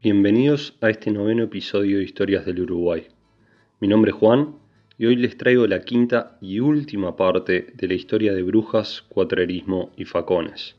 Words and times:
Bienvenidos 0.00 0.78
a 0.80 0.90
este 0.90 1.10
noveno 1.10 1.42
episodio 1.42 1.98
de 1.98 2.04
Historias 2.04 2.46
del 2.46 2.60
Uruguay. 2.60 3.08
Mi 3.80 3.88
nombre 3.88 4.12
es 4.12 4.16
Juan 4.16 4.54
y 4.96 5.06
hoy 5.06 5.16
les 5.16 5.36
traigo 5.36 5.66
la 5.66 5.80
quinta 5.80 6.38
y 6.40 6.60
última 6.60 7.16
parte 7.16 7.72
de 7.74 7.88
la 7.88 7.94
historia 7.94 8.32
de 8.32 8.44
brujas, 8.44 9.04
cuatrerismo 9.08 9.90
y 9.96 10.04
facones. 10.04 10.76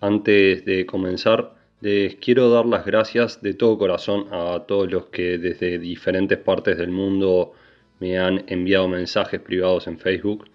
Antes 0.00 0.64
de 0.64 0.86
comenzar, 0.86 1.56
les 1.82 2.14
quiero 2.14 2.48
dar 2.48 2.64
las 2.64 2.86
gracias 2.86 3.42
de 3.42 3.52
todo 3.52 3.76
corazón 3.76 4.28
a 4.32 4.64
todos 4.66 4.90
los 4.90 5.08
que 5.08 5.36
desde 5.36 5.78
diferentes 5.78 6.38
partes 6.38 6.78
del 6.78 6.90
mundo 6.90 7.52
me 8.00 8.18
han 8.18 8.44
enviado 8.46 8.88
mensajes 8.88 9.42
privados 9.42 9.86
en 9.88 9.98
Facebook 9.98 10.46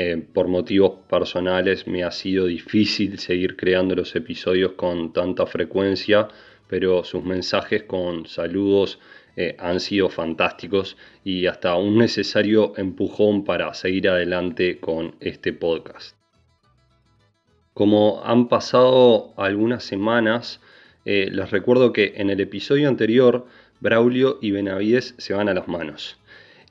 eh, 0.00 0.16
por 0.32 0.46
motivos 0.46 1.00
personales 1.10 1.88
me 1.88 2.04
ha 2.04 2.12
sido 2.12 2.46
difícil 2.46 3.18
seguir 3.18 3.56
creando 3.56 3.96
los 3.96 4.14
episodios 4.14 4.74
con 4.74 5.12
tanta 5.12 5.44
frecuencia, 5.44 6.28
pero 6.68 7.02
sus 7.02 7.24
mensajes 7.24 7.82
con 7.82 8.24
saludos 8.26 9.00
eh, 9.34 9.56
han 9.58 9.80
sido 9.80 10.08
fantásticos 10.08 10.96
y 11.24 11.46
hasta 11.46 11.74
un 11.74 11.98
necesario 11.98 12.74
empujón 12.76 13.42
para 13.42 13.74
seguir 13.74 14.08
adelante 14.08 14.78
con 14.78 15.16
este 15.18 15.52
podcast. 15.52 16.16
Como 17.74 18.22
han 18.24 18.46
pasado 18.46 19.34
algunas 19.36 19.82
semanas, 19.82 20.60
eh, 21.06 21.28
les 21.32 21.50
recuerdo 21.50 21.92
que 21.92 22.12
en 22.18 22.30
el 22.30 22.38
episodio 22.38 22.88
anterior 22.88 23.46
Braulio 23.80 24.38
y 24.40 24.52
Benavides 24.52 25.16
se 25.18 25.34
van 25.34 25.48
a 25.48 25.54
las 25.54 25.66
manos. 25.66 26.20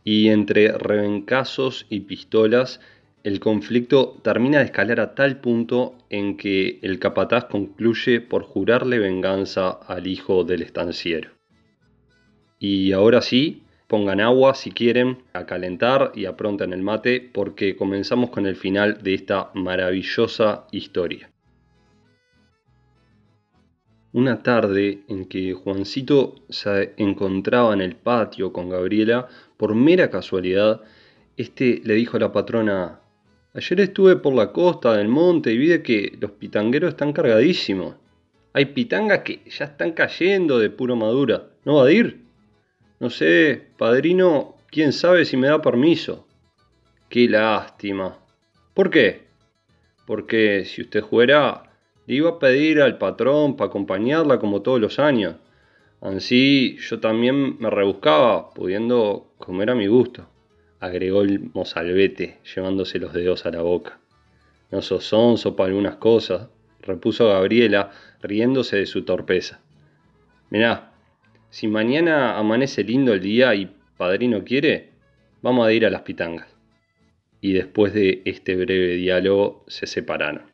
Y 0.06 0.30
entre 0.30 0.72
rebencazos 0.72 1.86
y 1.90 2.00
pistolas 2.00 2.80
el 3.28 3.42
conflicto 3.42 4.16
termina 4.22 4.60
de 4.60 4.64
escalar 4.64 5.02
a 5.02 5.14
tal 5.14 5.42
punto 5.42 5.96
en 6.10 6.38
que 6.38 6.80
el 6.82 6.98
capataz 6.98 7.44
concluye 7.44 8.22
por 8.22 8.44
jurarle 8.44 9.00
venganza 9.00 9.70
al 9.70 10.08
hijo 10.08 10.46
del 10.46 10.62
estanciero. 10.62 11.32
Y 12.58 12.94
ahora 12.94 13.22
sí, 13.22 13.64
pongan 13.88 14.22
agua 14.22 14.56
si 14.56 14.72
quieren 14.72 15.24
a 15.34 15.46
calentar 15.46 16.14
y 16.16 16.24
apronten 16.24 16.72
el 16.72 16.84
mate 16.84 17.20
porque 17.20 17.76
comenzamos 17.76 18.30
con 18.30 18.46
el 18.46 18.56
final 18.56 19.04
de 19.04 19.16
esta 19.16 19.52
maravillosa 19.54 20.66
historia. 20.72 21.30
Una 24.14 24.42
tarde 24.42 25.02
en 25.10 25.26
que 25.26 25.52
Juancito 25.52 26.36
se 26.48 26.94
encontraba 26.96 27.74
en 27.74 27.82
el 27.82 27.98
patio 27.98 28.54
con 28.54 28.70
Gabriela, 28.70 29.28
por 29.58 29.76
mera 29.76 30.10
casualidad, 30.10 30.80
este 31.36 31.82
le 31.84 31.96
dijo 31.96 32.16
a 32.16 32.22
la 32.22 32.32
patrona, 32.32 33.02
Ayer 33.58 33.80
estuve 33.80 34.18
por 34.18 34.36
la 34.36 34.52
costa 34.52 34.94
del 34.94 35.08
monte 35.08 35.52
y 35.52 35.58
vi 35.58 35.80
que 35.80 36.16
los 36.22 36.30
pitangueros 36.30 36.90
están 36.90 37.12
cargadísimos. 37.12 37.96
Hay 38.54 38.66
pitangas 38.66 39.22
que 39.22 39.42
ya 39.50 39.66
están 39.66 39.94
cayendo 39.94 40.60
de 40.60 40.70
puro 40.70 40.96
madura. 40.96 41.48
¿No 41.66 41.78
va 41.78 41.88
a 41.88 41.92
ir? 41.92 42.22
No 43.00 43.10
sé, 43.10 43.70
padrino, 43.76 44.58
quién 44.70 44.94
sabe 44.94 45.26
si 45.26 45.38
me 45.38 45.48
da 45.48 45.60
permiso. 45.60 46.28
Qué 47.10 47.28
lástima. 47.28 48.20
¿Por 48.76 48.92
qué? 48.92 49.26
Porque 50.06 50.64
si 50.66 50.84
usted 50.84 51.04
fuera, 51.04 51.64
le 52.06 52.14
iba 52.14 52.30
a 52.30 52.38
pedir 52.38 52.80
al 52.80 53.00
patrón 53.00 53.58
para 53.58 53.70
acompañarla 53.70 54.38
como 54.38 54.62
todos 54.62 54.80
los 54.80 55.00
años. 55.00 55.38
Así 56.00 56.78
yo 56.78 57.00
también 57.00 57.58
me 57.58 57.72
rebuscaba, 57.72 58.52
pudiendo 58.52 59.34
comer 59.40 59.72
a 59.72 59.76
mi 59.76 59.88
gusto 59.88 60.28
agregó 60.80 61.22
el 61.22 61.52
mozalbete, 61.54 62.40
llevándose 62.56 63.00
los 63.00 63.14
dedos 63.14 63.46
a 63.46 63.52
la 63.52 63.62
boca. 63.62 64.00
No 64.72 64.82
sos 64.82 65.06
sonso 65.06 65.56
para 65.56 65.70
algunas 65.70 65.96
cosas, 65.96 66.50
repuso 66.82 67.28
Gabriela, 67.30 67.92
riéndose 68.22 68.78
de 68.78 68.86
su 68.86 69.04
torpeza. 69.04 69.62
Mirá, 70.50 70.94
si 71.50 71.68
mañana 71.68 72.38
amanece 72.38 72.84
lindo 72.84 73.14
el 73.14 73.22
día 73.22 73.56
y 73.56 73.74
padrino 73.98 74.44
quiere, 74.44 74.92
vamos 75.42 75.68
a 75.68 75.74
ir 75.74 75.86
a 75.86 75.90
las 75.90 76.02
pitangas. 76.02 76.48
Y 77.42 77.54
después 77.54 77.94
de 77.94 78.22
este 78.26 78.56
breve 78.56 78.96
diálogo 78.96 79.64
se 79.68 79.88
separaron. 79.88 80.52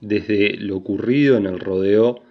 Desde 0.00 0.56
lo 0.56 0.76
ocurrido 0.76 1.36
en 1.36 1.46
el 1.46 1.60
rodeo, 1.60 2.22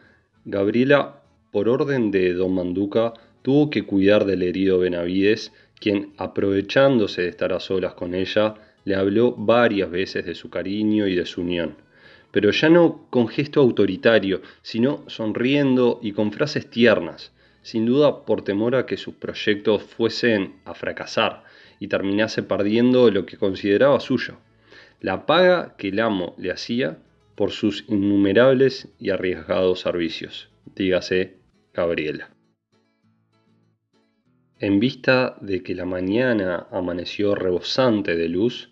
Gabriela, 0.45 1.21
por 1.51 1.69
orden 1.69 2.11
de 2.11 2.33
don 2.33 2.53
Manduca, 2.53 3.13
tuvo 3.41 3.69
que 3.69 3.83
cuidar 3.83 4.25
del 4.25 4.43
herido 4.43 4.79
Benavides, 4.79 5.51
quien, 5.79 6.13
aprovechándose 6.17 7.23
de 7.23 7.29
estar 7.29 7.53
a 7.53 7.59
solas 7.59 7.93
con 7.93 8.13
ella, 8.13 8.55
le 8.85 8.95
habló 8.95 9.33
varias 9.33 9.89
veces 9.89 10.25
de 10.25 10.35
su 10.35 10.49
cariño 10.49 11.07
y 11.07 11.15
de 11.15 11.25
su 11.25 11.41
unión, 11.41 11.75
pero 12.31 12.51
ya 12.51 12.69
no 12.69 13.07
con 13.09 13.27
gesto 13.27 13.61
autoritario, 13.61 14.41
sino 14.61 15.03
sonriendo 15.07 15.99
y 16.01 16.13
con 16.13 16.31
frases 16.31 16.69
tiernas, 16.69 17.31
sin 17.61 17.85
duda 17.85 18.25
por 18.25 18.43
temor 18.43 18.75
a 18.75 18.85
que 18.85 18.97
sus 18.97 19.15
proyectos 19.15 19.83
fuesen 19.83 20.55
a 20.65 20.73
fracasar 20.73 21.43
y 21.79 21.87
terminase 21.87 22.43
perdiendo 22.43 23.09
lo 23.11 23.25
que 23.25 23.37
consideraba 23.37 23.99
suyo, 23.99 24.37
la 24.99 25.25
paga 25.25 25.75
que 25.77 25.89
el 25.89 25.99
amo 25.99 26.35
le 26.37 26.51
hacía 26.51 26.99
por 27.35 27.51
sus 27.51 27.85
innumerables 27.87 28.87
y 28.99 29.09
arriesgados 29.09 29.81
servicios, 29.81 30.49
dígase 30.75 31.37
Gabriela. 31.73 32.29
En 34.61 34.79
vista 34.79 35.37
de 35.41 35.63
que 35.63 35.73
la 35.73 35.85
mañana 35.85 36.67
amaneció 36.69 37.33
rebosante 37.33 38.15
de 38.15 38.29
luz, 38.29 38.69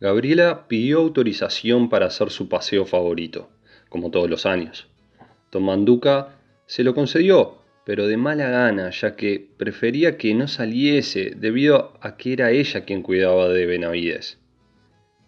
Gabriela 0.00 0.66
pidió 0.66 0.98
autorización 0.98 1.88
para 1.88 2.06
hacer 2.06 2.30
su 2.30 2.48
paseo 2.48 2.84
favorito, 2.86 3.48
como 3.88 4.10
todos 4.10 4.28
los 4.28 4.46
años. 4.46 4.88
Don 5.52 5.62
Manduca 5.62 6.40
se 6.66 6.82
lo 6.82 6.92
concedió, 6.92 7.58
pero 7.86 8.08
de 8.08 8.16
mala 8.16 8.50
gana, 8.50 8.90
ya 8.90 9.14
que 9.14 9.48
prefería 9.56 10.18
que 10.18 10.34
no 10.34 10.48
saliese 10.48 11.34
debido 11.36 11.96
a 12.00 12.16
que 12.16 12.32
era 12.32 12.50
ella 12.50 12.84
quien 12.84 13.02
cuidaba 13.02 13.48
de 13.48 13.64
Benavides. 13.64 14.40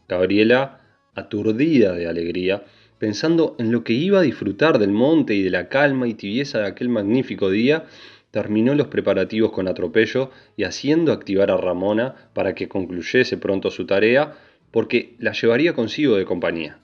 Gabriela, 0.09 0.81
aturdida 1.15 1.93
de 1.93 2.09
alegría, 2.09 2.65
pensando 2.99 3.55
en 3.61 3.71
lo 3.71 3.85
que 3.85 3.93
iba 3.93 4.19
a 4.19 4.23
disfrutar 4.23 4.81
del 4.81 4.91
monte 4.91 5.37
y 5.37 5.43
de 5.45 5.51
la 5.51 5.69
calma 5.69 6.09
y 6.09 6.15
tibieza 6.15 6.59
de 6.59 6.67
aquel 6.67 6.89
magnífico 6.89 7.49
día, 7.49 7.85
terminó 8.31 8.75
los 8.75 8.89
preparativos 8.89 9.53
con 9.53 9.69
atropello 9.69 10.31
y 10.57 10.65
haciendo 10.65 11.13
activar 11.13 11.51
a 11.51 11.57
Ramona 11.57 12.15
para 12.33 12.55
que 12.55 12.69
concluyese 12.69 13.37
pronto 13.37 13.71
su 13.71 13.87
tarea, 13.87 14.35
porque 14.71 15.15
la 15.19 15.33
llevaría 15.33 15.75
consigo 15.75 16.17
de 16.17 16.25
compañía. 16.25 16.79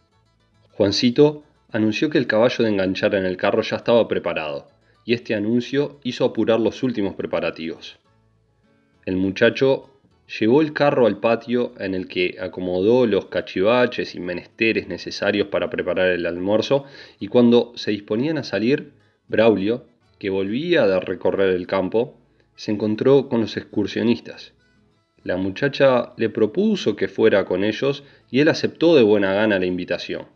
Juancito 0.73 1.45
anunció 1.71 2.11
que 2.11 2.19
el 2.19 2.27
caballo 2.27 2.65
de 2.65 2.71
enganchar 2.71 3.15
en 3.15 3.25
el 3.25 3.37
carro 3.37 3.63
ya 3.63 3.77
estaba 3.77 4.09
preparado, 4.09 4.69
y 5.05 5.15
este 5.15 5.35
anuncio 5.35 6.01
hizo 6.03 6.25
apurar 6.25 6.61
los 6.61 6.83
últimos 6.83 7.15
preparativos. 7.15 7.99
El 9.05 9.17
muchacho 9.17 9.91
llevó 10.41 10.61
el 10.61 10.73
carro 10.73 11.07
al 11.07 11.21
patio 11.21 11.75
en 11.79 11.95
el 11.95 12.09
que 12.09 12.37
acomodó 12.41 13.07
los 13.07 13.27
cachivaches 13.27 14.17
y 14.17 14.21
menesteres 14.21 14.89
necesarios 14.89 15.47
para 15.47 15.71
preparar 15.71 16.09
el 16.09 16.27
almuerzo, 16.27 16.85
y 17.21 17.29
cuando 17.29 17.73
se 17.77 17.93
disponían 17.93 18.39
a 18.39 18.43
salir, 18.43 18.93
Braulio, 19.29 19.87
que 20.19 20.31
volvía 20.31 20.87
de 20.87 21.01
recorrer 21.01 21.51
el 21.51 21.67
campo, 21.67 22.19
se 22.55 22.73
encontró 22.73 23.29
con 23.29 23.43
los 23.43 23.57
excursionistas. 23.57 24.55
La 25.23 25.37
muchacha 25.37 26.13
le 26.17 26.31
propuso 26.31 26.97
que 26.97 27.09
fuera 27.09 27.45
con 27.45 27.65
ellos 27.65 28.05
y 28.31 28.41
él 28.41 28.49
aceptó 28.49 28.95
de 28.95 29.03
buena 29.03 29.35
gana 29.35 29.59
la 29.59 29.67
invitación. 29.67 30.27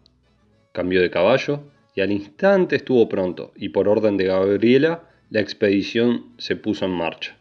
Cambió 0.73 1.01
de 1.01 1.11
caballo 1.11 1.63
y 1.95 2.01
al 2.01 2.13
instante 2.13 2.77
estuvo 2.77 3.09
pronto 3.09 3.53
y 3.57 3.71
por 3.71 3.89
orden 3.89 4.17
de 4.17 4.25
Gabriela 4.25 5.09
la 5.31 5.41
expedición 5.41 6.35
se 6.39 6.57
puso 6.57 6.87
en 6.87 6.91
marcha. 6.91 7.37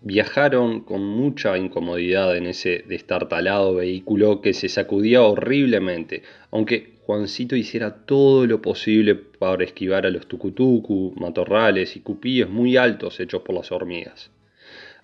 Viajaron 0.00 0.80
con 0.80 1.02
mucha 1.04 1.56
incomodidad 1.56 2.36
en 2.36 2.46
ese 2.46 2.84
destartalado 2.86 3.74
vehículo 3.74 4.40
que 4.40 4.52
se 4.52 4.68
sacudía 4.68 5.22
horriblemente, 5.22 6.22
aunque 6.50 6.93
Juancito 7.06 7.54
hiciera 7.54 8.06
todo 8.06 8.46
lo 8.46 8.62
posible 8.62 9.14
para 9.14 9.62
esquivar 9.62 10.06
a 10.06 10.10
los 10.10 10.26
tucutucu, 10.26 11.12
matorrales 11.16 11.96
y 11.96 12.00
cupillos 12.00 12.48
muy 12.48 12.78
altos 12.78 13.20
hechos 13.20 13.42
por 13.42 13.54
las 13.54 13.70
hormigas. 13.72 14.30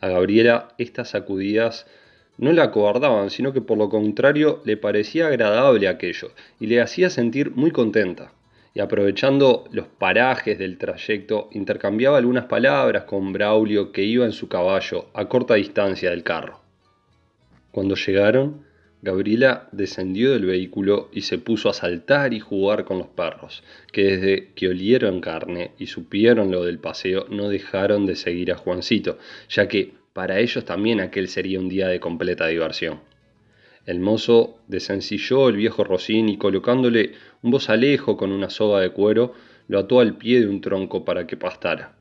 A 0.00 0.08
Gabriela 0.08 0.68
estas 0.78 1.10
sacudidas 1.10 1.86
no 2.38 2.52
la 2.52 2.64
acobardaban, 2.64 3.28
sino 3.28 3.52
que 3.52 3.60
por 3.60 3.76
lo 3.76 3.90
contrario 3.90 4.62
le 4.64 4.78
parecía 4.78 5.26
agradable 5.26 5.88
aquello 5.88 6.30
y 6.58 6.68
le 6.68 6.80
hacía 6.80 7.10
sentir 7.10 7.50
muy 7.50 7.70
contenta. 7.70 8.32
Y 8.72 8.80
aprovechando 8.80 9.64
los 9.70 9.86
parajes 9.86 10.58
del 10.58 10.78
trayecto, 10.78 11.50
intercambiaba 11.52 12.16
algunas 12.16 12.46
palabras 12.46 13.04
con 13.04 13.34
Braulio 13.34 13.92
que 13.92 14.04
iba 14.04 14.24
en 14.24 14.32
su 14.32 14.48
caballo 14.48 15.10
a 15.12 15.28
corta 15.28 15.56
distancia 15.56 16.08
del 16.08 16.22
carro. 16.22 16.60
Cuando 17.72 17.94
llegaron, 17.94 18.69
Gabriela 19.02 19.68
descendió 19.72 20.32
del 20.32 20.44
vehículo 20.44 21.08
y 21.10 21.22
se 21.22 21.38
puso 21.38 21.70
a 21.70 21.74
saltar 21.74 22.34
y 22.34 22.40
jugar 22.40 22.84
con 22.84 22.98
los 22.98 23.06
perros, 23.06 23.62
que 23.92 24.04
desde 24.04 24.52
que 24.54 24.68
olieron 24.68 25.22
carne 25.22 25.72
y 25.78 25.86
supieron 25.86 26.50
lo 26.50 26.64
del 26.64 26.78
paseo 26.78 27.24
no 27.30 27.48
dejaron 27.48 28.04
de 28.04 28.14
seguir 28.14 28.52
a 28.52 28.56
Juancito, 28.56 29.18
ya 29.48 29.68
que 29.68 29.94
para 30.12 30.38
ellos 30.38 30.66
también 30.66 31.00
aquel 31.00 31.28
sería 31.28 31.58
un 31.58 31.70
día 31.70 31.88
de 31.88 31.98
completa 31.98 32.46
diversión. 32.46 33.00
El 33.86 34.00
mozo 34.00 34.58
desencilló 34.68 35.48
el 35.48 35.56
viejo 35.56 35.82
rocín 35.82 36.28
y 36.28 36.36
colocándole 36.36 37.12
un 37.42 37.50
bozalejo 37.52 38.18
con 38.18 38.32
una 38.32 38.50
soga 38.50 38.80
de 38.80 38.90
cuero, 38.90 39.32
lo 39.68 39.78
ató 39.78 40.00
al 40.00 40.18
pie 40.18 40.40
de 40.40 40.46
un 40.46 40.60
tronco 40.60 41.06
para 41.06 41.26
que 41.26 41.38
pastara. 41.38 41.96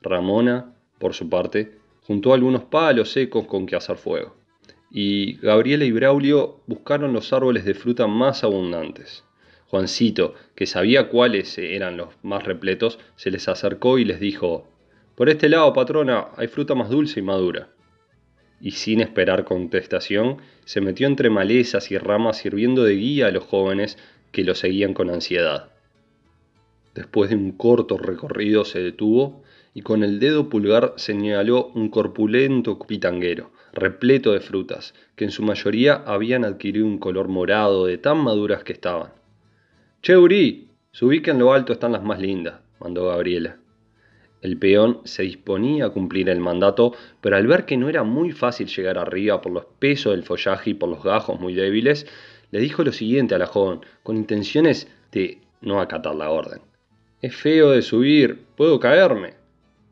Ramona, 0.00 0.74
por 0.98 1.14
su 1.14 1.28
parte, 1.28 1.72
juntó 2.02 2.32
algunos 2.32 2.64
palos 2.64 3.10
secos 3.10 3.46
con 3.46 3.66
que 3.66 3.74
hacer 3.74 3.96
fuego. 3.96 4.45
Y 4.90 5.38
Gabriela 5.38 5.84
y 5.84 5.92
Braulio 5.92 6.60
buscaron 6.66 7.12
los 7.12 7.32
árboles 7.32 7.64
de 7.64 7.74
fruta 7.74 8.06
más 8.06 8.44
abundantes. 8.44 9.24
Juancito, 9.66 10.34
que 10.54 10.66
sabía 10.66 11.08
cuáles 11.08 11.58
eran 11.58 11.96
los 11.96 12.10
más 12.22 12.44
repletos, 12.44 12.98
se 13.16 13.30
les 13.30 13.48
acercó 13.48 13.98
y 13.98 14.04
les 14.04 14.20
dijo, 14.20 14.68
Por 15.16 15.28
este 15.28 15.48
lado, 15.48 15.72
patrona, 15.72 16.28
hay 16.36 16.46
fruta 16.46 16.74
más 16.74 16.88
dulce 16.88 17.20
y 17.20 17.22
madura 17.22 17.70
y 18.60 18.72
sin 18.72 19.00
esperar 19.00 19.44
contestación, 19.44 20.38
se 20.64 20.80
metió 20.80 21.06
entre 21.06 21.30
malezas 21.30 21.90
y 21.90 21.98
ramas 21.98 22.38
sirviendo 22.38 22.84
de 22.84 22.94
guía 22.94 23.26
a 23.28 23.30
los 23.30 23.44
jóvenes 23.44 23.98
que 24.32 24.44
lo 24.44 24.54
seguían 24.54 24.94
con 24.94 25.10
ansiedad. 25.10 25.70
Después 26.94 27.30
de 27.30 27.36
un 27.36 27.52
corto 27.52 27.98
recorrido 27.98 28.64
se 28.64 28.80
detuvo 28.80 29.42
y 29.74 29.82
con 29.82 30.02
el 30.02 30.18
dedo 30.18 30.48
pulgar 30.48 30.94
señaló 30.96 31.66
un 31.74 31.90
corpulento 31.90 32.78
pitanguero, 32.78 33.50
repleto 33.76 34.32
de 34.32 34.40
frutas, 34.40 34.94
que 35.14 35.24
en 35.24 35.30
su 35.30 35.42
mayoría 35.42 36.02
habían 36.06 36.44
adquirido 36.44 36.86
un 36.86 36.98
color 36.98 37.28
morado 37.28 37.86
de 37.86 37.98
tan 37.98 38.18
maduras 38.18 38.64
que 38.64 38.72
estaban. 38.72 39.12
Che, 40.02 40.16
Uri, 40.16 40.70
que 41.22 41.30
en 41.30 41.38
lo 41.38 41.52
alto 41.52 41.74
están 41.74 41.92
las 41.92 42.02
más 42.02 42.18
lindas, 42.18 42.60
mandó 42.80 43.06
Gabriela. 43.06 43.58
El 44.40 44.58
peón 44.58 45.00
se 45.04 45.24
disponía 45.24 45.86
a 45.86 45.90
cumplir 45.90 46.28
el 46.30 46.40
mandato, 46.40 46.94
pero 47.20 47.36
al 47.36 47.46
ver 47.46 47.66
que 47.66 47.76
no 47.76 47.88
era 47.88 48.02
muy 48.02 48.32
fácil 48.32 48.66
llegar 48.66 48.96
arriba 48.98 49.40
por 49.42 49.52
los 49.52 49.66
pesos 49.78 50.12
del 50.12 50.24
follaje 50.24 50.70
y 50.70 50.74
por 50.74 50.88
los 50.88 51.02
gajos 51.02 51.38
muy 51.38 51.54
débiles, 51.54 52.06
le 52.50 52.60
dijo 52.60 52.82
lo 52.82 52.92
siguiente 52.92 53.34
a 53.34 53.38
la 53.38 53.46
joven, 53.46 53.80
con 54.02 54.16
intenciones 54.16 54.88
de 55.12 55.40
no 55.60 55.80
acatar 55.80 56.14
la 56.14 56.30
orden. 56.30 56.60
Es 57.20 57.34
feo 57.34 57.70
de 57.70 57.82
subir, 57.82 58.44
puedo 58.56 58.78
caerme. 58.80 59.34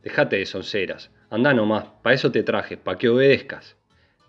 Déjate 0.02 0.36
de 0.36 0.46
sonceras, 0.46 1.10
anda 1.34 1.52
nomás, 1.52 1.86
para 2.02 2.14
eso 2.14 2.30
te 2.30 2.42
traje, 2.42 2.76
para 2.76 2.98
que 2.98 3.08
obedezcas. 3.08 3.76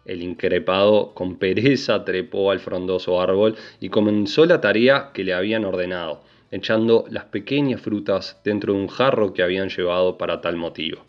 El 0.05 0.21
increpado 0.21 1.13
con 1.13 1.37
pereza 1.37 2.03
trepó 2.05 2.51
al 2.51 2.59
frondoso 2.59 3.19
árbol 3.19 3.55
y 3.79 3.89
comenzó 3.89 4.45
la 4.45 4.61
tarea 4.61 5.11
que 5.13 5.23
le 5.23 5.33
habían 5.33 5.65
ordenado 5.65 6.21
echando 6.51 7.05
las 7.09 7.25
pequeñas 7.25 7.81
frutas 7.81 8.39
dentro 8.43 8.73
de 8.73 8.79
un 8.79 8.87
jarro 8.87 9.33
que 9.33 9.43
habían 9.43 9.69
llevado 9.69 10.17
para 10.17 10.41
tal 10.41 10.55
motivo. 10.55 11.05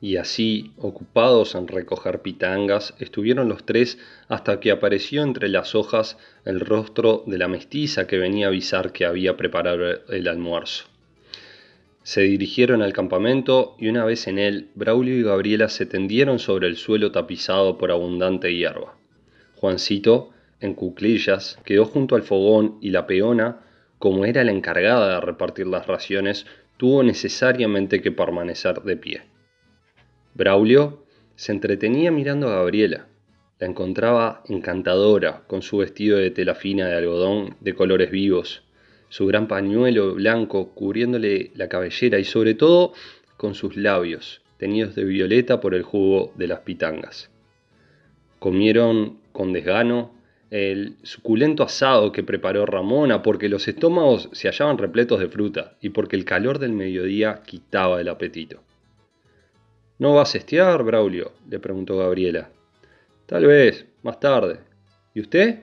Y 0.00 0.16
así, 0.16 0.72
ocupados 0.76 1.54
en 1.54 1.66
recoger 1.66 2.20
pitangas, 2.20 2.94
estuvieron 2.98 3.48
los 3.48 3.64
tres 3.64 3.98
hasta 4.28 4.60
que 4.60 4.70
apareció 4.70 5.22
entre 5.22 5.48
las 5.48 5.74
hojas 5.74 6.18
el 6.44 6.60
rostro 6.60 7.24
de 7.26 7.38
la 7.38 7.48
mestiza 7.48 8.06
que 8.06 8.18
venía 8.18 8.46
a 8.46 8.50
avisar 8.50 8.92
que 8.92 9.06
había 9.06 9.36
preparado 9.36 10.04
el 10.08 10.28
almuerzo. 10.28 10.84
Se 12.06 12.20
dirigieron 12.20 12.82
al 12.82 12.92
campamento 12.92 13.74
y 13.80 13.88
una 13.88 14.04
vez 14.04 14.28
en 14.28 14.38
él, 14.38 14.70
Braulio 14.76 15.16
y 15.16 15.24
Gabriela 15.24 15.68
se 15.68 15.86
tendieron 15.86 16.38
sobre 16.38 16.68
el 16.68 16.76
suelo 16.76 17.10
tapizado 17.10 17.78
por 17.78 17.90
abundante 17.90 18.54
hierba. 18.54 18.96
Juancito 19.56 20.30
en 20.60 20.74
cuclillas, 20.74 21.58
quedó 21.64 21.84
junto 21.84 22.14
al 22.14 22.22
fogón 22.22 22.78
y 22.80 22.90
la 22.90 23.08
peona, 23.08 23.58
como 23.98 24.24
era 24.24 24.44
la 24.44 24.52
encargada 24.52 25.14
de 25.16 25.20
repartir 25.20 25.66
las 25.66 25.88
raciones, 25.88 26.46
tuvo 26.76 27.02
necesariamente 27.02 28.00
que 28.00 28.12
permanecer 28.12 28.82
de 28.82 28.96
pie. 28.96 29.22
Braulio 30.34 31.06
se 31.34 31.50
entretenía 31.50 32.12
mirando 32.12 32.46
a 32.46 32.54
Gabriela. 32.54 33.08
La 33.58 33.66
encontraba 33.66 34.44
encantadora, 34.48 35.42
con 35.48 35.60
su 35.60 35.78
vestido 35.78 36.18
de 36.18 36.30
tela 36.30 36.54
fina 36.54 36.86
de 36.86 36.94
algodón 36.94 37.56
de 37.58 37.74
colores 37.74 38.12
vivos, 38.12 38.62
su 39.16 39.24
gran 39.24 39.48
pañuelo 39.48 40.14
blanco 40.14 40.74
cubriéndole 40.74 41.50
la 41.54 41.70
cabellera 41.70 42.18
y 42.18 42.24
sobre 42.24 42.52
todo 42.52 42.92
con 43.38 43.54
sus 43.54 43.74
labios, 43.74 44.42
teñidos 44.58 44.94
de 44.94 45.04
violeta 45.04 45.58
por 45.58 45.74
el 45.74 45.84
jugo 45.84 46.34
de 46.34 46.46
las 46.46 46.60
pitangas. 46.60 47.30
Comieron 48.38 49.20
con 49.32 49.54
desgano 49.54 50.12
el 50.50 50.96
suculento 51.02 51.62
asado 51.62 52.12
que 52.12 52.24
preparó 52.24 52.66
Ramona 52.66 53.22
porque 53.22 53.48
los 53.48 53.66
estómagos 53.68 54.28
se 54.32 54.48
hallaban 54.48 54.76
repletos 54.76 55.18
de 55.18 55.28
fruta 55.28 55.78
y 55.80 55.88
porque 55.88 56.16
el 56.16 56.26
calor 56.26 56.58
del 56.58 56.72
mediodía 56.72 57.40
quitaba 57.42 58.02
el 58.02 58.10
apetito. 58.10 58.60
¿No 59.98 60.12
vas 60.12 60.34
a 60.34 60.38
estiar, 60.38 60.84
Braulio? 60.84 61.32
le 61.48 61.58
preguntó 61.58 61.96
Gabriela. 61.96 62.50
Tal 63.24 63.46
vez, 63.46 63.86
más 64.02 64.20
tarde. 64.20 64.60
¿Y 65.14 65.22
usted? 65.22 65.60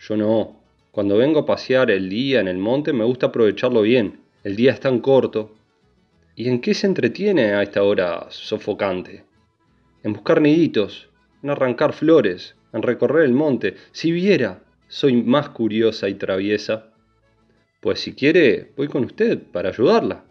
Yo 0.00 0.16
no. 0.16 0.61
Cuando 0.92 1.16
vengo 1.16 1.40
a 1.40 1.46
pasear 1.46 1.90
el 1.90 2.10
día 2.10 2.40
en 2.40 2.48
el 2.48 2.58
monte 2.58 2.92
me 2.92 3.04
gusta 3.04 3.28
aprovecharlo 3.28 3.80
bien. 3.80 4.20
El 4.44 4.56
día 4.56 4.72
es 4.72 4.80
tan 4.80 5.00
corto. 5.00 5.54
¿Y 6.36 6.50
en 6.50 6.60
qué 6.60 6.74
se 6.74 6.86
entretiene 6.86 7.54
a 7.54 7.62
esta 7.62 7.82
hora 7.82 8.26
sofocante? 8.28 9.24
En 10.02 10.12
buscar 10.12 10.42
niditos, 10.42 11.08
en 11.42 11.48
arrancar 11.48 11.94
flores, 11.94 12.56
en 12.74 12.82
recorrer 12.82 13.24
el 13.24 13.32
monte. 13.32 13.76
Si 13.92 14.12
viera, 14.12 14.64
soy 14.86 15.22
más 15.22 15.48
curiosa 15.48 16.10
y 16.10 16.14
traviesa. 16.14 16.92
Pues 17.80 18.00
si 18.00 18.14
quiere, 18.14 18.72
voy 18.76 18.88
con 18.88 19.06
usted 19.06 19.38
para 19.50 19.70
ayudarla. 19.70 20.26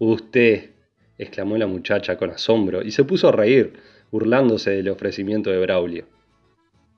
Usted, 0.00 0.70
exclamó 1.18 1.56
la 1.56 1.68
muchacha 1.68 2.16
con 2.16 2.30
asombro 2.30 2.82
y 2.82 2.90
se 2.90 3.04
puso 3.04 3.28
a 3.28 3.32
reír, 3.32 3.74
burlándose 4.10 4.72
del 4.72 4.88
ofrecimiento 4.88 5.50
de 5.50 5.60
Braulio. 5.60 6.06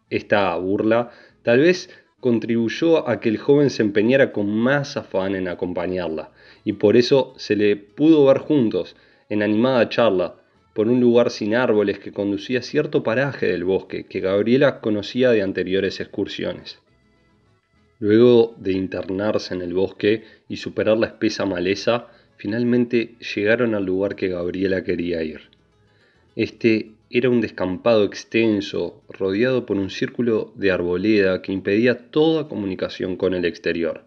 Esta 0.09 0.57
burla 0.57 1.11
tal 1.43 1.61
vez 1.61 1.91
contribuyó 2.23 3.09
a 3.09 3.19
que 3.19 3.29
el 3.29 3.37
joven 3.37 3.69
se 3.69 3.83
empeñara 3.83 4.31
con 4.31 4.49
más 4.49 4.97
afán 4.97 5.35
en 5.35 5.49
acompañarla, 5.49 6.31
y 6.65 6.75
por 6.75 6.97
eso 6.97 7.35
se 7.37 7.57
le 7.57 7.75
pudo 7.75 8.25
ver 8.27 8.39
juntos, 8.39 8.95
en 9.29 9.43
animada 9.43 9.89
charla, 9.89 10.37
por 10.73 10.87
un 10.87 11.01
lugar 11.01 11.31
sin 11.31 11.57
árboles 11.57 11.99
que 11.99 12.13
conducía 12.13 12.61
a 12.61 12.63
cierto 12.63 13.03
paraje 13.03 13.47
del 13.47 13.65
bosque 13.65 14.05
que 14.05 14.21
Gabriela 14.21 14.79
conocía 14.79 15.33
de 15.33 15.43
anteriores 15.43 15.99
excursiones. 15.99 16.79
Luego 17.99 18.55
de 18.57 18.71
internarse 18.71 19.55
en 19.55 19.63
el 19.63 19.75
bosque 19.75 20.23
y 20.49 20.59
superar 20.59 20.99
la 20.99 21.09
espesa 21.09 21.45
maleza, 21.45 22.07
finalmente 22.37 23.17
llegaron 23.35 23.75
al 23.75 23.85
lugar 23.85 24.15
que 24.15 24.29
Gabriela 24.29 24.85
quería 24.85 25.25
ir. 25.25 25.41
Este 26.37 26.93
era 27.15 27.29
un 27.29 27.43
descampado 27.43 28.05
extenso, 28.05 29.03
rodeado 29.11 29.67
por 29.67 29.77
un 29.77 29.91
círculo 29.91 30.51
de 30.57 30.71
arboleda 30.71 31.43
que 31.43 31.53
impedía 31.53 32.11
toda 32.11 32.49
comunicación 32.49 33.17
con 33.17 33.35
el 33.35 33.45
exterior. 33.45 34.05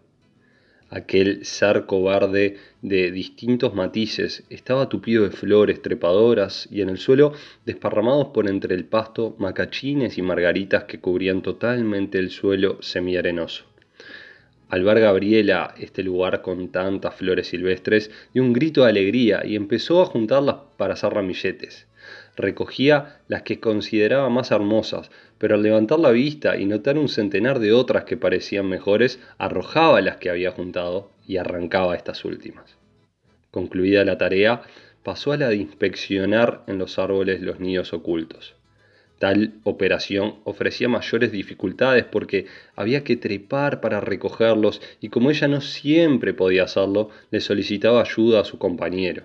Aquel 0.90 1.44
zarco 1.44 2.02
verde 2.02 2.56
de 2.82 3.12
distintos 3.12 3.74
matices 3.74 4.42
estaba 4.50 4.88
tupido 4.88 5.22
de 5.22 5.30
flores 5.30 5.82
trepadoras 5.82 6.68
y 6.68 6.80
en 6.80 6.88
el 6.88 6.98
suelo 6.98 7.32
desparramados 7.64 8.28
por 8.34 8.50
entre 8.50 8.74
el 8.74 8.84
pasto 8.84 9.36
macachines 9.38 10.18
y 10.18 10.22
margaritas 10.22 10.84
que 10.84 10.98
cubrían 10.98 11.42
totalmente 11.42 12.18
el 12.18 12.30
suelo 12.30 12.82
semiarenoso. 12.82 13.66
Al 14.68 14.82
ver 14.82 14.98
Gabriela 14.98 15.74
este 15.78 16.02
lugar 16.02 16.42
con 16.42 16.72
tantas 16.72 17.14
flores 17.14 17.46
silvestres, 17.46 18.10
dio 18.34 18.42
un 18.42 18.52
grito 18.52 18.82
de 18.82 18.90
alegría 18.90 19.46
y 19.46 19.54
empezó 19.54 20.02
a 20.02 20.06
juntarlas 20.06 20.56
para 20.76 20.94
hacer 20.94 21.12
ramilletes. 21.12 21.86
Recogía 22.36 23.20
las 23.28 23.42
que 23.42 23.60
consideraba 23.60 24.28
más 24.28 24.50
hermosas, 24.50 25.10
pero 25.38 25.54
al 25.54 25.62
levantar 25.62 25.98
la 25.98 26.10
vista 26.10 26.56
y 26.56 26.66
notar 26.66 26.98
un 26.98 27.08
centenar 27.08 27.58
de 27.58 27.72
otras 27.72 28.04
que 28.04 28.18
parecían 28.18 28.68
mejores, 28.68 29.18
arrojaba 29.38 30.02
las 30.02 30.18
que 30.18 30.28
había 30.28 30.50
juntado 30.50 31.10
y 31.26 31.38
arrancaba 31.38 31.96
estas 31.96 32.24
últimas. 32.24 32.76
Concluida 33.50 34.04
la 34.04 34.18
tarea, 34.18 34.62
pasó 35.02 35.32
a 35.32 35.38
la 35.38 35.48
de 35.48 35.56
inspeccionar 35.56 36.62
en 36.66 36.78
los 36.78 36.98
árboles 36.98 37.40
los 37.40 37.58
nidos 37.58 37.94
ocultos. 37.94 38.54
Tal 39.18 39.54
operación 39.64 40.36
ofrecía 40.44 40.90
mayores 40.90 41.32
dificultades 41.32 42.04
porque 42.04 42.46
había 42.74 43.02
que 43.02 43.16
trepar 43.16 43.80
para 43.80 44.00
recogerlos 44.00 44.82
y 45.00 45.08
como 45.08 45.30
ella 45.30 45.48
no 45.48 45.62
siempre 45.62 46.34
podía 46.34 46.64
hacerlo, 46.64 47.08
le 47.30 47.40
solicitaba 47.40 48.02
ayuda 48.02 48.40
a 48.40 48.44
su 48.44 48.58
compañero. 48.58 49.24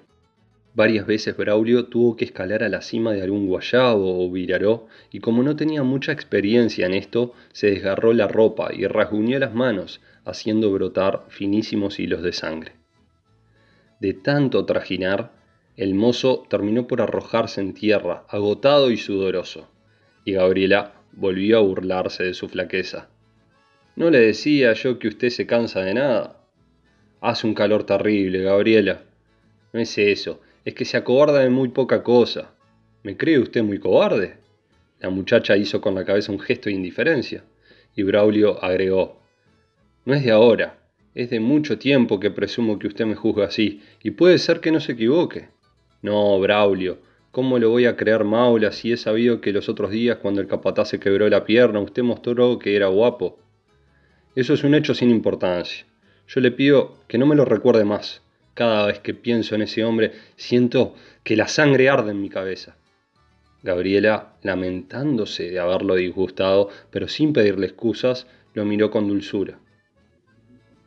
Varias 0.73 1.05
veces 1.05 1.35
Braulio 1.35 1.85
tuvo 1.85 2.15
que 2.15 2.23
escalar 2.23 2.63
a 2.63 2.69
la 2.69 2.81
cima 2.81 3.11
de 3.11 3.21
algún 3.21 3.47
guayabo 3.47 4.25
o 4.25 4.31
viraró, 4.31 4.87
y 5.11 5.19
como 5.19 5.43
no 5.43 5.55
tenía 5.57 5.83
mucha 5.83 6.13
experiencia 6.13 6.85
en 6.85 6.93
esto, 6.93 7.33
se 7.51 7.71
desgarró 7.71 8.13
la 8.13 8.29
ropa 8.29 8.69
y 8.73 8.87
rasguñó 8.87 9.37
las 9.37 9.53
manos, 9.53 9.99
haciendo 10.23 10.71
brotar 10.71 11.25
finísimos 11.27 11.99
hilos 11.99 12.23
de 12.23 12.31
sangre. 12.31 12.73
De 13.99 14.13
tanto 14.13 14.65
trajinar, 14.65 15.33
el 15.75 15.93
mozo 15.93 16.45
terminó 16.49 16.87
por 16.87 17.01
arrojarse 17.01 17.59
en 17.59 17.73
tierra, 17.73 18.25
agotado 18.29 18.91
y 18.91 18.97
sudoroso, 18.97 19.69
y 20.23 20.33
Gabriela 20.33 20.93
volvió 21.11 21.57
a 21.57 21.61
burlarse 21.61 22.23
de 22.23 22.33
su 22.33 22.47
flaqueza. 22.47 23.09
¿No 23.97 24.09
le 24.09 24.19
decía 24.19 24.71
yo 24.73 24.99
que 24.99 25.09
usted 25.09 25.29
se 25.29 25.45
cansa 25.45 25.81
de 25.81 25.95
nada? 25.95 26.37
Hace 27.19 27.45
un 27.45 27.53
calor 27.53 27.83
terrible, 27.83 28.41
Gabriela. 28.41 29.01
No 29.73 29.79
es 29.79 29.97
eso, 29.97 30.39
es 30.63 30.73
que 30.73 30.85
se 30.85 30.97
acobarda 30.97 31.39
de 31.39 31.49
muy 31.49 31.69
poca 31.69 32.03
cosa. 32.03 32.53
¿Me 33.03 33.17
cree 33.17 33.39
usted 33.39 33.63
muy 33.63 33.79
cobarde? 33.79 34.37
La 34.99 35.09
muchacha 35.09 35.57
hizo 35.57 35.81
con 35.81 35.95
la 35.95 36.05
cabeza 36.05 36.31
un 36.31 36.39
gesto 36.39 36.69
de 36.69 36.75
indiferencia, 36.75 37.43
y 37.95 38.03
Braulio 38.03 38.63
agregó, 38.63 39.21
No 40.05 40.13
es 40.13 40.23
de 40.23 40.31
ahora, 40.31 40.79
es 41.15 41.31
de 41.31 41.39
mucho 41.39 41.79
tiempo 41.79 42.19
que 42.19 42.29
presumo 42.29 42.77
que 42.77 42.87
usted 42.87 43.05
me 43.05 43.15
juzga 43.15 43.45
así, 43.45 43.81
y 44.03 44.11
puede 44.11 44.37
ser 44.37 44.59
que 44.59 44.71
no 44.71 44.79
se 44.79 44.91
equivoque. 44.91 45.49
No, 46.03 46.39
Braulio, 46.39 46.99
¿cómo 47.31 47.57
lo 47.57 47.69
voy 47.69 47.85
a 47.85 47.95
creer 47.95 48.23
Maula 48.23 48.71
si 48.71 48.91
he 48.91 48.97
sabido 48.97 49.41
que 49.41 49.53
los 49.53 49.67
otros 49.69 49.89
días 49.89 50.17
cuando 50.17 50.41
el 50.41 50.47
capataz 50.47 50.89
se 50.89 50.99
quebró 50.99 51.27
la 51.29 51.43
pierna 51.43 51.79
usted 51.79 52.03
mostró 52.03 52.59
que 52.59 52.75
era 52.75 52.87
guapo? 52.87 53.39
Eso 54.35 54.53
es 54.53 54.63
un 54.63 54.75
hecho 54.75 54.93
sin 54.93 55.09
importancia. 55.09 55.85
Yo 56.27 56.39
le 56.39 56.51
pido 56.51 56.95
que 57.07 57.17
no 57.17 57.25
me 57.25 57.35
lo 57.35 57.43
recuerde 57.43 57.83
más. 57.83 58.21
Cada 58.53 58.85
vez 58.85 58.99
que 58.99 59.13
pienso 59.13 59.55
en 59.55 59.61
ese 59.61 59.83
hombre, 59.83 60.11
siento 60.35 60.95
que 61.23 61.35
la 61.35 61.47
sangre 61.47 61.89
arde 61.89 62.11
en 62.11 62.21
mi 62.21 62.29
cabeza. 62.29 62.75
Gabriela, 63.63 64.33
lamentándose 64.41 65.49
de 65.49 65.59
haberlo 65.59 65.95
disgustado, 65.95 66.69
pero 66.89 67.07
sin 67.07 67.31
pedirle 67.31 67.67
excusas, 67.67 68.27
lo 68.53 68.65
miró 68.65 68.89
con 68.89 69.07
dulzura. 69.07 69.59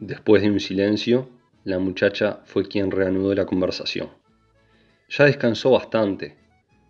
Después 0.00 0.42
de 0.42 0.50
un 0.50 0.60
silencio, 0.60 1.28
la 1.64 1.78
muchacha 1.78 2.40
fue 2.44 2.68
quien 2.68 2.90
reanudó 2.90 3.34
la 3.34 3.46
conversación. 3.46 4.10
Ya 5.08 5.24
descansó 5.24 5.70
bastante. 5.70 6.36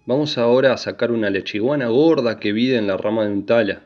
Vamos 0.07 0.39
ahora 0.39 0.73
a 0.73 0.79
sacar 0.79 1.13
una 1.13 1.31
lechiguana 1.31 1.89
gorda 1.89 2.41
que 2.41 2.53
vive 2.53 2.77
en 2.77 2.87
la 2.87 2.97
rama 2.97 3.25
de 3.25 3.33
un 3.33 3.47
tala. 3.47 3.83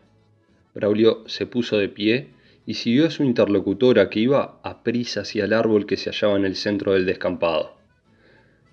Braulio 0.74 1.24
se 1.26 1.46
puso 1.46 1.76
de 1.78 1.88
pie 1.88 2.28
y 2.68 2.74
siguió 2.74 3.06
a 3.06 3.10
su 3.10 3.24
interlocutora 3.24 4.10
que 4.10 4.20
iba 4.20 4.60
a 4.62 4.82
prisa 4.82 5.22
hacia 5.22 5.46
el 5.46 5.54
árbol 5.54 5.86
que 5.86 5.96
se 5.96 6.10
hallaba 6.10 6.36
en 6.36 6.44
el 6.44 6.54
centro 6.54 6.92
del 6.92 7.06
descampado. 7.06 7.78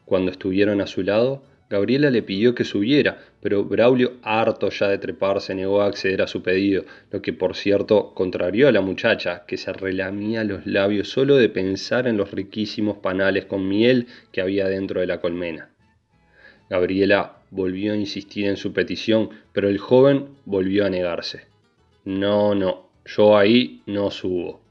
Cuando 0.03 0.31
estuvieron 0.31 0.81
a 0.81 0.85
su 0.85 1.01
lado, 1.01 1.43
Gabriela 1.69 2.09
le 2.09 2.21
pidió 2.21 2.53
que 2.53 2.65
subiera, 2.65 3.19
pero 3.41 3.63
Braulio, 3.63 4.17
harto 4.21 4.69
ya 4.69 4.89
de 4.89 4.97
trepar, 4.97 5.39
se 5.39 5.55
negó 5.55 5.81
a 5.81 5.85
acceder 5.85 6.21
a 6.21 6.27
su 6.27 6.43
pedido, 6.43 6.83
lo 7.09 7.21
que 7.21 7.31
por 7.31 7.55
cierto 7.55 8.13
contrarió 8.13 8.67
a 8.67 8.73
la 8.73 8.81
muchacha, 8.81 9.45
que 9.47 9.55
se 9.55 9.71
relamía 9.71 10.43
los 10.43 10.65
labios 10.65 11.07
solo 11.07 11.37
de 11.37 11.47
pensar 11.47 12.05
en 12.05 12.17
los 12.17 12.31
riquísimos 12.31 12.97
panales 12.97 13.45
con 13.45 13.65
miel 13.65 14.07
que 14.33 14.41
había 14.41 14.67
dentro 14.67 14.99
de 14.99 15.07
la 15.07 15.21
colmena. 15.21 15.69
Gabriela 16.69 17.37
volvió 17.49 17.93
a 17.93 17.95
insistir 17.95 18.47
en 18.47 18.57
su 18.57 18.73
petición, 18.73 19.29
pero 19.53 19.69
el 19.69 19.77
joven 19.77 20.31
volvió 20.43 20.85
a 20.85 20.89
negarse. 20.89 21.45
No, 22.03 22.53
no, 22.53 22.84
yo 23.05 23.37
ahí 23.37 23.81
no 23.85 24.09
subo. 24.11 24.61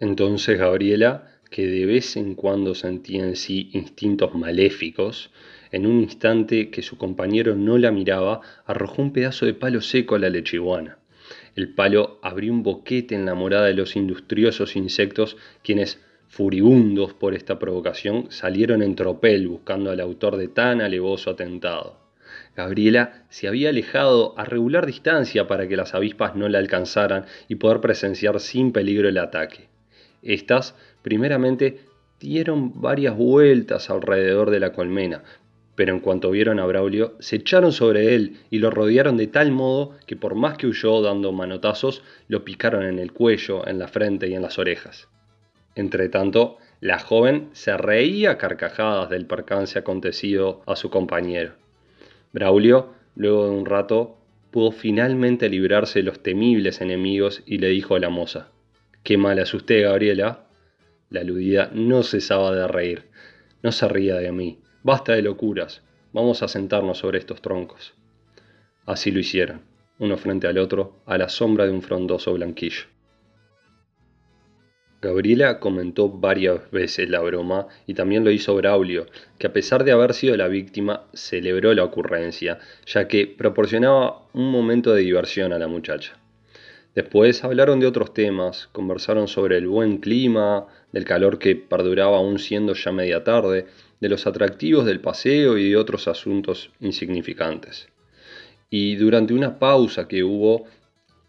Entonces 0.00 0.58
Gabriela, 0.58 1.38
que 1.50 1.66
de 1.66 1.84
vez 1.84 2.16
en 2.16 2.34
cuando 2.34 2.74
sentía 2.74 3.22
en 3.22 3.36
sí 3.36 3.70
instintos 3.72 4.34
maléficos, 4.34 5.30
en 5.70 5.86
un 5.86 6.00
instante 6.00 6.70
que 6.70 6.82
su 6.82 6.96
compañero 6.96 7.54
no 7.54 7.76
la 7.76 7.92
miraba, 7.92 8.40
arrojó 8.64 9.02
un 9.02 9.12
pedazo 9.12 9.46
de 9.46 9.54
palo 9.54 9.80
seco 9.80 10.14
a 10.14 10.18
la 10.18 10.30
lechiguana. 10.30 10.98
El 11.54 11.74
palo 11.74 12.18
abrió 12.22 12.52
un 12.52 12.62
boquete 12.62 13.14
en 13.14 13.26
la 13.26 13.34
morada 13.34 13.66
de 13.66 13.74
los 13.74 13.94
industriosos 13.94 14.74
insectos, 14.74 15.36
quienes, 15.62 16.00
furibundos 16.28 17.12
por 17.12 17.34
esta 17.34 17.58
provocación, 17.58 18.30
salieron 18.30 18.82
en 18.82 18.94
tropel 18.94 19.48
buscando 19.48 19.90
al 19.90 20.00
autor 20.00 20.36
de 20.36 20.48
tan 20.48 20.80
alevoso 20.80 21.30
atentado. 21.30 21.99
Gabriela 22.60 23.24
se 23.28 23.48
había 23.48 23.70
alejado 23.70 24.38
a 24.38 24.44
regular 24.44 24.86
distancia 24.86 25.46
para 25.46 25.66
que 25.66 25.76
las 25.76 25.94
avispas 25.94 26.36
no 26.36 26.48
la 26.48 26.58
alcanzaran 26.58 27.24
y 27.48 27.56
poder 27.56 27.80
presenciar 27.80 28.38
sin 28.40 28.72
peligro 28.72 29.08
el 29.08 29.18
ataque. 29.18 29.68
Estas, 30.22 30.74
primeramente, 31.02 31.80
dieron 32.20 32.80
varias 32.80 33.16
vueltas 33.16 33.88
alrededor 33.88 34.50
de 34.50 34.60
la 34.60 34.72
colmena, 34.72 35.22
pero 35.74 35.94
en 35.94 36.00
cuanto 36.00 36.30
vieron 36.30 36.60
a 36.60 36.66
Braulio, 36.66 37.14
se 37.20 37.36
echaron 37.36 37.72
sobre 37.72 38.14
él 38.14 38.36
y 38.50 38.58
lo 38.58 38.70
rodearon 38.70 39.16
de 39.16 39.28
tal 39.28 39.50
modo 39.50 39.96
que 40.06 40.16
por 40.16 40.34
más 40.34 40.58
que 40.58 40.66
huyó 40.66 41.00
dando 41.00 41.32
manotazos, 41.32 42.02
lo 42.28 42.44
picaron 42.44 42.84
en 42.84 42.98
el 42.98 43.12
cuello, 43.12 43.66
en 43.66 43.78
la 43.78 43.88
frente 43.88 44.28
y 44.28 44.34
en 44.34 44.42
las 44.42 44.58
orejas. 44.58 45.08
Entretanto, 45.74 46.58
la 46.80 46.98
joven 46.98 47.48
se 47.52 47.76
reía 47.76 48.36
carcajadas 48.36 49.08
del 49.08 49.26
percance 49.26 49.78
acontecido 49.78 50.62
a 50.66 50.76
su 50.76 50.90
compañero. 50.90 51.59
Braulio, 52.32 52.94
luego 53.16 53.46
de 53.46 53.50
un 53.50 53.66
rato, 53.66 54.18
pudo 54.50 54.72
finalmente 54.72 55.48
librarse 55.48 56.00
de 56.00 56.04
los 56.04 56.22
temibles 56.22 56.80
enemigos 56.80 57.42
y 57.46 57.58
le 57.58 57.68
dijo 57.68 57.94
a 57.94 58.00
la 58.00 58.08
moza, 58.08 58.48
Qué 59.02 59.16
mal 59.16 59.38
asusté, 59.38 59.80
Gabriela. 59.80 60.46
La 61.08 61.20
aludida 61.20 61.70
no 61.72 62.02
cesaba 62.02 62.54
de 62.54 62.68
reír. 62.68 63.04
No 63.62 63.72
se 63.72 63.88
ría 63.88 64.16
de 64.16 64.30
mí. 64.30 64.60
Basta 64.82 65.14
de 65.14 65.22
locuras. 65.22 65.82
Vamos 66.12 66.42
a 66.42 66.48
sentarnos 66.48 66.98
sobre 66.98 67.18
estos 67.18 67.40
troncos. 67.40 67.94
Así 68.86 69.10
lo 69.10 69.20
hicieron, 69.20 69.62
uno 69.98 70.16
frente 70.16 70.46
al 70.46 70.58
otro, 70.58 71.02
a 71.06 71.16
la 71.18 71.28
sombra 71.28 71.66
de 71.66 71.72
un 71.72 71.82
frondoso 71.82 72.32
blanquillo. 72.34 72.84
Gabriela 75.02 75.60
comentó 75.60 76.10
varias 76.10 76.70
veces 76.70 77.08
la 77.08 77.20
broma 77.20 77.68
y 77.86 77.94
también 77.94 78.22
lo 78.22 78.30
hizo 78.30 78.54
Braulio, 78.54 79.06
que 79.38 79.46
a 79.46 79.52
pesar 79.52 79.84
de 79.84 79.92
haber 79.92 80.12
sido 80.12 80.36
la 80.36 80.48
víctima, 80.48 81.04
celebró 81.14 81.72
la 81.72 81.84
ocurrencia, 81.84 82.58
ya 82.84 83.08
que 83.08 83.26
proporcionaba 83.26 84.22
un 84.34 84.50
momento 84.50 84.92
de 84.92 85.02
diversión 85.02 85.54
a 85.54 85.58
la 85.58 85.68
muchacha. 85.68 86.18
Después 86.94 87.44
hablaron 87.44 87.80
de 87.80 87.86
otros 87.86 88.12
temas, 88.12 88.68
conversaron 88.72 89.26
sobre 89.26 89.56
el 89.56 89.68
buen 89.68 89.98
clima, 89.98 90.66
del 90.92 91.04
calor 91.04 91.38
que 91.38 91.56
perduraba 91.56 92.18
aún 92.18 92.38
siendo 92.38 92.74
ya 92.74 92.92
media 92.92 93.24
tarde, 93.24 93.66
de 94.00 94.08
los 94.08 94.26
atractivos 94.26 94.84
del 94.84 95.00
paseo 95.00 95.56
y 95.56 95.70
de 95.70 95.76
otros 95.76 96.08
asuntos 96.08 96.72
insignificantes. 96.80 97.88
Y 98.68 98.96
durante 98.96 99.32
una 99.32 99.58
pausa 99.58 100.08
que 100.08 100.24
hubo, 100.24 100.66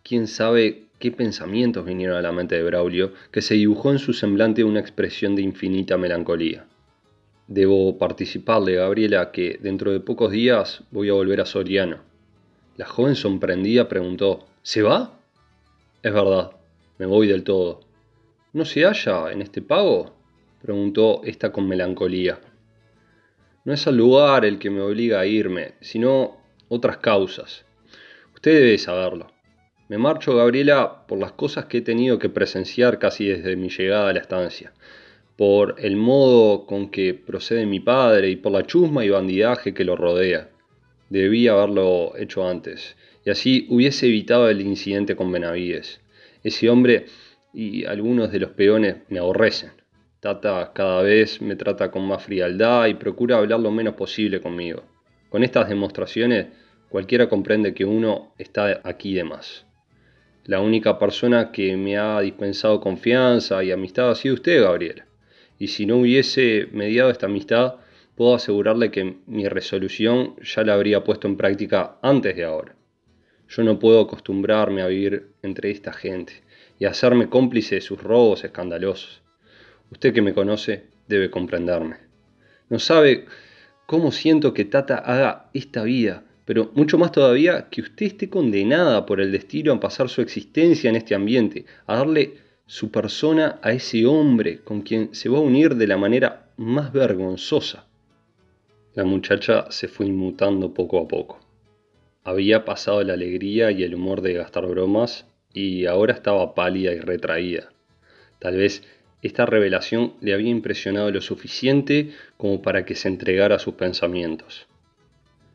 quién 0.04 0.28
sabe 0.28 0.88
qué 1.01 1.12
pensamientos 1.12 1.84
vinieron 1.84 2.15
a 2.15 2.22
la 2.22 2.31
mente 2.31 2.55
de 2.55 2.63
Braulio, 2.63 3.12
que 3.31 3.41
se 3.41 3.55
dibujó 3.55 3.91
en 3.91 3.98
su 3.98 4.13
semblante 4.13 4.63
una 4.63 4.79
expresión 4.79 5.36
de 5.36 5.41
infinita 5.41 5.98
melancolía. 5.98 6.67
Debo 7.48 7.98
participarle, 7.98 8.75
Gabriela, 8.75 9.31
que 9.31 9.60
dentro 9.62 9.91
de 9.91 10.00
pocos 10.00 10.31
días 10.31 10.84
voy 10.91 11.10
a 11.10 11.13
volver 11.13 11.41
a 11.41 11.46
Soriano. 11.46 11.98
La 12.77 12.86
joven 12.86 13.15
sorprendida 13.15 13.89
preguntó, 13.89 14.46
¿Se 14.62 14.84
va? 14.84 15.20
Es 16.03 16.13
verdad, 16.13 16.51
me 17.00 17.08
voy 17.08 17.27
del 17.27 17.43
todo. 17.43 17.81
¿No 18.53 18.63
se 18.63 18.86
halla 18.86 19.31
en 19.31 19.41
este 19.41 19.63
pago? 19.63 20.13
preguntó 20.62 21.24
ésta 21.24 21.51
con 21.51 21.67
melancolía. 21.67 22.39
No 23.65 23.74
es 23.74 23.88
el 23.88 23.98
lugar 23.98 24.46
el 24.46 24.60
que 24.60 24.70
me 24.70 24.81
obliga 24.81 25.20
a 25.20 25.25
irme, 25.25 25.74
sino 25.81 26.38
otras 26.70 26.98
causas. 26.98 27.65
Usted 28.36 28.53
debe 28.53 28.77
saberlo. 28.77 29.31
Me 29.92 29.98
marcho, 29.98 30.34
Gabriela, 30.38 31.06
por 31.06 31.20
las 31.20 31.34
cosas 31.34 31.66
que 31.66 31.80
he 31.80 31.82
tenido 31.82 32.18
que 32.18 32.30
presenciar 32.30 32.98
casi 32.98 33.28
desde 33.28 33.58
mi 33.58 33.68
llegada 33.68 34.08
a 34.08 34.14
la 34.14 34.22
estancia, 34.22 34.72
por 35.36 35.76
el 35.80 35.98
modo 35.98 36.66
con 36.66 36.90
que 36.90 37.14
procede 37.14 37.66
mi 37.66 37.82
padre 37.82 38.30
y 38.30 38.38
por 38.38 38.54
la 38.54 38.66
chusma 38.66 39.04
y 39.04 39.10
bandidaje 39.10 39.74
que 39.74 39.84
lo 39.84 39.98
rodea. 39.98 40.50
Debí 41.10 41.50
haberlo 41.50 42.14
hecho 42.16 42.48
antes, 42.48 42.96
y 43.26 43.32
así 43.32 43.68
hubiese 43.70 44.08
evitado 44.08 44.48
el 44.48 44.62
incidente 44.62 45.18
con 45.18 45.30
Benavides. 45.30 46.00
Ese 46.42 46.70
hombre 46.70 47.08
y 47.54 47.84
algunos 47.84 48.32
de 48.32 48.40
los 48.40 48.52
peones 48.52 48.96
me 49.10 49.20
aborrecen. 49.20 49.72
Tata 50.22 50.72
cada 50.74 51.02
vez 51.02 51.42
me 51.42 51.58
trata 51.58 51.92
con 51.92 52.08
más 52.08 52.24
frialdad 52.24 52.86
y 52.88 52.94
procura 52.94 53.40
hablar 53.40 53.60
lo 53.60 53.72
menos 53.72 53.96
posible 53.96 54.40
conmigo. 54.40 54.84
Con 55.28 55.44
estas 55.44 55.68
demostraciones 55.68 56.48
cualquiera 56.88 57.28
comprende 57.28 57.74
que 57.74 57.84
uno 57.84 58.34
está 58.38 58.80
aquí 58.86 59.14
de 59.14 59.26
más. 59.26 59.66
La 60.51 60.60
única 60.60 61.00
persona 61.00 61.50
que 61.53 61.77
me 61.77 61.98
ha 61.98 62.20
dispensado 62.20 62.81
confianza 62.81 63.63
y 63.63 63.72
amistad 63.72 64.10
ha 64.10 64.15
sido 64.15 64.34
usted, 64.34 64.62
Gabriela. 64.62 65.05
Y 65.58 65.70
si 65.70 65.86
no 65.86 66.00
hubiese 66.00 66.67
mediado 66.74 67.10
esta 67.10 67.27
amistad, 67.27 67.75
puedo 68.15 68.36
asegurarle 68.36 68.91
que 68.91 69.15
mi 69.27 69.48
resolución 69.48 70.36
ya 70.41 70.65
la 70.65 70.74
habría 70.74 71.05
puesto 71.05 71.29
en 71.29 71.38
práctica 71.38 71.96
antes 72.01 72.36
de 72.36 72.43
ahora. 72.43 72.75
Yo 73.48 73.63
no 73.63 73.79
puedo 73.79 74.01
acostumbrarme 74.01 74.81
a 74.81 74.88
vivir 74.88 75.29
entre 75.41 75.72
esta 75.72 75.93
gente 75.93 76.43
y 76.77 76.84
hacerme 76.84 77.29
cómplice 77.29 77.75
de 77.75 77.81
sus 77.81 78.03
robos 78.03 78.43
escandalosos. 78.43 79.22
Usted 79.89 80.13
que 80.13 80.22
me 80.22 80.34
conoce 80.34 80.88
debe 81.08 81.31
comprenderme. 81.31 81.96
No 82.67 82.77
sabe 82.77 83.24
cómo 83.86 84.12
siento 84.12 84.53
que 84.53 84.65
Tata 84.65 84.98
haga 84.98 85.50
esta 85.53 85.84
vida 85.84 86.25
pero 86.46 86.72
mucho 86.74 86.98
más 86.98 87.12
todavía 87.12 87.70
que 87.70 87.82
usted 87.82 88.08
esté 88.08 88.30
condenada 88.30 89.06
por 89.06 89.22
el 89.22 89.32
destino 89.32 89.74
a 89.74 89.80
pasar 89.80 90.10
su 90.10 90.22
existencia 90.22 90.90
en 90.90 90.96
este 90.96 91.16
ambiente, 91.16 91.66
a 91.88 91.98
darle 91.98 92.38
su 92.66 92.90
persona 92.90 93.60
a 93.62 93.74
ese 93.74 94.06
hombre 94.06 94.60
con 94.60 94.82
quien 94.82 95.14
se 95.14 95.30
va 95.30 95.38
a 95.38 95.42
unir 95.42 95.76
de 95.76 95.88
la 95.88 95.98
manera 95.98 96.52
más 96.58 96.94
vergonzosa. 96.94 97.86
La 98.94 99.04
muchacha 99.04 99.72
se 99.72 99.88
fue 99.88 100.06
inmutando 100.06 100.74
poco 100.74 101.00
a 101.00 101.08
poco. 101.08 101.40
Había 102.24 102.66
pasado 102.66 103.04
la 103.04 103.14
alegría 103.14 103.72
y 103.72 103.84
el 103.84 103.96
humor 103.96 104.22
de 104.22 104.34
gastar 104.34 104.68
bromas 104.68 105.26
y 105.54 105.86
ahora 105.86 106.14
estaba 106.14 106.54
pálida 106.54 106.92
y 106.94 107.00
retraída. 107.00 107.72
Tal 108.40 108.58
vez 108.58 108.84
esta 109.22 109.46
revelación 109.46 110.14
le 110.22 110.34
había 110.34 110.50
impresionado 110.50 111.12
lo 111.12 111.22
suficiente 111.22 112.12
como 112.38 112.62
para 112.62 112.86
que 112.86 112.96
se 112.96 113.08
entregara 113.08 113.56
a 113.56 113.60
sus 113.60 113.76
pensamientos. 113.76 114.68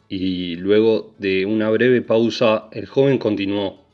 Y 0.08 0.56
luego 0.56 1.14
de 1.18 1.46
una 1.46 1.68
breve 1.70 2.02
pausa, 2.02 2.68
el 2.72 2.86
joven 2.86 3.18
continuó. 3.18 3.84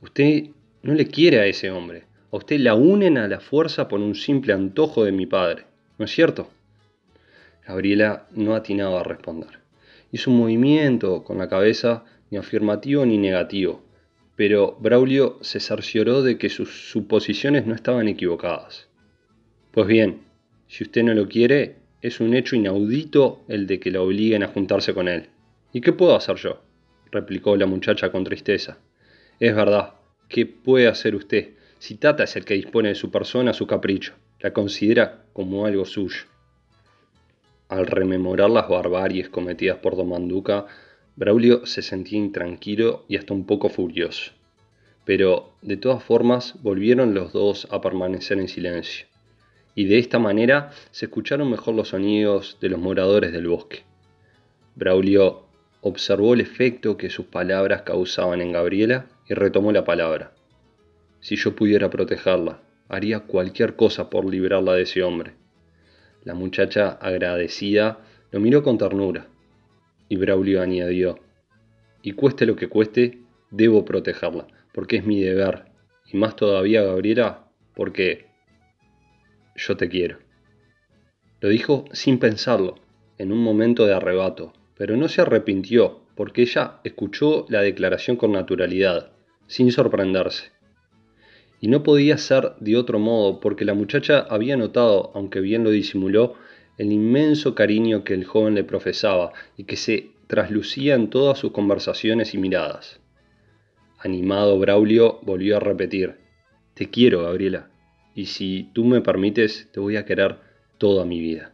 Usted 0.00 0.50
no 0.82 0.94
le 0.94 1.06
quiere 1.06 1.40
a 1.40 1.46
ese 1.46 1.70
hombre. 1.70 2.04
A 2.30 2.36
usted 2.36 2.60
la 2.60 2.74
unen 2.74 3.18
a 3.18 3.26
la 3.26 3.40
fuerza 3.40 3.88
por 3.88 4.00
un 4.00 4.14
simple 4.14 4.52
antojo 4.52 5.04
de 5.04 5.12
mi 5.12 5.26
padre. 5.26 5.64
¿No 5.98 6.04
es 6.04 6.10
cierto? 6.12 6.50
Gabriela 7.66 8.26
no 8.32 8.54
atinaba 8.54 9.00
a 9.00 9.04
responder. 9.04 9.60
Hizo 10.12 10.30
un 10.30 10.38
movimiento 10.38 11.24
con 11.24 11.38
la 11.38 11.48
cabeza 11.48 12.04
ni 12.30 12.38
afirmativo 12.38 13.06
ni 13.06 13.18
negativo, 13.18 13.82
pero 14.36 14.76
Braulio 14.80 15.38
se 15.40 15.60
cercioró 15.60 16.22
de 16.22 16.38
que 16.38 16.50
sus 16.50 16.90
suposiciones 16.90 17.66
no 17.66 17.74
estaban 17.74 18.08
equivocadas. 18.08 18.88
Pues 19.70 19.86
bien, 19.86 20.20
si 20.68 20.84
usted 20.84 21.02
no 21.02 21.14
lo 21.14 21.28
quiere, 21.28 21.76
es 22.04 22.20
un 22.20 22.34
hecho 22.34 22.54
inaudito 22.54 23.40
el 23.48 23.66
de 23.66 23.80
que 23.80 23.90
la 23.90 24.02
obliguen 24.02 24.42
a 24.42 24.48
juntarse 24.48 24.92
con 24.92 25.08
él. 25.08 25.30
¿Y 25.72 25.80
qué 25.80 25.94
puedo 25.94 26.14
hacer 26.14 26.36
yo? 26.36 26.60
replicó 27.10 27.56
la 27.56 27.64
muchacha 27.64 28.12
con 28.12 28.24
tristeza. 28.24 28.76
Es 29.40 29.56
verdad, 29.56 29.94
¿qué 30.28 30.44
puede 30.44 30.86
hacer 30.86 31.14
usted? 31.14 31.54
Si 31.78 31.94
Tata 31.94 32.24
es 32.24 32.36
el 32.36 32.44
que 32.44 32.52
dispone 32.52 32.90
de 32.90 32.94
su 32.94 33.10
persona 33.10 33.52
a 33.52 33.54
su 33.54 33.66
capricho, 33.66 34.12
la 34.40 34.52
considera 34.52 35.24
como 35.32 35.64
algo 35.64 35.86
suyo. 35.86 36.24
Al 37.70 37.86
rememorar 37.86 38.50
las 38.50 38.68
barbaries 38.68 39.30
cometidas 39.30 39.78
por 39.78 39.96
Don 39.96 40.10
Manduca, 40.10 40.66
Braulio 41.16 41.64
se 41.64 41.80
sentía 41.80 42.18
intranquilo 42.18 43.06
y 43.08 43.16
hasta 43.16 43.32
un 43.32 43.46
poco 43.46 43.70
furioso. 43.70 44.32
Pero, 45.06 45.54
de 45.62 45.78
todas 45.78 46.04
formas, 46.04 46.62
volvieron 46.62 47.14
los 47.14 47.32
dos 47.32 47.66
a 47.70 47.80
permanecer 47.80 48.38
en 48.38 48.48
silencio 48.48 49.06
y 49.74 49.86
de 49.86 49.98
esta 49.98 50.18
manera 50.18 50.70
se 50.90 51.06
escucharon 51.06 51.50
mejor 51.50 51.74
los 51.74 51.88
sonidos 51.88 52.58
de 52.60 52.68
los 52.68 52.80
moradores 52.80 53.32
del 53.32 53.48
bosque. 53.48 53.82
Braulio 54.76 55.46
observó 55.80 56.34
el 56.34 56.40
efecto 56.40 56.96
que 56.96 57.10
sus 57.10 57.26
palabras 57.26 57.82
causaban 57.82 58.40
en 58.40 58.52
Gabriela 58.52 59.06
y 59.28 59.34
retomó 59.34 59.72
la 59.72 59.84
palabra. 59.84 60.32
Si 61.20 61.36
yo 61.36 61.54
pudiera 61.54 61.90
protegerla, 61.90 62.60
haría 62.88 63.20
cualquier 63.20 63.76
cosa 63.76 64.10
por 64.10 64.28
librarla 64.28 64.74
de 64.74 64.82
ese 64.82 65.02
hombre. 65.02 65.34
La 66.22 66.34
muchacha, 66.34 66.90
agradecida, 66.90 68.00
lo 68.30 68.40
miró 68.40 68.62
con 68.62 68.78
ternura, 68.78 69.28
y 70.08 70.16
Braulio 70.16 70.62
añadió, 70.62 71.18
y 72.02 72.12
cueste 72.12 72.46
lo 72.46 72.56
que 72.56 72.68
cueste, 72.68 73.20
debo 73.50 73.84
protegerla, 73.84 74.46
porque 74.72 74.96
es 74.96 75.04
mi 75.04 75.20
deber, 75.20 75.66
y 76.06 76.16
más 76.16 76.36
todavía, 76.36 76.82
Gabriela, 76.82 77.46
porque 77.74 78.33
yo 79.54 79.76
te 79.76 79.88
quiero. 79.88 80.18
Lo 81.40 81.48
dijo 81.48 81.84
sin 81.92 82.18
pensarlo, 82.18 82.76
en 83.18 83.32
un 83.32 83.38
momento 83.38 83.86
de 83.86 83.94
arrebato, 83.94 84.52
pero 84.76 84.96
no 84.96 85.08
se 85.08 85.20
arrepintió, 85.20 86.00
porque 86.16 86.42
ella 86.42 86.80
escuchó 86.84 87.46
la 87.48 87.60
declaración 87.60 88.16
con 88.16 88.32
naturalidad, 88.32 89.12
sin 89.46 89.70
sorprenderse. 89.70 90.52
Y 91.60 91.68
no 91.68 91.82
podía 91.82 92.18
ser 92.18 92.54
de 92.60 92.76
otro 92.76 92.98
modo, 92.98 93.40
porque 93.40 93.64
la 93.64 93.74
muchacha 93.74 94.20
había 94.20 94.56
notado, 94.56 95.12
aunque 95.14 95.40
bien 95.40 95.64
lo 95.64 95.70
disimuló, 95.70 96.34
el 96.76 96.90
inmenso 96.90 97.54
cariño 97.54 98.04
que 98.04 98.14
el 98.14 98.24
joven 98.24 98.54
le 98.54 98.64
profesaba 98.64 99.32
y 99.56 99.64
que 99.64 99.76
se 99.76 100.10
traslucía 100.26 100.94
en 100.94 101.08
todas 101.08 101.38
sus 101.38 101.52
conversaciones 101.52 102.34
y 102.34 102.38
miradas. 102.38 103.00
Animado, 103.98 104.58
Braulio 104.58 105.20
volvió 105.22 105.56
a 105.56 105.60
repetir, 105.60 106.16
Te 106.74 106.90
quiero, 106.90 107.22
Gabriela 107.22 107.73
y 108.14 108.26
si 108.26 108.70
tú 108.72 108.84
me 108.84 109.00
permites, 109.00 109.68
te 109.72 109.80
voy 109.80 109.96
a 109.96 110.04
querer 110.04 110.36
toda 110.78 111.04
mi 111.04 111.20
vida. 111.20 111.52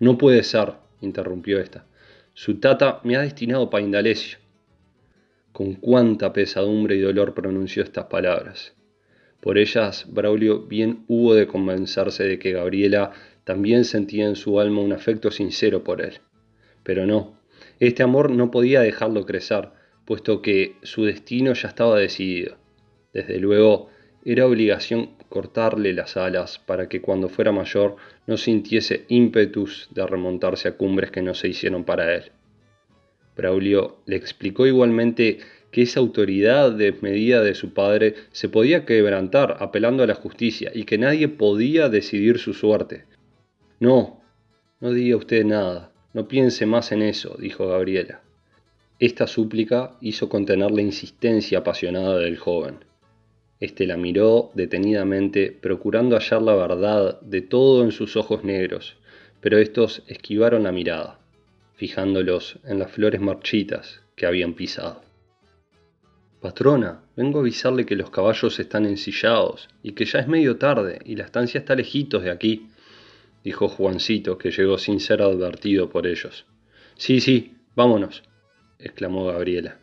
No 0.00 0.18
puede 0.18 0.42
ser, 0.42 0.74
interrumpió 1.00 1.60
esta. 1.60 1.86
Su 2.34 2.58
tata 2.58 3.00
me 3.04 3.16
ha 3.16 3.20
destinado 3.20 3.70
para 3.70 3.84
Indalecio. 3.84 4.38
Con 5.52 5.74
cuánta 5.74 6.32
pesadumbre 6.32 6.96
y 6.96 7.00
dolor 7.00 7.34
pronunció 7.34 7.82
estas 7.82 8.06
palabras. 8.06 8.74
Por 9.40 9.58
ellas, 9.58 10.06
Braulio 10.08 10.66
bien 10.66 11.04
hubo 11.08 11.34
de 11.34 11.46
convencerse 11.46 12.24
de 12.24 12.38
que 12.38 12.52
Gabriela 12.52 13.12
también 13.44 13.84
sentía 13.84 14.26
en 14.26 14.36
su 14.36 14.60
alma 14.60 14.80
un 14.80 14.92
afecto 14.92 15.30
sincero 15.30 15.84
por 15.84 16.00
él. 16.00 16.20
Pero 16.82 17.06
no, 17.06 17.38
este 17.80 18.02
amor 18.02 18.30
no 18.30 18.50
podía 18.50 18.80
dejarlo 18.80 19.26
crecer, 19.26 19.70
puesto 20.04 20.42
que 20.42 20.76
su 20.82 21.04
destino 21.04 21.52
ya 21.52 21.68
estaba 21.68 21.98
decidido. 21.98 22.56
Desde 23.12 23.38
luego, 23.38 23.88
era 24.24 24.46
obligación 24.46 25.10
cortarle 25.32 25.94
las 25.94 26.18
alas 26.18 26.58
para 26.58 26.90
que 26.90 27.00
cuando 27.00 27.30
fuera 27.30 27.52
mayor 27.52 27.96
no 28.26 28.36
sintiese 28.36 29.06
ímpetus 29.08 29.88
de 29.90 30.06
remontarse 30.06 30.68
a 30.68 30.76
cumbres 30.76 31.10
que 31.10 31.22
no 31.22 31.32
se 31.32 31.48
hicieron 31.48 31.84
para 31.84 32.14
él. 32.14 32.32
Braulio 33.34 33.96
le 34.04 34.16
explicó 34.16 34.66
igualmente 34.66 35.38
que 35.70 35.80
esa 35.80 36.00
autoridad 36.00 36.72
desmedida 36.72 37.42
de 37.42 37.54
su 37.54 37.72
padre 37.72 38.14
se 38.30 38.50
podía 38.50 38.84
quebrantar 38.84 39.56
apelando 39.60 40.02
a 40.02 40.06
la 40.06 40.14
justicia 40.14 40.70
y 40.74 40.84
que 40.84 40.98
nadie 40.98 41.28
podía 41.28 41.88
decidir 41.88 42.38
su 42.38 42.52
suerte. 42.52 43.06
No, 43.80 44.20
no 44.80 44.92
diga 44.92 45.16
usted 45.16 45.46
nada, 45.46 45.92
no 46.12 46.28
piense 46.28 46.66
más 46.66 46.92
en 46.92 47.00
eso, 47.00 47.38
dijo 47.38 47.66
Gabriela. 47.68 48.20
Esta 48.98 49.26
súplica 49.26 49.96
hizo 50.02 50.28
contener 50.28 50.70
la 50.70 50.82
insistencia 50.82 51.60
apasionada 51.60 52.18
del 52.18 52.36
joven. 52.36 52.84
Este 53.62 53.86
la 53.86 53.96
miró 53.96 54.50
detenidamente, 54.54 55.52
procurando 55.52 56.16
hallar 56.16 56.42
la 56.42 56.56
verdad 56.56 57.20
de 57.20 57.42
todo 57.42 57.84
en 57.84 57.92
sus 57.92 58.16
ojos 58.16 58.42
negros, 58.42 58.96
pero 59.40 59.58
estos 59.58 60.02
esquivaron 60.08 60.64
la 60.64 60.72
mirada, 60.72 61.20
fijándolos 61.76 62.58
en 62.64 62.80
las 62.80 62.90
flores 62.90 63.20
marchitas 63.20 64.00
que 64.16 64.26
habían 64.26 64.54
pisado. 64.54 65.02
Patrona, 66.40 67.04
vengo 67.16 67.38
a 67.38 67.42
avisarle 67.42 67.86
que 67.86 67.94
los 67.94 68.10
caballos 68.10 68.58
están 68.58 68.84
ensillados 68.84 69.68
y 69.80 69.92
que 69.92 70.06
ya 70.06 70.18
es 70.18 70.26
medio 70.26 70.56
tarde 70.56 70.98
y 71.04 71.14
la 71.14 71.22
estancia 71.22 71.60
está 71.60 71.76
lejitos 71.76 72.24
de 72.24 72.32
aquí, 72.32 72.66
dijo 73.44 73.68
Juancito, 73.68 74.38
que 74.38 74.50
llegó 74.50 74.76
sin 74.76 74.98
ser 74.98 75.22
advertido 75.22 75.88
por 75.88 76.08
ellos. 76.08 76.46
Sí, 76.96 77.20
sí, 77.20 77.58
vámonos, 77.76 78.24
exclamó 78.80 79.26
Gabriela. 79.26 79.81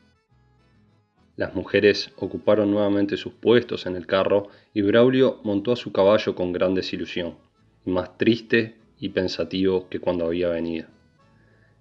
Las 1.39 1.55
mujeres 1.55 2.11
ocuparon 2.17 2.69
nuevamente 2.69 3.15
sus 3.15 3.31
puestos 3.31 3.85
en 3.85 3.95
el 3.95 4.05
carro 4.05 4.49
y 4.73 4.81
Braulio 4.81 5.39
montó 5.45 5.71
a 5.71 5.77
su 5.77 5.93
caballo 5.93 6.35
con 6.35 6.51
gran 6.51 6.75
desilusión, 6.75 7.37
más 7.85 8.17
triste 8.17 8.75
y 8.99 9.07
pensativo 9.07 9.87
que 9.87 10.01
cuando 10.01 10.25
había 10.25 10.49
venido. 10.49 10.89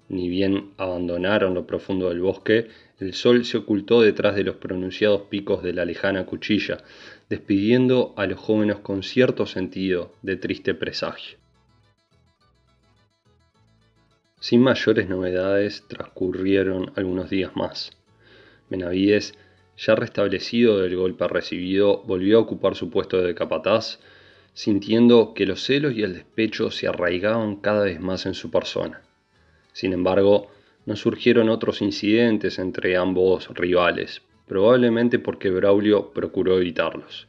Ni 0.08 0.28
bien 0.28 0.74
abandonaron 0.76 1.54
lo 1.54 1.66
profundo 1.66 2.08
del 2.08 2.20
bosque, 2.20 2.68
el 3.00 3.14
sol 3.14 3.44
se 3.44 3.56
ocultó 3.56 4.00
detrás 4.00 4.36
de 4.36 4.44
los 4.44 4.54
pronunciados 4.54 5.22
picos 5.22 5.60
de 5.64 5.72
la 5.72 5.84
lejana 5.84 6.24
cuchilla, 6.24 6.78
despidiendo 7.28 8.14
a 8.16 8.28
los 8.28 8.38
jóvenes 8.38 8.76
con 8.76 9.02
cierto 9.02 9.44
sentido 9.44 10.12
de 10.22 10.36
triste 10.36 10.72
presagio. 10.72 11.36
Sin 14.38 14.62
mayores 14.62 15.08
novedades 15.08 15.82
transcurrieron 15.88 16.92
algunos 16.94 17.28
días 17.28 17.56
más. 17.56 17.90
Benavides 18.70 19.34
ya 19.78 19.94
restablecido 19.94 20.80
del 20.80 20.96
golpe 20.96 21.28
recibido, 21.28 22.02
volvió 22.02 22.38
a 22.38 22.40
ocupar 22.40 22.74
su 22.74 22.90
puesto 22.90 23.22
de 23.22 23.34
capataz, 23.34 24.00
sintiendo 24.52 25.34
que 25.34 25.46
los 25.46 25.62
celos 25.62 25.94
y 25.94 26.02
el 26.02 26.14
despecho 26.14 26.72
se 26.72 26.88
arraigaban 26.88 27.56
cada 27.56 27.84
vez 27.84 28.00
más 28.00 28.26
en 28.26 28.34
su 28.34 28.50
persona. 28.50 29.02
Sin 29.72 29.92
embargo, 29.92 30.50
no 30.84 30.96
surgieron 30.96 31.48
otros 31.48 31.80
incidentes 31.80 32.58
entre 32.58 32.96
ambos 32.96 33.48
rivales, 33.54 34.20
probablemente 34.48 35.20
porque 35.20 35.50
Braulio 35.50 36.10
procuró 36.10 36.58
evitarlos. 36.58 37.28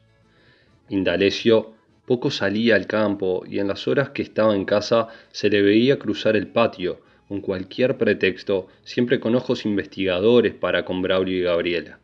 Indalecio 0.90 1.74
poco 2.08 2.32
salía 2.32 2.76
al 2.76 2.88
campo 2.88 3.44
y 3.48 3.60
en 3.60 3.68
las 3.68 3.88
horas 3.88 4.10
que 4.10 4.24
estaba 4.24 4.56
en 4.56 4.66
casa 4.66 5.10
se 5.32 5.52
le 5.52 5.62
veía 5.62 6.00
cruzar 6.00 6.36
el 6.36 6.48
patio, 6.48 7.02
con 7.28 7.42
cualquier 7.42 8.00
pretexto, 8.00 8.70
siempre 8.84 9.20
con 9.20 9.36
ojos 9.36 9.66
investigadores 9.66 10.56
para 10.56 10.84
con 10.84 11.04
Braulio 11.04 11.38
y 11.38 11.42
Gabriela 11.42 12.00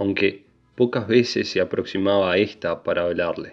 aunque 0.00 0.46
pocas 0.76 1.06
veces 1.06 1.50
se 1.50 1.60
aproximaba 1.60 2.32
a 2.32 2.38
ésta 2.38 2.82
para 2.82 3.02
hablarle. 3.02 3.52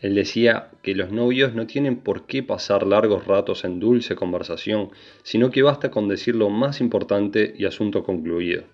Él 0.00 0.14
decía 0.14 0.70
que 0.82 0.94
los 0.94 1.12
novios 1.12 1.54
no 1.54 1.66
tienen 1.66 1.98
por 1.98 2.24
qué 2.24 2.42
pasar 2.42 2.86
largos 2.86 3.26
ratos 3.26 3.64
en 3.64 3.78
dulce 3.78 4.16
conversación, 4.16 4.88
sino 5.22 5.50
que 5.50 5.60
basta 5.60 5.90
con 5.90 6.08
decir 6.08 6.34
lo 6.34 6.48
más 6.48 6.80
importante 6.80 7.52
y 7.58 7.66
asunto 7.66 8.02
concluido. 8.02 8.64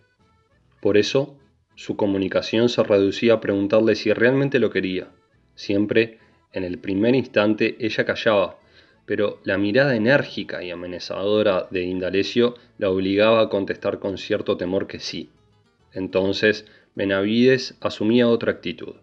Por 0.81 0.97
eso, 0.97 1.37
su 1.75 1.97
comunicación 1.97 2.69
se 2.69 2.85
reducía 2.85 3.35
a 3.35 3.41
preguntarle 3.41 3.97
si 3.97 4.13
realmente 4.13 4.61
lo 4.61 4.71
quería. 4.71 5.09
Siempre, 5.57 6.21
en 6.53 6.63
el 6.63 6.79
primer 6.79 7.17
instante, 7.17 7.77
ella 7.81 8.05
callaba, 8.05 8.61
pero 9.07 9.41
la 9.43 9.59
mirada 9.59 9.97
enérgica 9.97 10.63
y 10.63 10.71
amenazadora 10.71 11.67
de 11.69 11.83
Indalecio 11.83 12.55
la 12.79 12.91
obligaba 12.91 13.41
a 13.41 13.49
contestar 13.49 13.99
con 13.99 14.19
cierto 14.19 14.57
temor 14.57 14.87
que 14.87 15.01
sí. 15.01 15.31
Entonces 15.97 16.67
Benavides 16.95 17.75
asumía 17.81 18.29
otra 18.29 18.53
actitud. 18.53 18.97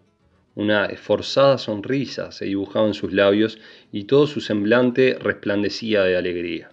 Una 0.54 0.86
esforzada 0.86 1.58
sonrisa 1.58 2.30
se 2.30 2.44
dibujaba 2.44 2.86
en 2.86 2.94
sus 2.94 3.12
labios 3.12 3.58
y 3.90 4.04
todo 4.04 4.28
su 4.28 4.40
semblante 4.40 5.18
resplandecía 5.20 6.02
de 6.04 6.16
alegría. 6.16 6.70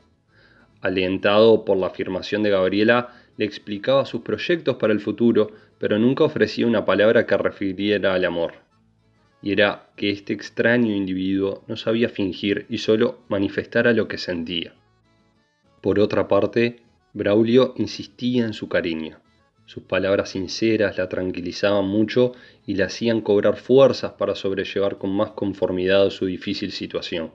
alentado 0.82 1.64
por 1.64 1.78
la 1.78 1.88
afirmación 1.88 2.42
de 2.42 2.50
Gabriela, 2.50 3.10
le 3.38 3.46
explicaba 3.46 4.06
sus 4.06 4.22
proyectos 4.22 4.78
para 4.78 4.94
el 4.94 5.00
futuro, 5.00 5.52
pero 5.78 6.00
nunca 6.00 6.24
ofrecía 6.24 6.66
una 6.66 6.86
palabra 6.86 7.28
que 7.28 7.38
refiriera 7.38 8.16
al 8.16 8.26
amor. 8.26 8.54
Y 9.44 9.52
era 9.52 9.90
que 9.96 10.10
este 10.10 10.34
extraño 10.34 10.96
individuo 10.96 11.64
no 11.68 11.78
sabía 11.78 12.10
fingir 12.10 12.66
y 12.68 12.80
solo 12.80 13.20
manifestara 13.28 13.94
lo 13.94 14.08
que 14.08 14.18
sentía. 14.18 14.74
Por 15.82 16.00
otra 16.00 16.28
parte, 16.28 16.82
Braulio 17.14 17.74
insistía 17.78 18.46
en 18.46 18.54
su 18.54 18.68
cariño. 18.68 19.20
Sus 19.66 19.84
palabras 19.84 20.30
sinceras 20.30 20.98
la 20.98 21.08
tranquilizaban 21.08 21.86
mucho 21.86 22.34
y 22.66 22.76
le 22.76 22.84
hacían 22.84 23.22
cobrar 23.22 23.58
fuerzas 23.58 24.14
para 24.14 24.36
sobrellevar 24.36 24.98
con 24.98 25.12
más 25.12 25.32
conformidad 25.32 26.10
su 26.10 26.26
difícil 26.26 26.72
situación. 26.72 27.32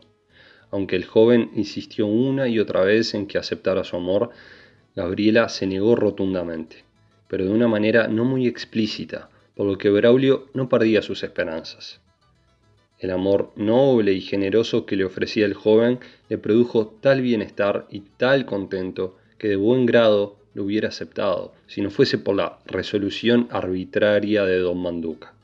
Aunque 0.71 0.97
el 0.97 1.05
joven 1.05 1.51
insistió 1.55 2.07
una 2.07 2.49
y 2.49 2.59
otra 2.59 2.83
vez 2.83 3.15
en 3.15 3.27
que 3.27 3.39
aceptara 3.39 3.85
su 3.85 3.97
amor, 3.97 4.31
Gabriela 4.95 5.49
se 5.49 5.67
negó 5.67 5.95
rotundamente, 5.95 6.85
pero 7.29 7.45
de 7.45 7.51
una 7.51 7.69
manera 7.69 8.09
no 8.09 8.25
muy 8.25 8.47
explícita, 8.47 9.31
por 9.55 9.67
lo 9.67 9.79
que 9.79 9.91
Braulio 9.91 10.49
no 10.55 10.69
perdía 10.69 11.03
sus 11.03 11.23
esperanzas. 11.23 12.01
El 12.99 13.11
amor 13.11 13.53
noble 13.57 14.13
y 14.13 14.23
generoso 14.23 14.87
que 14.87 14.97
le 14.97 15.05
ofrecía 15.05 15.45
el 15.45 15.55
joven 15.55 16.01
le 16.29 16.39
produjo 16.39 16.87
tal 17.01 17.21
bienestar 17.21 17.87
y 17.91 18.01
tal 18.01 18.47
contento 18.47 19.17
que 19.39 19.49
de 19.49 19.57
buen 19.57 19.85
grado 19.85 20.39
lo 20.57 20.65
hubiera 20.65 20.89
aceptado, 20.89 21.53
si 21.67 21.83
no 21.83 21.91
fuese 21.91 22.17
por 22.17 22.35
la 22.35 22.61
resolución 22.65 23.47
arbitraria 23.51 24.47
de 24.47 24.59
don 24.59 24.79
Manduca. 24.79 25.35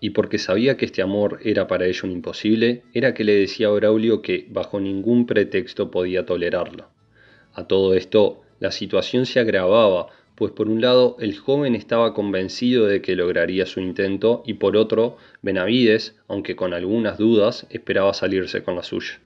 Y 0.00 0.10
porque 0.10 0.38
sabía 0.38 0.76
que 0.76 0.84
este 0.84 1.00
amor 1.00 1.38
era 1.44 1.68
para 1.68 1.86
ello 1.86 2.00
un 2.02 2.10
imposible, 2.10 2.82
era 2.92 3.14
que 3.14 3.22
le 3.22 3.36
decía 3.36 3.68
a 3.68 3.70
Braulio 3.70 4.20
que 4.20 4.48
bajo 4.50 4.80
ningún 4.80 5.26
pretexto 5.26 5.92
podía 5.92 6.26
tolerarlo. 6.26 6.88
A 7.54 7.68
todo 7.68 7.94
esto, 7.94 8.42
la 8.58 8.72
situación 8.72 9.26
se 9.26 9.38
agravaba, 9.38 10.08
pues 10.34 10.50
por 10.50 10.68
un 10.68 10.80
lado 10.80 11.16
el 11.20 11.38
joven 11.38 11.76
estaba 11.76 12.12
convencido 12.12 12.86
de 12.86 13.00
que 13.00 13.14
lograría 13.14 13.64
su 13.64 13.78
intento 13.78 14.42
y 14.44 14.54
por 14.54 14.76
otro 14.76 15.18
Benavides, 15.42 16.16
aunque 16.26 16.56
con 16.56 16.74
algunas 16.74 17.16
dudas, 17.16 17.68
esperaba 17.70 18.12
salirse 18.12 18.64
con 18.64 18.74
la 18.74 18.82
suya. 18.82 19.20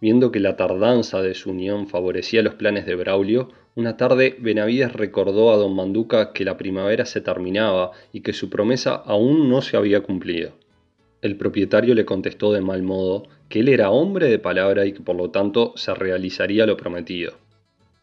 Viendo 0.00 0.30
que 0.30 0.38
la 0.38 0.56
tardanza 0.56 1.20
de 1.20 1.34
su 1.34 1.50
unión 1.50 1.88
favorecía 1.88 2.42
los 2.42 2.54
planes 2.54 2.86
de 2.86 2.94
Braulio, 2.94 3.50
una 3.76 3.96
tarde 3.96 4.36
Benavides 4.38 4.92
recordó 4.92 5.52
a 5.52 5.56
don 5.56 5.74
Manduca 5.74 6.32
que 6.32 6.44
la 6.44 6.56
primavera 6.56 7.06
se 7.06 7.20
terminaba 7.20 7.92
y 8.12 8.20
que 8.20 8.32
su 8.32 8.50
promesa 8.50 8.94
aún 8.94 9.48
no 9.48 9.62
se 9.62 9.76
había 9.76 10.02
cumplido. 10.02 10.52
El 11.22 11.36
propietario 11.36 11.94
le 11.94 12.04
contestó 12.04 12.52
de 12.52 12.62
mal 12.62 12.82
modo 12.82 13.24
que 13.48 13.60
él 13.60 13.68
era 13.68 13.90
hombre 13.90 14.28
de 14.28 14.38
palabra 14.38 14.86
y 14.86 14.92
que 14.92 15.02
por 15.02 15.16
lo 15.16 15.30
tanto 15.30 15.72
se 15.76 15.94
realizaría 15.94 16.66
lo 16.66 16.76
prometido. 16.76 17.34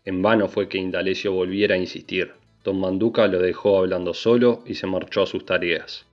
En 0.06 0.22
vano 0.22 0.48
fue 0.48 0.70
que 0.70 0.78
Indalecio 0.78 1.34
volviera 1.34 1.76
a 1.76 1.80
insistir. 1.80 2.32
Don 2.64 2.80
Manduca 2.80 3.28
lo 3.28 3.40
dejó 3.40 3.80
hablando 3.80 4.14
solo 4.14 4.64
y 4.66 4.76
se 4.76 4.88
marchó 4.88 5.24
a 5.24 5.26
sus 5.26 5.46
tareas. 5.46 6.06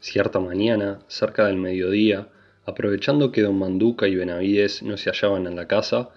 Cierta 0.00 0.40
mañana, 0.40 0.98
cerca 1.06 1.46
del 1.46 1.56
mediodía, 1.56 2.28
aprovechando 2.64 3.30
que 3.30 3.42
don 3.42 3.58
Manduca 3.58 4.08
y 4.08 4.16
Benavides 4.16 4.82
no 4.82 4.96
se 4.96 5.10
hallaban 5.10 5.46
en 5.46 5.54
la 5.54 5.68
casa, 5.68 6.10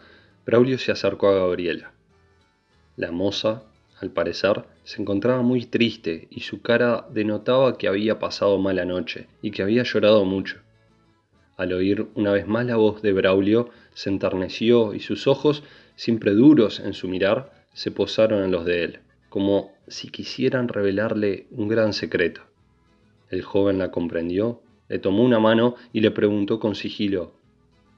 Braulio 0.45 0.77
se 0.77 0.91
acercó 0.91 1.29
a 1.29 1.33
Gabriela. 1.33 1.91
La 2.97 3.11
moza, 3.11 3.63
al 3.99 4.11
parecer, 4.11 4.65
se 4.83 5.01
encontraba 5.01 5.41
muy 5.41 5.65
triste 5.65 6.27
y 6.29 6.41
su 6.41 6.61
cara 6.61 7.07
denotaba 7.11 7.79
que 7.79 7.87
había 7.87 8.19
pasado 8.19 8.59
mala 8.59 8.85
noche 8.85 9.27
y 9.41 9.49
que 9.49 9.63
había 9.63 9.81
llorado 9.81 10.23
mucho. 10.23 10.61
Al 11.57 11.73
oír 11.73 12.07
una 12.13 12.31
vez 12.31 12.47
más 12.47 12.63
la 12.67 12.75
voz 12.75 13.01
de 13.01 13.11
Braulio, 13.11 13.71
se 13.95 14.11
enterneció 14.11 14.93
y 14.93 14.99
sus 14.99 15.25
ojos, 15.25 15.63
siempre 15.95 16.33
duros 16.33 16.79
en 16.79 16.93
su 16.93 17.07
mirar, 17.07 17.65
se 17.73 17.89
posaron 17.89 18.43
en 18.43 18.51
los 18.51 18.65
de 18.65 18.83
él, 18.83 18.99
como 19.29 19.73
si 19.87 20.09
quisieran 20.09 20.67
revelarle 20.67 21.47
un 21.49 21.69
gran 21.69 21.93
secreto. 21.93 22.41
El 23.31 23.41
joven 23.41 23.79
la 23.79 23.89
comprendió, 23.89 24.61
le 24.89 24.99
tomó 24.99 25.23
una 25.23 25.39
mano 25.39 25.75
y 25.91 26.01
le 26.01 26.11
preguntó 26.11 26.59
con 26.59 26.75
sigilo, 26.75 27.33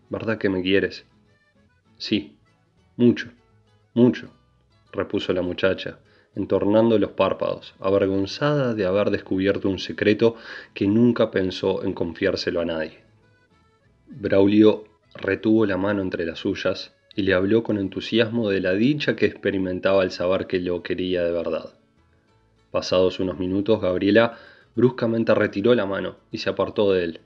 ¿Verdad 0.10 0.38
que 0.38 0.48
me 0.48 0.62
quieres? 0.62 1.06
Sí, 1.98 2.37
mucho, 2.98 3.30
mucho, 3.94 4.32
repuso 4.92 5.32
la 5.32 5.44
muchacha, 5.44 6.00
entornando 6.36 6.98
los 6.98 7.12
párpados, 7.12 7.76
avergonzada 7.80 8.74
de 8.74 8.86
haber 8.86 9.12
descubierto 9.12 9.70
un 9.70 9.78
secreto 9.78 10.36
que 10.74 10.88
nunca 10.88 11.30
pensó 11.30 11.84
en 11.84 11.94
confiárselo 11.94 12.60
a 12.60 12.66
nadie. 12.66 13.04
Braulio 14.08 14.86
retuvo 15.14 15.66
la 15.66 15.78
mano 15.78 16.02
entre 16.02 16.26
las 16.26 16.40
suyas 16.40 16.96
y 17.16 17.22
le 17.22 17.34
habló 17.34 17.64
con 17.64 17.78
entusiasmo 17.78 18.50
de 18.50 18.62
la 18.62 18.74
dicha 18.74 19.16
que 19.16 19.26
experimentaba 19.26 20.02
al 20.02 20.12
saber 20.12 20.48
que 20.48 20.60
lo 20.60 20.82
quería 20.82 21.24
de 21.24 21.32
verdad. 21.32 21.74
Pasados 22.72 23.20
unos 23.20 23.38
minutos, 23.38 23.80
Gabriela 23.80 24.38
bruscamente 24.76 25.34
retiró 25.36 25.74
la 25.76 25.86
mano 25.86 26.18
y 26.32 26.40
se 26.40 26.50
apartó 26.50 26.94
de 26.94 27.04
él. 27.04 27.22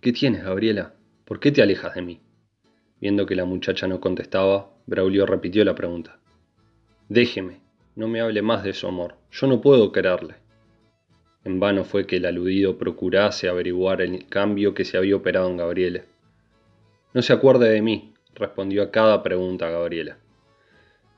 ¿Qué 0.00 0.12
tienes, 0.12 0.44
Gabriela? 0.44 0.94
¿Por 1.24 1.40
qué 1.40 1.52
te 1.52 1.62
alejas 1.62 1.94
de 1.94 2.02
mí? 2.02 2.20
Viendo 3.00 3.24
que 3.24 3.34
la 3.34 3.46
muchacha 3.46 3.86
no 3.86 3.98
contestaba, 4.00 4.70
Braulio 4.86 5.24
repitió 5.24 5.64
la 5.64 5.74
pregunta. 5.74 6.18
Déjeme, 7.08 7.60
no 7.96 8.08
me 8.08 8.20
hable 8.20 8.42
más 8.42 8.62
de 8.62 8.74
su 8.74 8.86
amor, 8.86 9.16
yo 9.30 9.46
no 9.46 9.60
puedo 9.60 9.90
quererle. 9.90 10.34
En 11.44 11.58
vano 11.58 11.84
fue 11.84 12.06
que 12.06 12.16
el 12.16 12.26
aludido 12.26 12.76
procurase 12.76 13.48
averiguar 13.48 14.02
el 14.02 14.26
cambio 14.28 14.74
que 14.74 14.84
se 14.84 14.98
había 14.98 15.16
operado 15.16 15.48
en 15.48 15.56
Gabriela. 15.56 16.02
No 17.14 17.22
se 17.22 17.32
acuerde 17.32 17.70
de 17.70 17.80
mí, 17.80 18.12
respondió 18.34 18.82
a 18.82 18.90
cada 18.90 19.22
pregunta 19.22 19.70
Gabriela. 19.70 20.18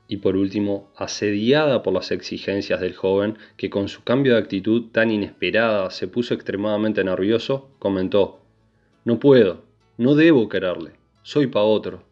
Y 0.07 0.17
por 0.17 0.37
último, 0.37 0.89
asediada 0.95 1.83
por 1.83 1.93
las 1.93 2.11
exigencias 2.11 2.79
del 2.79 2.95
joven, 2.95 3.37
que 3.57 3.69
con 3.69 3.89
su 3.89 4.03
cambio 4.03 4.33
de 4.33 4.39
actitud 4.39 4.91
tan 4.91 5.11
inesperada 5.11 5.89
se 5.91 6.07
puso 6.07 6.33
extremadamente 6.33 7.03
nervioso, 7.03 7.69
comentó, 7.79 8.39
No 9.03 9.19
puedo, 9.19 9.65
no 9.97 10.15
debo 10.15 10.47
quererle, 10.47 10.93
soy 11.23 11.47
pa' 11.47 11.63
otro. 11.63 12.03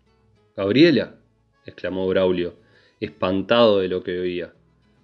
Gabriela, 0.55 1.15
exclamó 1.65 2.07
Braulio, 2.07 2.55
espantado 2.99 3.79
de 3.79 3.87
lo 3.89 4.03
que 4.03 4.19
oía, 4.19 4.53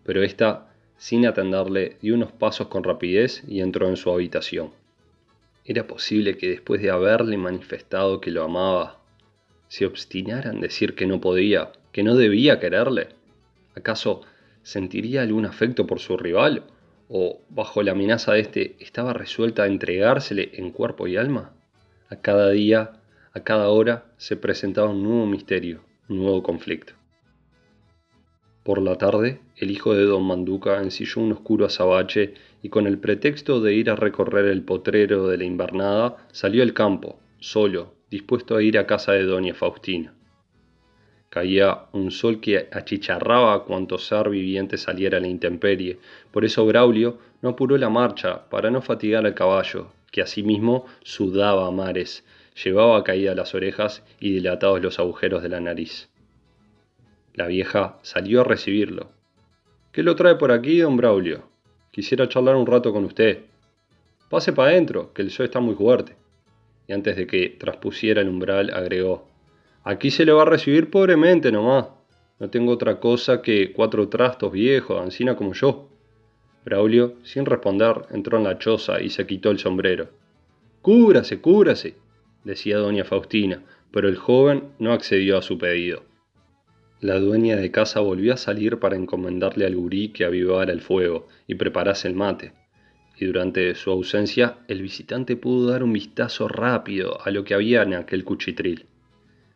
pero 0.03 0.23
ésta 0.23 0.73
sin 0.97 1.27
atenderle, 1.27 1.97
dio 2.01 2.15
unos 2.15 2.31
pasos 2.31 2.67
con 2.67 2.83
rapidez 2.83 3.43
y 3.47 3.61
entró 3.61 3.87
en 3.87 3.97
su 3.97 4.09
habitación. 4.11 4.71
¿Era 5.63 5.85
posible 5.85 6.37
que 6.37 6.49
después 6.49 6.81
de 6.81 6.89
haberle 6.89 7.37
manifestado 7.37 8.19
que 8.21 8.31
lo 8.31 8.43
amaba, 8.43 8.99
se 9.67 9.85
obstinara 9.85 10.49
en 10.49 10.61
decir 10.61 10.95
que 10.95 11.05
no 11.05 11.19
podía, 11.21 11.71
que 11.91 12.03
no 12.03 12.15
debía 12.15 12.59
quererle? 12.59 13.09
¿Acaso 13.75 14.21
sentiría 14.63 15.21
algún 15.21 15.45
afecto 15.45 15.85
por 15.85 15.99
su 15.99 16.17
rival? 16.17 16.63
¿O, 17.09 17.41
bajo 17.49 17.83
la 17.83 17.91
amenaza 17.91 18.33
de 18.33 18.39
éste, 18.39 18.75
estaba 18.79 19.13
resuelta 19.13 19.63
a 19.63 19.67
entregársele 19.67 20.51
en 20.53 20.71
cuerpo 20.71 21.07
y 21.07 21.17
alma? 21.17 21.53
A 22.09 22.15
cada 22.15 22.49
día, 22.51 22.96
a 23.38 23.43
cada 23.43 23.69
hora, 23.69 24.06
se 24.17 24.36
presentaba 24.36 24.89
un 24.89 25.04
nuevo 25.04 25.28
misterio, 25.28 25.82
un 26.10 26.17
nuevo 26.17 26.41
conflicto. 26.41 26.93
Por 28.63 28.82
la 28.82 28.97
tarde, 28.97 29.41
el 29.56 29.69
hijo 29.69 29.93
de 29.93 30.06
don 30.06 30.23
Manduca 30.23 30.82
ensilló 30.82 31.21
un 31.21 31.34
oscuro 31.34 31.67
azabache 31.67 32.34
y 32.63 32.69
con 32.69 32.88
el 32.88 32.97
pretexto 32.97 33.62
de 33.62 33.76
ir 33.76 33.91
a 33.91 33.95
recorrer 33.95 34.45
el 34.45 34.63
potrero 34.63 35.28
de 35.28 35.38
la 35.38 35.43
invernada, 35.43 36.17
salió 36.32 36.63
al 36.63 36.73
campo, 36.73 37.19
solo, 37.39 37.93
dispuesto 38.10 38.56
a 38.56 38.63
ir 38.63 38.80
a 38.80 38.88
casa 38.88 39.13
de 39.13 39.23
doña 39.23 39.54
Faustina. 39.54 40.15
Caía 41.30 41.84
un 41.91 42.10
sol 42.10 42.41
que 42.41 42.67
achicharraba 42.71 43.54
a 43.54 43.63
cuanto 43.65 44.00
ser 44.00 44.30
viviente 44.30 44.78
saliera 44.78 45.19
a 45.19 45.21
la 45.21 45.28
intemperie, 45.28 46.00
por 46.32 46.43
eso 46.43 46.65
Braulio 46.65 47.19
no 47.43 47.50
apuró 47.50 47.78
la 47.78 47.89
marcha 47.89 48.50
para 48.50 48.71
no 48.71 48.82
fatigar 48.82 49.28
al 49.28 49.36
caballo, 49.36 49.91
que 50.12 50.21
asimismo 50.23 50.86
sudaba 51.04 51.67
a 51.67 51.71
mares, 51.71 52.23
llevaba 52.63 53.03
caídas 53.03 53.35
las 53.35 53.53
orejas 53.53 54.03
y 54.19 54.31
dilatados 54.33 54.81
los 54.81 54.99
agujeros 54.99 55.43
de 55.43 55.49
la 55.49 55.59
nariz. 55.59 56.09
La 57.33 57.47
vieja 57.47 57.99
salió 58.01 58.41
a 58.41 58.43
recibirlo. 58.43 59.11
¿Qué 59.91 60.03
lo 60.03 60.15
trae 60.15 60.35
por 60.35 60.51
aquí, 60.51 60.79
don 60.79 60.97
Braulio? 60.97 61.43
Quisiera 61.91 62.27
charlar 62.27 62.55
un 62.55 62.65
rato 62.65 62.91
con 62.91 63.05
usted. 63.05 63.45
Pase 64.29 64.53
para 64.53 64.71
adentro, 64.71 65.13
que 65.13 65.21
el 65.21 65.31
sol 65.31 65.45
está 65.45 65.59
muy 65.59 65.75
fuerte. 65.75 66.15
Y 66.87 66.93
antes 66.93 67.15
de 67.15 67.27
que 67.27 67.49
traspusiera 67.49 68.21
el 68.21 68.29
umbral, 68.29 68.71
agregó: 68.73 69.27
Aquí 69.83 70.11
se 70.11 70.25
le 70.25 70.31
va 70.31 70.43
a 70.43 70.45
recibir 70.45 70.89
pobremente 70.89 71.51
nomás. 71.51 71.87
No 72.39 72.49
tengo 72.49 72.71
otra 72.71 72.99
cosa 72.99 73.41
que 73.41 73.71
cuatro 73.71 74.09
trastos 74.09 74.51
viejos, 74.51 75.01
ancina 75.01 75.35
como 75.35 75.53
yo. 75.53 75.89
Braulio, 76.65 77.15
sin 77.23 77.45
responder, 77.45 78.03
entró 78.11 78.37
en 78.37 78.43
la 78.43 78.57
choza 78.57 79.01
y 79.01 79.09
se 79.09 79.25
quitó 79.25 79.49
el 79.49 79.59
sombrero. 79.59 80.09
Cúbrase, 80.81 81.39
cúbrase, 81.41 81.95
decía 82.43 82.78
doña 82.78 83.04
Faustina, 83.04 83.63
pero 83.91 84.08
el 84.08 84.17
joven 84.17 84.69
no 84.80 84.93
accedió 84.93 85.38
a 85.38 85.41
su 85.41 85.58
pedido. 85.58 86.04
La 87.00 87.19
dueña 87.19 87.56
de 87.56 87.69
casa 87.69 88.00
volvió 88.00 88.34
a 88.34 88.38
salir 88.38 88.80
para 88.80 88.95
encomendarle 88.95 89.65
al 89.65 89.76
gurí 89.76 90.10
que 90.10 90.26
avivara 90.26 90.73
el 90.73 90.82
fuego 90.82 91.28
y 91.45 91.56
preparase 91.56 92.08
el 92.08 92.15
mate, 92.15 92.54
y 93.19 93.26
durante 93.26 93.76
su 93.76 93.91
ausencia 93.91 94.58
el 94.67 94.82
visitante 94.82 95.36
pudo 95.36 95.71
dar 95.71 95.84
un 95.84 95.93
vistazo 95.93 96.47
rápido 96.47 97.19
a 97.23 97.32
lo 97.32 97.43
que 97.43 97.54
había 97.54 97.84
en 97.84 97.93
aquel 97.93 98.23
cuchitril. 98.23 98.86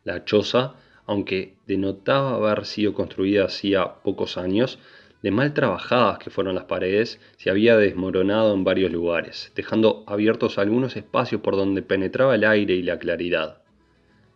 La 0.03 0.23
choza, 0.23 0.75
aunque 1.05 1.55
denotaba 1.67 2.35
haber 2.35 2.65
sido 2.65 2.93
construida 2.93 3.45
hacía 3.45 4.01
pocos 4.03 4.37
años, 4.37 4.79
de 5.21 5.31
mal 5.31 5.53
trabajadas 5.53 6.17
que 6.17 6.29
fueron 6.29 6.55
las 6.55 6.65
paredes, 6.65 7.19
se 7.37 7.49
había 7.49 7.77
desmoronado 7.77 8.53
en 8.53 8.63
varios 8.63 8.91
lugares, 8.91 9.51
dejando 9.55 10.03
abiertos 10.07 10.57
algunos 10.57 10.95
espacios 10.95 11.41
por 11.41 11.55
donde 11.55 11.81
penetraba 11.81 12.35
el 12.35 12.43
aire 12.43 12.73
y 12.73 12.81
la 12.81 12.97
claridad. 12.97 13.61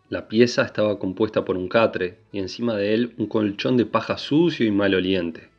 La 0.10 0.28
pieza 0.28 0.64
estaba 0.64 1.00
compuesta 1.00 1.44
por 1.44 1.58
un 1.58 1.68
catre 1.68 2.20
y 2.32 2.38
encima 2.38 2.76
de 2.76 2.94
él 2.94 3.16
un 3.18 3.26
colchón 3.26 3.78
de 3.78 3.88
paja 3.88 4.18
sucio 4.18 4.66
y 4.66 4.72
maloliente, 4.72 5.50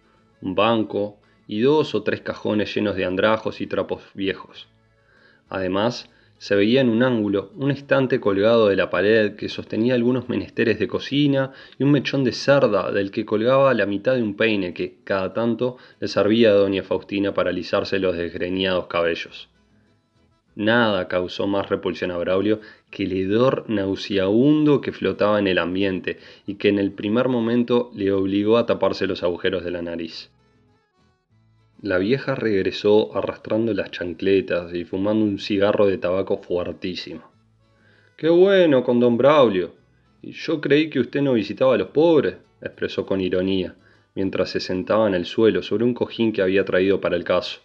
un 0.41 0.55
banco 0.55 1.19
y 1.49 1.61
dos 1.61 1.97
o 1.97 2.05
tres 2.05 2.21
cajones 2.21 2.73
llenos 2.75 2.95
de 2.95 3.05
andrajos 3.05 3.61
y 3.61 3.67
trapos 3.67 4.03
viejos. 4.15 4.69
Además, 5.49 6.09
se 6.39 6.55
veía 6.55 6.81
en 6.81 6.89
un 6.89 7.03
ángulo 7.03 7.51
un 7.57 7.71
estante 7.71 8.21
colgado 8.21 8.69
de 8.69 8.77
la 8.77 8.91
pared 8.91 9.37
que 9.37 9.49
sostenía 9.49 9.95
algunos 9.95 10.29
menesteres 10.29 10.79
de 10.79 10.89
cocina 10.89 11.53
y 11.79 11.85
un 11.85 11.93
mechón 11.93 12.25
de 12.25 12.33
cerda 12.33 12.93
del 12.93 13.11
que 13.11 13.25
colgaba 13.25 13.73
la 13.75 13.87
mitad 13.87 14.15
de 14.15 14.23
un 14.23 14.37
peine 14.37 14.75
que, 14.75 14.99
cada 15.05 15.33
tanto, 15.33 15.77
le 16.01 16.09
servía 16.09 16.51
a 16.51 16.55
doña 16.55 16.83
Faustina 16.83 17.33
para 17.33 17.51
alisarse 17.51 17.99
los 17.99 18.17
desgreñados 18.17 18.87
cabellos. 18.87 19.49
Nada 20.57 21.07
causó 21.09 21.47
más 21.47 21.69
repulsión 21.69 22.11
a 22.11 22.17
Braulio 22.17 22.61
que 22.91 23.05
el 23.05 23.13
hedor 23.13 23.65
nauseabundo 23.69 24.81
que 24.81 24.93
flotaba 24.93 25.39
en 25.39 25.49
el 25.49 25.59
ambiente 25.59 26.19
y 26.47 26.55
que 26.55 26.69
en 26.69 26.79
el 26.79 26.93
primer 26.93 27.29
momento 27.29 27.91
le 27.95 28.11
obligó 28.13 28.57
a 28.57 28.65
taparse 28.65 29.07
los 29.07 29.23
agujeros 29.23 29.65
de 29.65 29.71
la 29.71 29.83
nariz. 29.83 30.31
La 31.83 31.99
vieja 31.99 32.35
regresó 32.35 33.15
arrastrando 33.15 33.75
las 33.75 33.91
chancletas 33.91 34.73
y 34.73 34.85
fumando 34.85 35.27
un 35.27 35.39
cigarro 35.39 35.87
de 35.87 35.99
tabaco 35.99 36.39
fuertísimo. 36.39 37.31
Qué 38.17 38.31
bueno 38.31 38.83
con 38.83 38.99
don 38.99 39.19
Braulio. 39.19 39.75
Yo 40.23 40.63
creí 40.63 40.89
que 40.89 41.01
usted 41.01 41.21
no 41.21 41.35
visitaba 41.35 41.75
a 41.75 41.79
los 41.79 41.89
pobres, 41.89 42.37
expresó 42.63 43.05
con 43.05 43.21
ironía, 43.21 43.75
mientras 44.15 44.49
se 44.49 44.61
sentaba 44.61 45.07
en 45.07 45.15
el 45.15 45.27
suelo 45.27 45.63
sobre 45.63 45.85
un 45.85 45.93
cojín 45.93 46.33
que 46.33 46.41
había 46.41 46.65
traído 46.65 46.99
para 46.99 47.15
el 47.15 47.25
caso. 47.25 47.61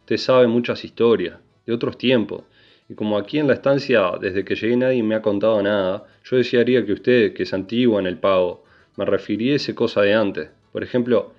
Usted 0.00 0.16
sabe 0.16 0.48
muchas 0.48 0.84
historias, 0.84 1.38
de 1.64 1.72
otros 1.72 1.96
tiempos, 1.96 2.42
y 2.88 2.94
como 2.94 3.16
aquí 3.16 3.38
en 3.38 3.46
la 3.46 3.54
estancia 3.54 4.12
desde 4.20 4.44
que 4.44 4.56
llegué 4.56 4.76
nadie 4.76 5.02
me 5.04 5.14
ha 5.14 5.22
contado 5.22 5.62
nada, 5.62 6.06
yo 6.24 6.36
desearía 6.36 6.84
que 6.84 6.92
usted, 6.92 7.34
que 7.34 7.44
es 7.44 7.54
antiguo 7.54 8.00
en 8.00 8.06
el 8.06 8.18
pago, 8.18 8.64
me 8.96 9.04
refiriese 9.04 9.76
cosa 9.76 10.02
de 10.02 10.14
antes. 10.14 10.48
Por 10.72 10.82
ejemplo, 10.82 11.34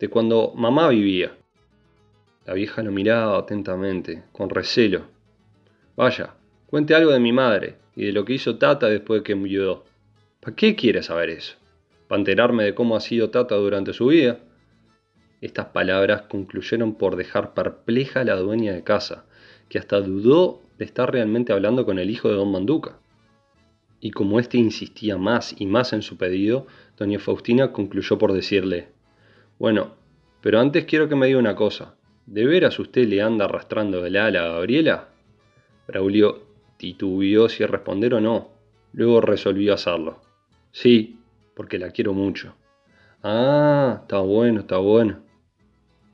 de 0.00 0.08
cuando 0.08 0.52
mamá 0.56 0.88
vivía. 0.88 1.36
La 2.46 2.54
vieja 2.54 2.82
lo 2.82 2.90
miraba 2.90 3.38
atentamente, 3.38 4.24
con 4.32 4.48
recelo. 4.48 5.02
Vaya, 5.94 6.34
cuente 6.66 6.94
algo 6.94 7.12
de 7.12 7.20
mi 7.20 7.32
madre 7.32 7.76
y 7.94 8.06
de 8.06 8.12
lo 8.12 8.24
que 8.24 8.32
hizo 8.32 8.56
Tata 8.56 8.88
después 8.88 9.20
de 9.20 9.24
que 9.24 9.34
murió. 9.34 9.84
¿Para 10.40 10.56
qué 10.56 10.74
quiere 10.74 11.02
saber 11.02 11.28
eso? 11.28 11.56
¿Para 12.08 12.18
enterarme 12.18 12.64
de 12.64 12.74
cómo 12.74 12.96
ha 12.96 13.00
sido 13.00 13.28
Tata 13.28 13.56
durante 13.56 13.92
su 13.92 14.06
vida? 14.06 14.40
Estas 15.42 15.66
palabras 15.66 16.22
concluyeron 16.22 16.94
por 16.94 17.16
dejar 17.16 17.52
perpleja 17.52 18.20
a 18.20 18.24
la 18.24 18.36
dueña 18.36 18.72
de 18.72 18.82
casa, 18.82 19.26
que 19.68 19.78
hasta 19.78 20.00
dudó 20.00 20.62
de 20.78 20.86
estar 20.86 21.12
realmente 21.12 21.52
hablando 21.52 21.84
con 21.84 21.98
el 21.98 22.08
hijo 22.08 22.28
de 22.28 22.36
don 22.36 22.50
Manduca. 22.50 22.98
Y 24.00 24.12
como 24.12 24.40
éste 24.40 24.56
insistía 24.56 25.18
más 25.18 25.54
y 25.58 25.66
más 25.66 25.92
en 25.92 26.00
su 26.00 26.16
pedido, 26.16 26.66
doña 26.96 27.18
Faustina 27.18 27.72
concluyó 27.72 28.16
por 28.16 28.32
decirle, 28.32 28.88
bueno, 29.60 29.90
pero 30.40 30.58
antes 30.58 30.86
quiero 30.86 31.06
que 31.06 31.16
me 31.16 31.26
diga 31.26 31.38
una 31.38 31.54
cosa. 31.54 31.94
¿De 32.24 32.46
veras 32.46 32.78
usted 32.78 33.06
le 33.06 33.20
anda 33.20 33.44
arrastrando 33.44 34.06
el 34.06 34.16
ala 34.16 34.42
a 34.42 34.48
Gabriela? 34.54 35.08
Braulio 35.86 36.46
titubeó 36.78 37.46
si 37.46 37.66
responder 37.66 38.14
o 38.14 38.22
no. 38.22 38.48
Luego 38.94 39.20
resolvió 39.20 39.74
hacerlo. 39.74 40.22
Sí, 40.72 41.18
porque 41.54 41.78
la 41.78 41.90
quiero 41.90 42.14
mucho. 42.14 42.54
Ah, 43.22 43.98
está 44.00 44.20
bueno, 44.20 44.60
está 44.60 44.78
bueno. 44.78 45.20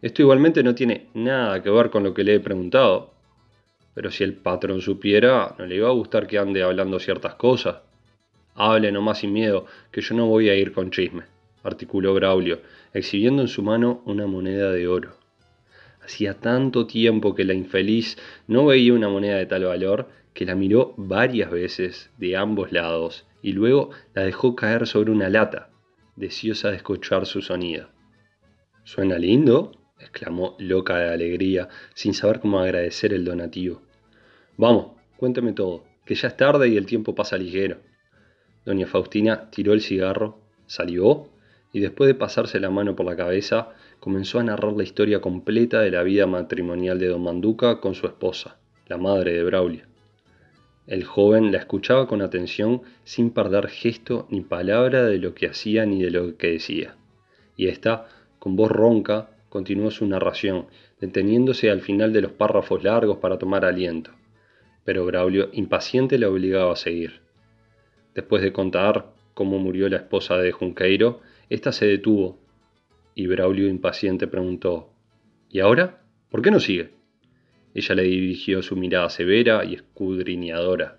Esto 0.02 0.22
igualmente 0.22 0.64
no 0.64 0.74
tiene 0.74 1.06
nada 1.14 1.62
que 1.62 1.70
ver 1.70 1.90
con 1.90 2.02
lo 2.02 2.12
que 2.12 2.24
le 2.24 2.34
he 2.34 2.40
preguntado. 2.40 3.14
Pero 3.94 4.10
si 4.10 4.24
el 4.24 4.34
patrón 4.34 4.80
supiera, 4.80 5.54
no 5.56 5.66
le 5.66 5.76
iba 5.76 5.88
a 5.88 5.92
gustar 5.92 6.26
que 6.26 6.38
ande 6.38 6.64
hablando 6.64 6.98
ciertas 6.98 7.36
cosas. 7.36 7.76
Hable 8.56 8.90
nomás 8.90 9.18
sin 9.18 9.32
miedo, 9.32 9.66
que 9.92 10.00
yo 10.00 10.16
no 10.16 10.26
voy 10.26 10.48
a 10.48 10.56
ir 10.56 10.72
con 10.72 10.90
chisme 10.90 11.35
articuló 11.66 12.14
Braulio, 12.14 12.60
exhibiendo 12.92 13.42
en 13.42 13.48
su 13.48 13.62
mano 13.62 14.02
una 14.06 14.26
moneda 14.26 14.70
de 14.72 14.86
oro. 14.86 15.16
Hacía 16.00 16.34
tanto 16.34 16.86
tiempo 16.86 17.34
que 17.34 17.44
la 17.44 17.54
infeliz 17.54 18.16
no 18.46 18.66
veía 18.66 18.94
una 18.94 19.08
moneda 19.08 19.36
de 19.36 19.46
tal 19.46 19.64
valor 19.64 20.08
que 20.34 20.44
la 20.44 20.54
miró 20.54 20.94
varias 20.96 21.50
veces 21.50 22.10
de 22.18 22.36
ambos 22.36 22.70
lados 22.70 23.26
y 23.42 23.52
luego 23.52 23.90
la 24.14 24.22
dejó 24.22 24.54
caer 24.54 24.86
sobre 24.86 25.10
una 25.10 25.28
lata, 25.28 25.70
deseosa 26.14 26.70
de 26.70 26.76
escuchar 26.76 27.26
su 27.26 27.42
sonido. 27.42 27.88
¿Suena 28.84 29.18
lindo? 29.18 29.72
exclamó 29.98 30.54
loca 30.58 30.98
de 30.98 31.08
alegría, 31.08 31.68
sin 31.94 32.12
saber 32.12 32.40
cómo 32.40 32.60
agradecer 32.60 33.12
el 33.14 33.24
donativo. 33.24 33.82
Vamos, 34.56 34.92
cuénteme 35.16 35.54
todo, 35.54 35.84
que 36.04 36.14
ya 36.14 36.28
es 36.28 36.36
tarde 36.36 36.68
y 36.68 36.76
el 36.76 36.86
tiempo 36.86 37.14
pasa 37.14 37.36
ligero. 37.36 37.78
Doña 38.64 38.86
Faustina 38.86 39.50
tiró 39.50 39.72
el 39.72 39.80
cigarro, 39.80 40.38
salió 40.66 41.30
y 41.76 41.80
después 41.80 42.08
de 42.08 42.14
pasarse 42.14 42.58
la 42.58 42.70
mano 42.70 42.96
por 42.96 43.04
la 43.04 43.16
cabeza, 43.16 43.68
comenzó 44.00 44.38
a 44.38 44.42
narrar 44.42 44.72
la 44.72 44.82
historia 44.82 45.20
completa 45.20 45.82
de 45.82 45.90
la 45.90 46.02
vida 46.04 46.26
matrimonial 46.26 46.98
de 46.98 47.08
don 47.08 47.22
Manduca 47.22 47.82
con 47.82 47.94
su 47.94 48.06
esposa, 48.06 48.56
la 48.86 48.96
madre 48.96 49.34
de 49.34 49.44
Braulio. 49.44 49.82
El 50.86 51.04
joven 51.04 51.52
la 51.52 51.58
escuchaba 51.58 52.06
con 52.06 52.22
atención 52.22 52.80
sin 53.04 53.28
perder 53.28 53.68
gesto 53.68 54.26
ni 54.30 54.40
palabra 54.40 55.04
de 55.04 55.18
lo 55.18 55.34
que 55.34 55.48
hacía 55.48 55.84
ni 55.84 56.02
de 56.02 56.10
lo 56.10 56.38
que 56.38 56.52
decía. 56.52 56.96
Y 57.58 57.66
ésta, 57.66 58.06
con 58.38 58.56
voz 58.56 58.70
ronca, 58.70 59.28
continuó 59.50 59.90
su 59.90 60.06
narración, 60.06 60.68
deteniéndose 60.98 61.70
al 61.70 61.82
final 61.82 62.14
de 62.14 62.22
los 62.22 62.32
párrafos 62.32 62.84
largos 62.84 63.18
para 63.18 63.36
tomar 63.36 63.66
aliento. 63.66 64.12
Pero 64.86 65.04
Braulio, 65.04 65.50
impaciente, 65.52 66.16
la 66.16 66.30
obligaba 66.30 66.72
a 66.72 66.76
seguir. 66.76 67.20
Después 68.14 68.40
de 68.40 68.54
contar 68.54 69.12
cómo 69.34 69.58
murió 69.58 69.90
la 69.90 69.98
esposa 69.98 70.38
de 70.38 70.52
Junqueiro, 70.52 71.20
esta 71.48 71.72
se 71.72 71.86
detuvo 71.86 72.38
y 73.14 73.26
Braulio 73.26 73.68
impaciente 73.68 74.26
preguntó 74.26 74.92
¿Y 75.48 75.60
ahora? 75.60 76.02
¿Por 76.30 76.42
qué 76.42 76.50
no 76.50 76.60
sigue? 76.60 76.90
Ella 77.74 77.94
le 77.94 78.02
dirigió 78.02 78.62
su 78.62 78.74
mirada 78.76 79.08
severa 79.10 79.64
y 79.64 79.74
escudriñadora, 79.74 80.98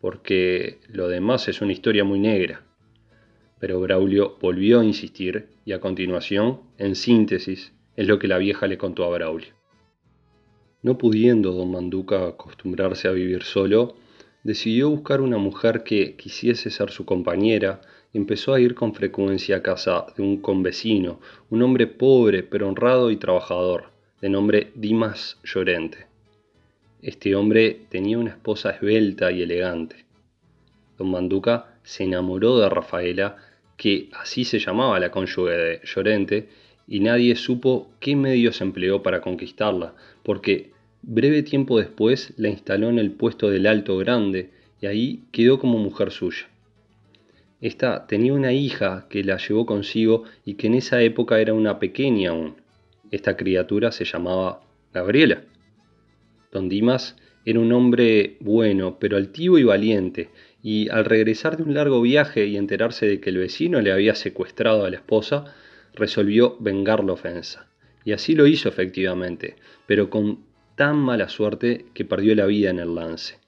porque 0.00 0.80
lo 0.88 1.08
demás 1.08 1.48
es 1.48 1.60
una 1.60 1.72
historia 1.72 2.04
muy 2.04 2.18
negra. 2.18 2.64
Pero 3.58 3.80
Braulio 3.80 4.36
volvió 4.40 4.80
a 4.80 4.84
insistir 4.84 5.48
y 5.64 5.72
a 5.72 5.80
continuación, 5.80 6.60
en 6.78 6.94
síntesis, 6.94 7.72
es 7.96 8.06
lo 8.06 8.18
que 8.18 8.28
la 8.28 8.38
vieja 8.38 8.66
le 8.66 8.78
contó 8.78 9.04
a 9.04 9.10
Braulio. 9.10 9.54
No 10.82 10.98
pudiendo 10.98 11.52
don 11.52 11.70
Manduca 11.70 12.26
acostumbrarse 12.26 13.08
a 13.08 13.12
vivir 13.12 13.42
solo, 13.42 13.96
decidió 14.42 14.88
buscar 14.90 15.20
una 15.20 15.36
mujer 15.36 15.84
que 15.84 16.16
quisiese 16.16 16.70
ser 16.70 16.90
su 16.90 17.04
compañera 17.04 17.82
empezó 18.12 18.54
a 18.54 18.60
ir 18.60 18.74
con 18.74 18.94
frecuencia 18.94 19.56
a 19.56 19.62
casa 19.62 20.06
de 20.16 20.22
un 20.22 20.38
convecino, 20.38 21.20
un 21.48 21.62
hombre 21.62 21.86
pobre 21.86 22.42
pero 22.42 22.68
honrado 22.68 23.10
y 23.10 23.16
trabajador, 23.16 23.90
de 24.20 24.28
nombre 24.28 24.72
Dimas 24.74 25.38
Llorente. 25.44 26.06
Este 27.02 27.34
hombre 27.34 27.82
tenía 27.88 28.18
una 28.18 28.30
esposa 28.30 28.70
esbelta 28.70 29.30
y 29.30 29.42
elegante. 29.42 30.04
Don 30.98 31.10
Manduca 31.10 31.78
se 31.82 32.04
enamoró 32.04 32.58
de 32.58 32.68
Rafaela, 32.68 33.36
que 33.76 34.10
así 34.12 34.44
se 34.44 34.58
llamaba 34.58 35.00
la 35.00 35.10
cónyuge 35.10 35.52
de 35.52 35.80
Llorente, 35.84 36.48
y 36.86 37.00
nadie 37.00 37.36
supo 37.36 37.90
qué 38.00 38.16
medios 38.16 38.60
empleó 38.60 39.02
para 39.02 39.20
conquistarla, 39.20 39.94
porque 40.22 40.72
breve 41.02 41.42
tiempo 41.42 41.78
después 41.78 42.34
la 42.36 42.48
instaló 42.48 42.90
en 42.90 42.98
el 42.98 43.12
puesto 43.12 43.48
del 43.48 43.66
Alto 43.66 43.96
Grande 43.96 44.50
y 44.82 44.86
ahí 44.86 45.22
quedó 45.32 45.58
como 45.58 45.78
mujer 45.78 46.10
suya. 46.10 46.48
Esta 47.60 48.06
tenía 48.06 48.32
una 48.32 48.52
hija 48.52 49.06
que 49.10 49.22
la 49.22 49.36
llevó 49.36 49.66
consigo 49.66 50.24
y 50.44 50.54
que 50.54 50.68
en 50.68 50.74
esa 50.74 51.02
época 51.02 51.40
era 51.40 51.52
una 51.52 51.78
pequeña 51.78 52.30
aún. 52.30 52.56
Esta 53.10 53.36
criatura 53.36 53.92
se 53.92 54.04
llamaba 54.04 54.62
Gabriela. 54.94 55.42
Don 56.52 56.68
Dimas 56.68 57.16
era 57.44 57.60
un 57.60 57.72
hombre 57.72 58.36
bueno, 58.40 58.98
pero 58.98 59.16
altivo 59.16 59.58
y 59.58 59.64
valiente, 59.64 60.30
y 60.62 60.88
al 60.88 61.04
regresar 61.04 61.56
de 61.56 61.62
un 61.62 61.74
largo 61.74 62.00
viaje 62.00 62.46
y 62.46 62.56
enterarse 62.56 63.06
de 63.06 63.20
que 63.20 63.30
el 63.30 63.38
vecino 63.38 63.80
le 63.80 63.92
había 63.92 64.14
secuestrado 64.14 64.84
a 64.84 64.90
la 64.90 64.96
esposa, 64.96 65.54
resolvió 65.94 66.56
vengar 66.60 67.04
la 67.04 67.12
ofensa. 67.12 67.66
Y 68.04 68.12
así 68.12 68.34
lo 68.34 68.46
hizo 68.46 68.68
efectivamente, 68.68 69.56
pero 69.86 70.08
con 70.08 70.44
tan 70.76 70.96
mala 70.96 71.28
suerte 71.28 71.86
que 71.92 72.04
perdió 72.04 72.34
la 72.34 72.46
vida 72.46 72.70
en 72.70 72.78
el 72.78 72.94
lance. 72.94 73.38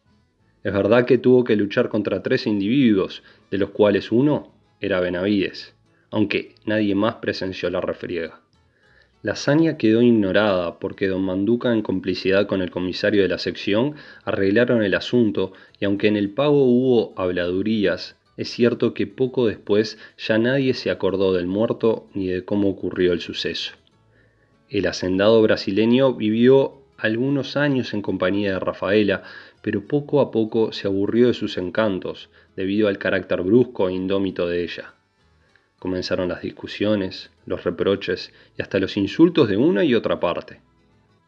Es 0.64 0.72
verdad 0.72 1.07
que 1.07 1.18
tuvo 1.18 1.44
que 1.44 1.57
luchar 1.57 1.88
contra 1.88 2.22
tres 2.22 2.46
individuos, 2.46 3.22
de 3.53 3.59
los 3.59 3.71
cuales 3.71 4.11
uno 4.11 4.51
era 4.81 4.99
Benavides, 4.99 5.75
aunque 6.11 6.55
nadie 6.65 6.95
más 6.95 7.17
presenció 7.17 7.69
la 7.69 7.83
refriega. 7.83 8.41
La 9.23 9.33
hazaña 9.33 9.77
quedó 9.77 10.01
ignorada 10.01 10.81
porque 10.81 11.07
don 11.07 11.23
Manduca, 11.23 11.73
en 11.73 11.83
complicidad 11.83 12.47
con 12.47 12.62
el 12.62 12.71
comisario 12.71 13.23
de 13.23 13.29
la 13.29 13.38
sección, 13.38 13.95
arreglaron 14.25 14.83
el 14.83 14.95
asunto 14.95 15.53
y 15.79 15.85
aunque 15.85 16.09
en 16.09 16.17
el 16.17 16.31
pago 16.31 16.65
hubo 16.65 17.12
habladurías, 17.17 18.17
es 18.38 18.49
cierto 18.49 18.95
que 18.95 19.07
poco 19.07 19.47
después 19.47 19.99
ya 20.17 20.38
nadie 20.38 20.73
se 20.73 20.91
acordó 20.91 21.35
del 21.35 21.47
muerto 21.47 22.09
ni 22.15 22.29
de 22.29 22.47
cómo 22.47 22.71
ocurrió 22.71 23.12
el 23.12 23.21
suceso. 23.21 23.75
El 24.71 24.87
hacendado 24.87 25.43
brasileño 25.43 26.15
vivió 26.15 26.82
algunos 27.03 27.57
años 27.57 27.95
en 27.95 28.03
compañía 28.03 28.53
de 28.53 28.59
Rafaela, 28.61 29.23
pero 29.61 29.87
poco 29.87 30.21
a 30.21 30.31
poco 30.31 30.73
se 30.73 30.87
aburrió 30.87 31.27
de 31.27 31.35
sus 31.35 31.59
encantos 31.59 32.31
debido 32.55 32.87
al 32.87 32.99
carácter 32.99 33.43
brusco 33.43 33.88
e 33.88 33.93
indómito 33.93 34.47
de 34.47 34.62
ella. 34.62 34.95
Comenzaron 35.81 36.29
las 36.29 36.43
discusiones, 36.43 37.33
los 37.45 37.65
reproches 37.65 38.33
y 38.57 38.62
hasta 38.62 38.79
los 38.79 38.97
insultos 38.97 39.49
de 39.49 39.57
una 39.57 39.85
y 39.85 39.97
otra 39.97 40.21
parte. 40.21 40.61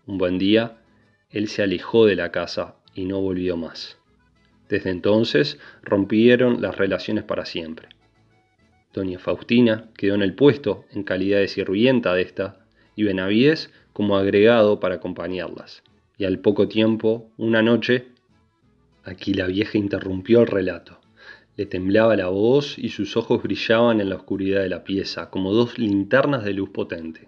Un 0.07 0.17
buen 0.17 0.39
día, 0.39 0.79
él 1.31 1.49
se 1.49 1.65
alejó 1.65 2.07
de 2.07 2.15
la 2.15 2.31
casa 2.31 2.77
y 2.95 3.07
no 3.07 3.21
volvió 3.21 3.57
más. 3.57 3.99
Desde 4.69 4.91
entonces 4.91 5.59
rompieron 5.83 6.63
las 6.63 6.77
relaciones 6.77 7.25
para 7.25 7.47
siempre. 7.47 7.89
Doña 8.93 9.19
Faustina 9.19 9.91
quedó 9.97 10.15
en 10.15 10.23
el 10.23 10.35
puesto 10.35 10.85
en 10.93 11.03
calidad 11.03 11.39
de 11.39 11.49
sirvienta 11.49 12.15
de 12.15 12.23
esta 12.23 12.65
y 12.95 13.03
Benavides 13.03 13.73
como 13.95 14.19
agregado 14.19 14.81
para 14.81 14.97
acompañarlas. 14.97 15.83
Y 16.19 16.27
al 16.27 16.41
poco 16.41 16.69
tiempo, 16.69 17.31
una 17.39 17.63
noche, 17.63 18.09
aquí 19.05 19.33
la 19.33 19.47
vieja 19.47 19.79
interrumpió 19.79 20.43
el 20.43 20.49
relato. 20.49 21.01
Le 21.57 21.65
temblaba 21.65 22.17
la 22.17 22.29
voz 22.29 22.77
y 22.77 22.91
sus 22.91 23.17
ojos 23.17 23.43
brillaban 23.43 24.01
en 24.01 24.11
la 24.11 24.17
oscuridad 24.17 24.61
de 24.61 24.69
la 24.69 24.85
pieza, 24.85 25.31
como 25.31 25.53
dos 25.53 25.79
linternas 25.79 26.45
de 26.45 26.53
luz 26.53 26.71
potente. 26.71 27.27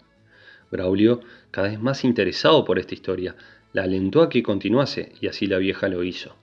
Braulio, 0.71 1.21
cada 1.53 1.69
vez 1.69 1.81
más 1.81 2.05
interesado 2.05 2.65
por 2.65 2.81
esta 2.81 2.95
historia, 2.95 3.37
la 3.73 3.85
alentó 3.85 4.21
a 4.21 4.29
que 4.29 4.43
continuase, 4.43 5.13
y 5.21 5.29
así 5.29 5.47
la 5.47 5.59
vieja 5.59 5.89
lo 5.89 6.03
hizo. 6.03 6.35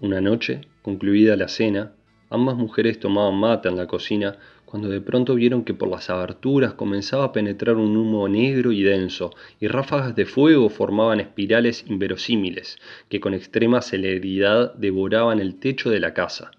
Una 0.00 0.20
noche, 0.20 0.60
concluida 0.82 1.34
la 1.34 1.48
cena, 1.48 1.96
ambas 2.30 2.56
mujeres 2.56 3.00
tomaban 3.00 3.34
mate 3.34 3.68
en 3.68 3.76
la 3.76 3.88
cocina 3.88 4.38
cuando 4.70 4.88
de 4.88 5.00
pronto 5.00 5.34
vieron 5.34 5.64
que 5.64 5.74
por 5.74 5.88
las 5.88 6.10
aberturas 6.10 6.74
comenzaba 6.74 7.24
a 7.24 7.32
penetrar 7.32 7.74
un 7.74 7.96
humo 7.96 8.28
negro 8.28 8.70
y 8.70 8.84
denso, 8.84 9.34
y 9.58 9.66
ráfagas 9.66 10.14
de 10.14 10.26
fuego 10.26 10.68
formaban 10.68 11.18
espirales 11.18 11.84
inverosímiles, 11.88 12.78
que 13.08 13.18
con 13.18 13.34
extrema 13.34 13.82
celeridad 13.82 14.72
devoraban 14.74 15.40
el 15.40 15.58
techo 15.58 15.90
de 15.90 15.98
la 15.98 16.14
casa. 16.14 16.52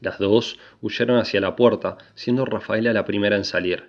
Las 0.00 0.18
dos 0.18 0.58
huyeron 0.80 1.18
hacia 1.18 1.42
la 1.42 1.54
puerta, 1.54 1.98
siendo 2.14 2.46
Rafaela 2.46 2.94
la 2.94 3.04
primera 3.04 3.36
en 3.36 3.44
salir. 3.44 3.88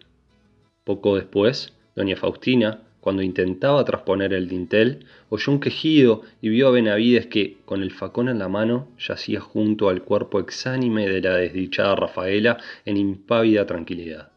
Poco 0.83 1.15
después, 1.15 1.77
doña 1.95 2.17
Faustina, 2.17 2.81
cuando 2.99 3.21
intentaba 3.21 3.83
trasponer 3.85 4.33
el 4.33 4.47
dintel, 4.47 5.05
oyó 5.29 5.51
un 5.51 5.59
quejido 5.59 6.21
y 6.41 6.49
vio 6.49 6.67
a 6.67 6.71
Benavides 6.71 7.27
que, 7.27 7.57
con 7.65 7.81
el 7.81 7.91
facón 7.91 8.27
en 8.29 8.39
la 8.39 8.49
mano, 8.49 8.89
yacía 8.97 9.39
junto 9.39 9.89
al 9.89 10.03
cuerpo 10.03 10.39
exánime 10.39 11.07
de 11.07 11.21
la 11.21 11.35
desdichada 11.35 11.95
Rafaela 11.95 12.57
en 12.85 12.97
impávida 12.97 13.65
tranquilidad. 13.65 14.31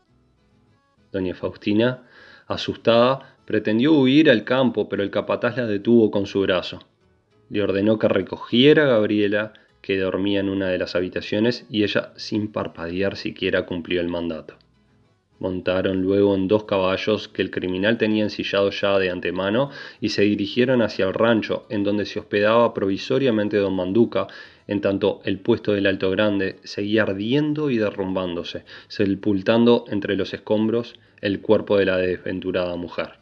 Doña 1.10 1.34
Faustina, 1.34 2.04
asustada, 2.46 3.36
pretendió 3.44 3.92
huir 3.92 4.30
al 4.30 4.44
campo, 4.44 4.88
pero 4.88 5.02
el 5.02 5.10
capataz 5.10 5.56
la 5.56 5.66
detuvo 5.66 6.10
con 6.10 6.26
su 6.26 6.40
brazo. 6.42 6.80
Le 7.50 7.62
ordenó 7.62 7.98
que 7.98 8.08
recogiera 8.08 8.84
a 8.84 8.86
Gabriela, 8.86 9.52
que 9.82 9.98
dormía 9.98 10.40
en 10.40 10.48
una 10.48 10.68
de 10.68 10.78
las 10.78 10.94
habitaciones, 10.94 11.66
y 11.68 11.82
ella, 11.82 12.12
sin 12.16 12.52
parpadear 12.52 13.16
siquiera, 13.16 13.66
cumplió 13.66 14.00
el 14.00 14.08
mandato. 14.08 14.56
Montaron 15.42 16.02
luego 16.02 16.36
en 16.36 16.46
dos 16.46 16.62
caballos 16.66 17.26
que 17.26 17.42
el 17.42 17.50
criminal 17.50 17.98
tenía 17.98 18.22
ensillados 18.22 18.80
ya 18.80 18.96
de 19.00 19.10
antemano 19.10 19.70
y 20.00 20.10
se 20.10 20.22
dirigieron 20.22 20.82
hacia 20.82 21.04
el 21.04 21.14
rancho 21.14 21.66
en 21.68 21.82
donde 21.82 22.06
se 22.06 22.20
hospedaba 22.20 22.72
provisoriamente 22.72 23.56
don 23.56 23.74
Manduca, 23.74 24.28
en 24.68 24.80
tanto 24.80 25.20
el 25.24 25.40
puesto 25.40 25.72
del 25.72 25.88
Alto 25.88 26.12
Grande 26.12 26.60
seguía 26.62 27.02
ardiendo 27.02 27.70
y 27.70 27.78
derrumbándose, 27.78 28.64
sepultando 28.86 29.84
entre 29.88 30.14
los 30.14 30.32
escombros 30.32 30.94
el 31.20 31.40
cuerpo 31.40 31.76
de 31.76 31.86
la 31.86 31.96
desventurada 31.96 32.76
mujer. 32.76 33.14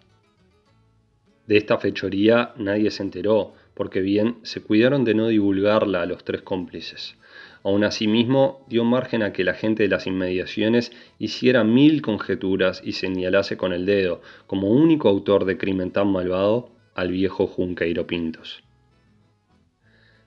De 1.46 1.56
esta 1.56 1.78
fechoría 1.78 2.52
nadie 2.58 2.90
se 2.90 3.02
enteró, 3.02 3.54
porque 3.72 4.02
bien 4.02 4.36
se 4.42 4.60
cuidaron 4.60 5.04
de 5.04 5.14
no 5.14 5.28
divulgarla 5.28 6.02
a 6.02 6.06
los 6.06 6.22
tres 6.22 6.42
cómplices. 6.42 7.16
Aún 7.62 7.84
asimismo, 7.84 8.64
dio 8.68 8.84
margen 8.84 9.22
a 9.22 9.32
que 9.32 9.44
la 9.44 9.54
gente 9.54 9.82
de 9.82 9.88
las 9.90 10.06
inmediaciones 10.06 10.92
hiciera 11.18 11.62
mil 11.62 12.00
conjeturas 12.00 12.80
y 12.84 12.92
señalase 12.92 13.56
con 13.56 13.72
el 13.72 13.84
dedo, 13.84 14.22
como 14.46 14.70
único 14.70 15.08
autor 15.08 15.44
de 15.44 15.58
crimen 15.58 15.90
tan 15.90 16.10
malvado, 16.10 16.70
al 16.94 17.12
viejo 17.12 17.46
Junqueiro 17.46 18.06
Pintos. 18.06 18.62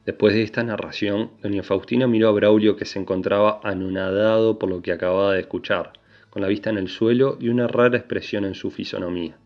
Después 0.05 0.33
de 0.33 0.43
esta 0.43 0.63
narración, 0.63 1.31
doña 1.41 1.63
Faustina 1.63 2.07
miró 2.07 2.27
a 2.27 2.33
Braulio 2.33 2.75
que 2.75 2.85
se 2.85 2.99
encontraba 2.99 3.61
anonadado 3.63 4.59
por 4.59 4.69
lo 4.69 4.81
que 4.81 4.91
acababa 4.91 5.33
de 5.33 5.41
escuchar, 5.41 5.93
con 6.29 6.41
la 6.41 6.47
vista 6.47 6.69
en 6.69 6.77
el 6.77 6.89
suelo 6.89 7.37
y 7.39 7.49
una 7.49 7.67
rara 7.67 7.97
expresión 7.97 8.43
en 8.43 8.53
su 8.53 8.69
fisonomía. 8.69 9.37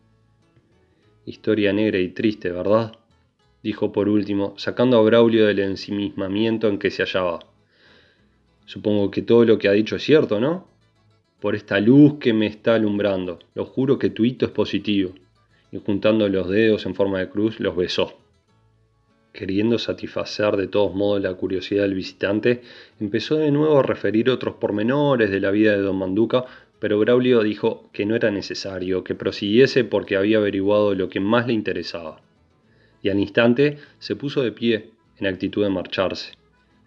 Historia 1.26 1.72
negra 1.72 1.98
y 1.98 2.08
triste, 2.08 2.50
¿verdad? 2.50 2.96
dijo 3.62 3.92
por 3.92 4.08
último, 4.08 4.54
sacando 4.56 4.98
a 4.98 5.02
Braulio 5.02 5.46
del 5.46 5.58
ensimismamiento 5.60 6.68
en 6.68 6.78
que 6.78 6.90
se 6.90 7.04
hallaba. 7.04 7.40
Supongo 8.68 9.10
que 9.10 9.22
todo 9.22 9.46
lo 9.46 9.56
que 9.56 9.66
ha 9.66 9.72
dicho 9.72 9.96
es 9.96 10.02
cierto, 10.02 10.40
¿no? 10.40 10.66
Por 11.40 11.54
esta 11.54 11.80
luz 11.80 12.18
que 12.20 12.34
me 12.34 12.44
está 12.46 12.74
alumbrando, 12.74 13.38
lo 13.54 13.64
juro 13.64 13.98
que 13.98 14.10
tu 14.10 14.26
hito 14.26 14.44
es 14.44 14.52
positivo. 14.52 15.14
Y 15.72 15.78
juntando 15.78 16.28
los 16.28 16.50
dedos 16.50 16.84
en 16.84 16.94
forma 16.94 17.18
de 17.18 17.30
cruz, 17.30 17.60
los 17.60 17.74
besó. 17.74 18.18
Queriendo 19.32 19.78
satisfacer 19.78 20.58
de 20.58 20.68
todos 20.68 20.94
modos 20.94 21.22
la 21.22 21.32
curiosidad 21.32 21.84
del 21.84 21.94
visitante, 21.94 22.60
empezó 23.00 23.36
de 23.36 23.50
nuevo 23.50 23.78
a 23.78 23.82
referir 23.82 24.28
otros 24.28 24.56
pormenores 24.56 25.30
de 25.30 25.40
la 25.40 25.50
vida 25.50 25.72
de 25.72 25.80
don 25.80 25.96
Manduca, 25.96 26.44
pero 26.78 26.98
Braulio 26.98 27.42
dijo 27.42 27.88
que 27.94 28.04
no 28.04 28.16
era 28.16 28.30
necesario, 28.30 29.02
que 29.02 29.14
prosiguiese 29.14 29.84
porque 29.84 30.14
había 30.14 30.36
averiguado 30.36 30.94
lo 30.94 31.08
que 31.08 31.20
más 31.20 31.46
le 31.46 31.54
interesaba. 31.54 32.20
Y 33.02 33.08
al 33.08 33.18
instante 33.18 33.78
se 33.98 34.14
puso 34.14 34.42
de 34.42 34.52
pie, 34.52 34.90
en 35.18 35.26
actitud 35.26 35.62
de 35.64 35.70
marcharse. 35.70 36.37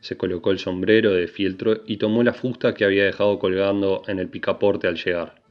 Se 0.01 0.17
colocó 0.17 0.51
el 0.51 0.59
sombrero 0.59 1.13
de 1.13 1.27
fieltro 1.27 1.81
y 1.85 1.97
tomó 1.97 2.23
la 2.23 2.33
fusta 2.33 2.73
que 2.73 2.85
había 2.85 3.05
dejado 3.05 3.39
colgando 3.39 4.01
en 4.07 4.19
el 4.19 4.27
picaporte 4.27 4.87
al 4.87 4.95
llegar. 4.95 5.41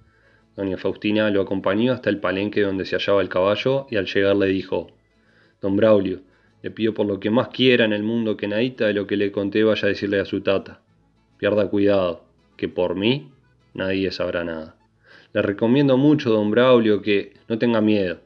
Doña 0.57 0.77
Faustina 0.77 1.31
lo 1.31 1.41
acompañó 1.41 1.93
hasta 1.93 2.11
el 2.11 2.19
palenque 2.19 2.61
donde 2.61 2.85
se 2.85 2.97
hallaba 2.97 3.23
el 3.23 3.29
caballo 3.29 3.87
y 3.91 3.97
al 3.97 4.07
llegar 4.07 4.37
le 4.37 4.47
dijo, 4.47 4.89
Don 5.61 5.77
Braulio, 5.77 6.21
le 6.63 6.71
pido 6.71 6.93
por 6.93 7.07
lo 7.07 7.21
que 7.21 7.31
más 7.31 7.49
quiera 7.49 7.85
en 7.85 7.93
el 7.93 8.03
mundo 8.03 8.37
que 8.37 8.49
nadita 8.49 8.87
de 8.87 8.95
lo 8.95 9.07
que 9.07 9.17
le 9.17 9.33
conté 9.33 9.63
vaya 9.63 9.87
a 9.87 9.89
decirle 9.89 10.21
a 10.21 10.25
su 10.25 10.41
tata. 10.41 10.83
Pierda 11.39 11.69
cuidado, 11.69 12.25
que 12.57 12.69
por 12.69 12.97
mí 12.97 13.31
nadie 13.73 14.11
sabrá 14.11 14.45
nada. 14.45 14.77
Le 15.33 15.43
recomiendo 15.43 15.97
mucho, 15.97 16.31
don 16.31 16.51
Braulio, 16.51 17.03
que 17.03 17.35
no 17.49 17.57
tenga 17.57 17.81
miedo. 17.81 18.21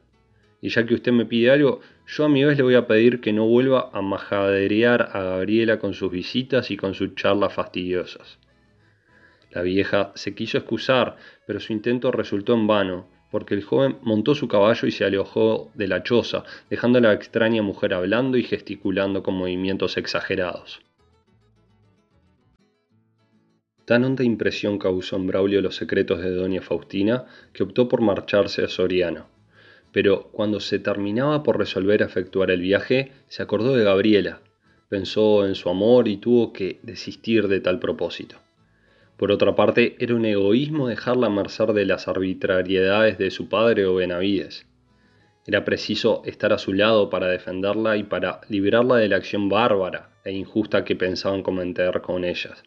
Y 0.63 0.71
ya 0.71 0.87
que 0.87 0.95
usted 0.95 1.13
me 1.13 1.27
pide 1.27 1.51
algo, 1.51 1.81
yo 2.07 2.25
a 2.25 2.29
mi 2.29 2.45
vez 2.45 2.57
le 2.57 2.63
voy 2.63 2.75
a 2.75 2.87
pedir 2.87 3.21
que 3.21 3.33
no 3.33 3.47
vuelva 3.47 3.91
a 3.93 4.03
majaderear 4.03 5.11
a 5.13 5.23
Gabriela 5.23 5.79
con 5.79 5.95
sus 5.95 6.11
visitas 6.11 6.71
y 6.71 6.77
con 6.77 6.95
sus 6.95 7.15
charlas 7.15 7.55
fastidiosas. 7.55 8.39
La 9.51 9.63
vieja 9.63 10.13
se 10.15 10.35
quiso 10.35 10.59
excusar, 10.59 11.17
pero 11.47 11.61
su 11.61 11.73
intento 11.73 12.11
resultó 12.11 12.55
en 12.55 12.67
vano, 12.67 13.09
porque 13.31 13.55
el 13.55 13.65
joven 13.65 13.99
montó 14.03 14.35
su 14.35 14.49
caballo 14.49 14.87
y 14.87 14.91
se 14.91 15.05
alejó 15.05 15.71
de 15.75 15.89
la 15.89 16.03
choza, 16.03 16.45
dejando 16.69 16.99
a 16.99 17.03
la 17.03 17.13
extraña 17.13 17.63
mujer 17.63 17.95
hablando 17.95 18.37
y 18.37 18.43
gesticulando 18.43 19.23
con 19.23 19.35
movimientos 19.35 19.97
exagerados. 19.97 20.81
Tan 23.87 24.05
honda 24.05 24.25
impresión 24.25 24.79
causó 24.79 25.17
en 25.17 25.27
Braulio 25.27 25.61
los 25.61 25.77
secretos 25.77 26.21
de 26.21 26.31
doña 26.31 26.63
Faustina 26.63 27.27
que 27.53 27.63
optó 27.63 27.89
por 27.89 28.01
marcharse 28.01 28.65
a 28.65 28.69
Soriano 28.69 29.34
pero 29.95 30.25
cuando 30.33 30.59
se 30.59 30.81
terminaba 30.81 31.45
por 31.45 31.57
resolver 31.57 32.03
efectuar 32.03 32.51
el 32.51 32.61
viaje, 32.61 33.13
se 33.29 33.45
acordó 33.45 33.77
de 33.77 33.85
Gabriela, 33.85 34.41
pensó 34.89 35.47
en 35.47 35.55
su 35.55 35.71
amor 35.71 36.09
y 36.09 36.17
tuvo 36.17 36.53
que 36.53 36.81
desistir 36.83 37.47
de 37.47 37.61
tal 37.61 37.79
propósito. 37.79 38.35
Por 39.17 39.31
otra 39.31 39.55
parte, 39.55 39.95
era 40.01 40.17
un 40.17 40.25
egoísmo 40.25 40.89
dejarla 40.89 41.29
a 41.29 41.31
merced 41.31 41.69
de 41.69 41.87
las 41.87 42.09
arbitrariedades 42.09 43.19
de 43.19 43.31
su 43.31 43.49
padre 43.49 43.87
o 43.87 43.95
Benavides. 43.95 44.67
Era 45.47 45.65
preciso 45.65 46.23
estar 46.25 46.53
a 46.53 46.59
su 46.59 46.73
lado 46.73 47.09
para 47.09 47.29
defenderla 47.29 47.97
y 47.97 48.03
para 48.03 48.41
liberarla 48.49 48.97
de 48.97 49.09
la 49.09 49.17
acción 49.19 49.49
bárbara 49.49 50.11
e 50.25 50.33
injusta 50.33 50.85
que 50.85 50.97
pensaban 50.97 51.45
cometer 51.45 52.01
con 52.01 52.25
ellas. 52.25 52.65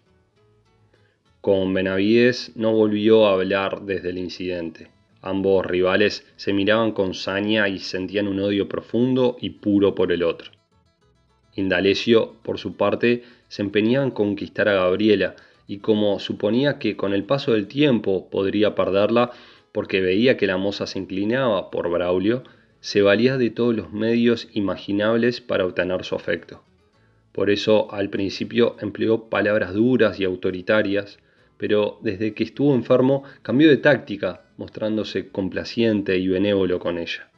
Con 1.42 1.74
Benavides 1.74 2.54
no 2.56 2.72
volvió 2.72 3.28
a 3.28 3.34
hablar 3.34 3.82
desde 3.82 4.12
el 4.12 4.18
incidente. 4.18 4.96
Ambos 5.22 5.66
rivales 5.66 6.26
se 6.36 6.54
miraban 6.54 6.92
con 6.92 7.14
saña 7.14 7.68
y 7.68 7.80
sentían 7.80 8.28
un 8.28 8.40
odio 8.40 8.70
profundo 8.70 9.38
y 9.42 9.52
puro 9.52 9.96
por 9.96 10.12
el 10.12 10.24
otro. 10.24 10.52
Indalecio, 11.56 12.36
por 12.44 12.60
su 12.60 12.78
parte, 12.78 13.24
se 13.48 13.64
empeñaba 13.64 14.06
en 14.06 14.12
conquistar 14.12 14.70
a 14.70 14.74
Gabriela, 14.74 15.36
y 15.68 15.80
como 15.80 16.20
suponía 16.20 16.80
que 16.80 16.96
con 16.96 17.14
el 17.14 17.24
paso 17.24 17.54
del 17.54 17.68
tiempo 17.68 18.30
podría 18.30 18.76
perderla 18.76 19.32
porque 19.72 20.02
veía 20.02 20.38
que 20.38 20.48
la 20.48 20.58
moza 20.58 20.88
se 20.88 21.00
inclinaba 21.00 21.70
por 21.70 21.90
Braulio, 21.90 22.44
se 22.80 23.02
valía 23.02 23.38
de 23.38 23.50
todos 23.50 23.76
los 23.76 23.92
medios 23.92 24.48
imaginables 24.54 25.42
para 25.42 25.66
obtener 25.66 26.04
su 26.04 26.16
afecto. 26.16 26.64
Por 27.32 27.50
eso 27.50 27.94
al 27.94 28.10
principio 28.10 28.78
empleó 28.80 29.30
palabras 29.30 29.74
duras 29.74 30.20
y 30.20 30.24
autoritarias, 30.24 31.20
pero 31.58 32.00
desde 32.02 32.34
que 32.34 32.44
estuvo 32.44 32.74
enfermo 32.74 33.24
cambió 33.42 33.70
de 33.70 33.78
táctica, 33.78 34.46
mostrándose 34.58 35.30
complaciente 35.30 36.18
y 36.18 36.28
benévolo 36.28 36.80
con 36.80 36.98
ella. 36.98 37.30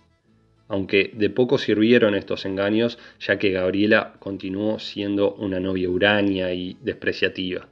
Aunque 0.67 1.11
de 1.15 1.29
poco 1.29 1.57
sirvieron 1.57 2.13
estos 2.15 2.45
engaños, 2.45 2.99
ya 3.19 3.39
que 3.39 3.51
Gabriela 3.51 4.13
continuó 4.19 4.79
siendo 4.79 5.33
una 5.33 5.59
novia 5.59 5.89
huraña 5.89 6.53
y 6.53 6.77
despreciativa. 6.81 7.67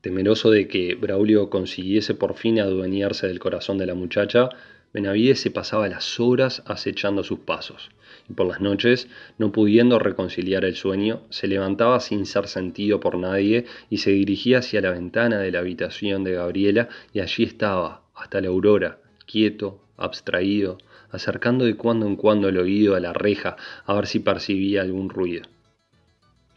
Temeroso 0.00 0.50
de 0.50 0.68
que 0.68 0.94
Braulio 0.94 1.50
consiguiese 1.50 2.14
por 2.14 2.34
fin 2.34 2.60
adueñarse 2.60 3.26
del 3.26 3.40
corazón 3.40 3.78
de 3.78 3.86
la 3.86 3.94
muchacha, 3.94 4.48
Benavides 4.94 5.40
se 5.40 5.50
pasaba 5.50 5.88
las 5.88 6.18
horas 6.18 6.62
acechando 6.64 7.22
sus 7.22 7.40
pasos, 7.40 7.90
y 8.28 8.34
por 8.34 8.46
las 8.46 8.60
noches, 8.60 9.08
no 9.38 9.52
pudiendo 9.52 9.98
reconciliar 9.98 10.64
el 10.64 10.74
sueño, 10.74 11.22
se 11.30 11.48
levantaba 11.48 12.00
sin 12.00 12.26
ser 12.26 12.46
sentido 12.46 13.00
por 13.00 13.16
nadie 13.16 13.64
y 13.90 13.98
se 13.98 14.10
dirigía 14.10 14.58
hacia 14.58 14.80
la 14.80 14.90
ventana 14.90 15.38
de 15.38 15.50
la 15.50 15.60
habitación 15.60 16.24
de 16.24 16.32
Gabriela 16.32 16.88
y 17.12 17.20
allí 17.20 17.44
estaba, 17.44 18.02
hasta 18.14 18.40
la 18.40 18.48
aurora, 18.48 18.98
quieto, 19.26 19.82
abstraído, 19.96 20.78
acercando 21.10 21.64
de 21.64 21.76
cuando 21.76 22.06
en 22.06 22.16
cuando 22.16 22.48
el 22.48 22.58
oído 22.58 22.94
a 22.94 23.00
la 23.00 23.12
reja 23.12 23.56
a 23.86 23.94
ver 23.94 24.06
si 24.06 24.20
percibía 24.20 24.82
algún 24.82 25.08
ruido. 25.08 25.44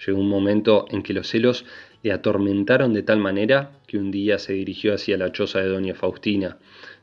Llegó 0.05 0.19
un 0.19 0.29
momento 0.29 0.85
en 0.89 1.03
que 1.03 1.13
los 1.13 1.27
celos 1.27 1.65
le 2.01 2.11
atormentaron 2.11 2.93
de 2.93 3.03
tal 3.03 3.19
manera 3.19 3.79
que 3.85 3.97
un 3.97 4.09
día 4.09 4.39
se 4.39 4.53
dirigió 4.53 4.95
hacia 4.95 5.17
la 5.17 5.31
choza 5.31 5.59
de 5.59 5.67
doña 5.67 5.93
Faustina, 5.93 6.57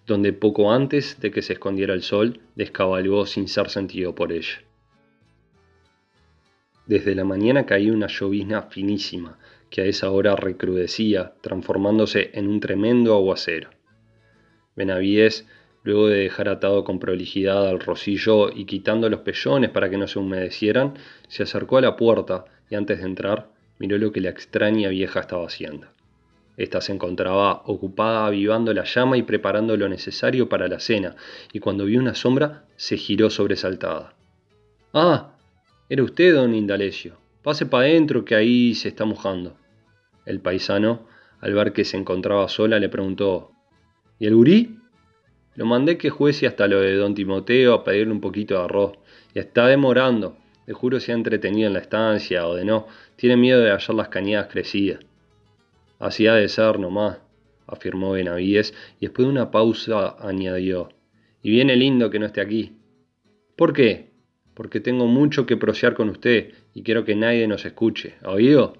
donde 0.08 0.32
poco 0.32 0.72
antes 0.72 1.20
de 1.20 1.30
que 1.30 1.42
se 1.42 1.52
escondiera 1.52 1.92
el 1.92 2.02
sol 2.02 2.40
descabalgó 2.56 3.26
sin 3.26 3.46
ser 3.46 3.68
sentido 3.68 4.14
por 4.14 4.32
ella. 4.32 4.62
Desde 6.86 7.14
la 7.14 7.24
mañana 7.24 7.66
caía 7.66 7.92
una 7.92 8.06
llovizna 8.06 8.62
finísima, 8.62 9.38
que 9.68 9.82
a 9.82 9.84
esa 9.84 10.10
hora 10.10 10.34
recrudecía, 10.34 11.34
transformándose 11.42 12.30
en 12.32 12.48
un 12.48 12.58
tremendo 12.58 13.14
aguacero. 13.14 13.68
Benavides, 14.74 15.46
luego 15.82 16.08
de 16.08 16.20
dejar 16.20 16.48
atado 16.48 16.84
con 16.84 16.98
prolijidad 16.98 17.68
al 17.68 17.78
rosillo 17.78 18.50
y 18.50 18.64
quitando 18.64 19.10
los 19.10 19.20
pellones 19.20 19.68
para 19.68 19.90
que 19.90 19.98
no 19.98 20.08
se 20.08 20.18
humedecieran, 20.18 20.94
se 21.28 21.42
acercó 21.42 21.76
a 21.76 21.82
la 21.82 21.96
puerta 21.96 22.46
y 22.70 22.76
antes 22.76 23.00
de 23.00 23.04
entrar 23.04 23.50
miró 23.78 23.98
lo 23.98 24.10
que 24.10 24.22
la 24.22 24.30
extraña 24.30 24.88
vieja 24.88 25.20
estaba 25.20 25.44
haciendo. 25.44 25.88
Esta 26.58 26.80
se 26.80 26.92
encontraba 26.92 27.62
ocupada 27.66 28.26
avivando 28.26 28.74
la 28.74 28.82
llama 28.82 29.16
y 29.16 29.22
preparando 29.22 29.76
lo 29.76 29.88
necesario 29.88 30.48
para 30.48 30.66
la 30.66 30.80
cena, 30.80 31.14
y 31.52 31.60
cuando 31.60 31.84
vio 31.84 32.00
una 32.00 32.16
sombra 32.16 32.64
se 32.74 32.96
giró 32.96 33.30
sobresaltada. 33.30 34.14
Ah, 34.92 35.36
era 35.88 36.02
usted, 36.02 36.34
don 36.34 36.54
Indalecio. 36.54 37.16
Pase 37.44 37.64
para 37.64 37.84
adentro 37.84 38.24
que 38.24 38.34
ahí 38.34 38.74
se 38.74 38.88
está 38.88 39.04
mojando. 39.04 39.56
El 40.26 40.40
paisano, 40.40 41.06
al 41.40 41.54
ver 41.54 41.72
que 41.72 41.84
se 41.84 41.96
encontraba 41.96 42.48
sola, 42.48 42.80
le 42.80 42.88
preguntó 42.88 43.52
¿Y 44.18 44.26
el 44.26 44.34
gurí? 44.34 44.80
Lo 45.54 45.64
mandé 45.64 45.96
que 45.96 46.10
juece 46.10 46.48
hasta 46.48 46.66
lo 46.66 46.80
de 46.80 46.96
don 46.96 47.14
Timoteo 47.14 47.72
a 47.72 47.84
pedirle 47.84 48.12
un 48.12 48.20
poquito 48.20 48.54
de 48.54 48.64
arroz. 48.64 48.98
Y 49.32 49.38
está 49.38 49.68
demorando. 49.68 50.36
Le 50.66 50.74
juro 50.74 50.98
se 50.98 51.12
ha 51.12 51.14
entretenido 51.14 51.68
en 51.68 51.74
la 51.74 51.80
estancia 51.80 52.48
o 52.48 52.56
de 52.56 52.64
no. 52.64 52.88
Tiene 53.14 53.36
miedo 53.36 53.60
de 53.60 53.70
hallar 53.70 53.94
las 53.94 54.08
cañadas 54.08 54.48
crecidas. 54.50 55.07
Así 55.98 56.26
ha 56.26 56.34
de 56.34 56.48
ser 56.48 56.78
nomás, 56.78 57.18
afirmó 57.66 58.12
Benavides 58.12 58.74
y 59.00 59.06
después 59.06 59.26
de 59.26 59.32
una 59.32 59.50
pausa 59.50 60.16
añadió. 60.20 60.90
Y 61.42 61.50
viene 61.50 61.76
lindo 61.76 62.10
que 62.10 62.18
no 62.18 62.26
esté 62.26 62.40
aquí. 62.40 62.76
¿Por 63.56 63.72
qué? 63.72 64.10
Porque 64.54 64.80
tengo 64.80 65.06
mucho 65.06 65.46
que 65.46 65.56
prosear 65.56 65.94
con 65.94 66.08
usted 66.08 66.52
y 66.74 66.82
quiero 66.82 67.04
que 67.04 67.14
nadie 67.14 67.46
nos 67.46 67.64
escuche. 67.64 68.14
¿Ha 68.22 68.30
oído? 68.30 68.74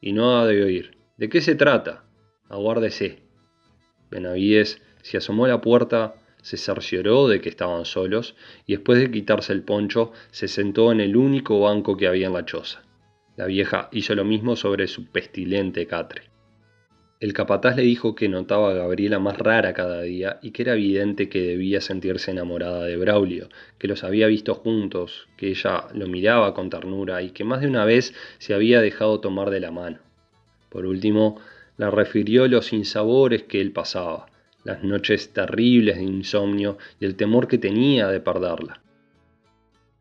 Y 0.00 0.12
no 0.12 0.38
ha 0.38 0.46
de 0.46 0.62
oír. 0.62 0.96
¿De 1.16 1.28
qué 1.28 1.40
se 1.40 1.54
trata? 1.54 2.04
Aguárdese. 2.48 3.22
Benavides 4.10 4.80
se 5.02 5.16
asomó 5.16 5.44
a 5.44 5.48
la 5.48 5.60
puerta 5.60 6.14
se 6.44 6.58
cercioró 6.58 7.26
de 7.26 7.40
que 7.40 7.48
estaban 7.48 7.86
solos 7.86 8.36
y 8.66 8.72
después 8.74 8.98
de 8.98 9.10
quitarse 9.10 9.50
el 9.54 9.62
poncho 9.62 10.12
se 10.30 10.46
sentó 10.46 10.92
en 10.92 11.00
el 11.00 11.16
único 11.16 11.58
banco 11.58 11.96
que 11.96 12.06
había 12.06 12.26
en 12.26 12.34
la 12.34 12.44
choza. 12.44 12.82
La 13.34 13.46
vieja 13.46 13.88
hizo 13.92 14.14
lo 14.14 14.26
mismo 14.26 14.54
sobre 14.54 14.86
su 14.86 15.06
pestilente 15.06 15.86
catre. 15.86 16.33
El 17.20 17.32
capataz 17.32 17.76
le 17.76 17.82
dijo 17.82 18.14
que 18.14 18.28
notaba 18.28 18.70
a 18.70 18.74
Gabriela 18.74 19.18
más 19.18 19.38
rara 19.38 19.72
cada 19.72 20.02
día 20.02 20.38
y 20.42 20.50
que 20.50 20.62
era 20.62 20.74
evidente 20.74 21.28
que 21.28 21.40
debía 21.40 21.80
sentirse 21.80 22.32
enamorada 22.32 22.84
de 22.84 22.96
Braulio, 22.96 23.48
que 23.78 23.88
los 23.88 24.02
había 24.04 24.26
visto 24.26 24.54
juntos, 24.54 25.28
que 25.36 25.48
ella 25.48 25.86
lo 25.94 26.06
miraba 26.08 26.54
con 26.54 26.70
ternura 26.70 27.22
y 27.22 27.30
que 27.30 27.44
más 27.44 27.60
de 27.60 27.68
una 27.68 27.84
vez 27.84 28.14
se 28.38 28.52
había 28.52 28.80
dejado 28.80 29.20
tomar 29.20 29.50
de 29.50 29.60
la 29.60 29.70
mano. 29.70 29.98
Por 30.68 30.86
último, 30.86 31.40
le 31.76 31.90
refirió 31.90 32.48
los 32.48 32.66
sinsabores 32.66 33.44
que 33.44 33.60
él 33.60 33.70
pasaba, 33.70 34.26
las 34.64 34.82
noches 34.82 35.32
terribles 35.32 35.96
de 35.96 36.02
insomnio 36.02 36.78
y 36.98 37.04
el 37.04 37.14
temor 37.14 37.46
que 37.46 37.58
tenía 37.58 38.08
de 38.08 38.20
perderla. 38.20 38.80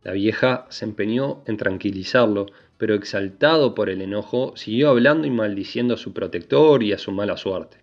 La 0.04 0.12
vieja 0.12 0.66
se 0.70 0.86
empeñó 0.86 1.44
en 1.46 1.58
tranquilizarlo, 1.58 2.48
pero 2.78 2.96
exaltado 2.96 3.76
por 3.76 3.90
el 3.90 4.02
enojo, 4.02 4.54
siguió 4.56 4.90
hablando 4.90 5.28
y 5.28 5.32
maldiciendo 5.32 5.94
a 5.94 5.98
su 5.98 6.14
protector 6.14 6.84
y 6.84 6.94
a 6.94 6.98
su 6.98 7.12
mala 7.12 7.38
suerte. 7.38 7.78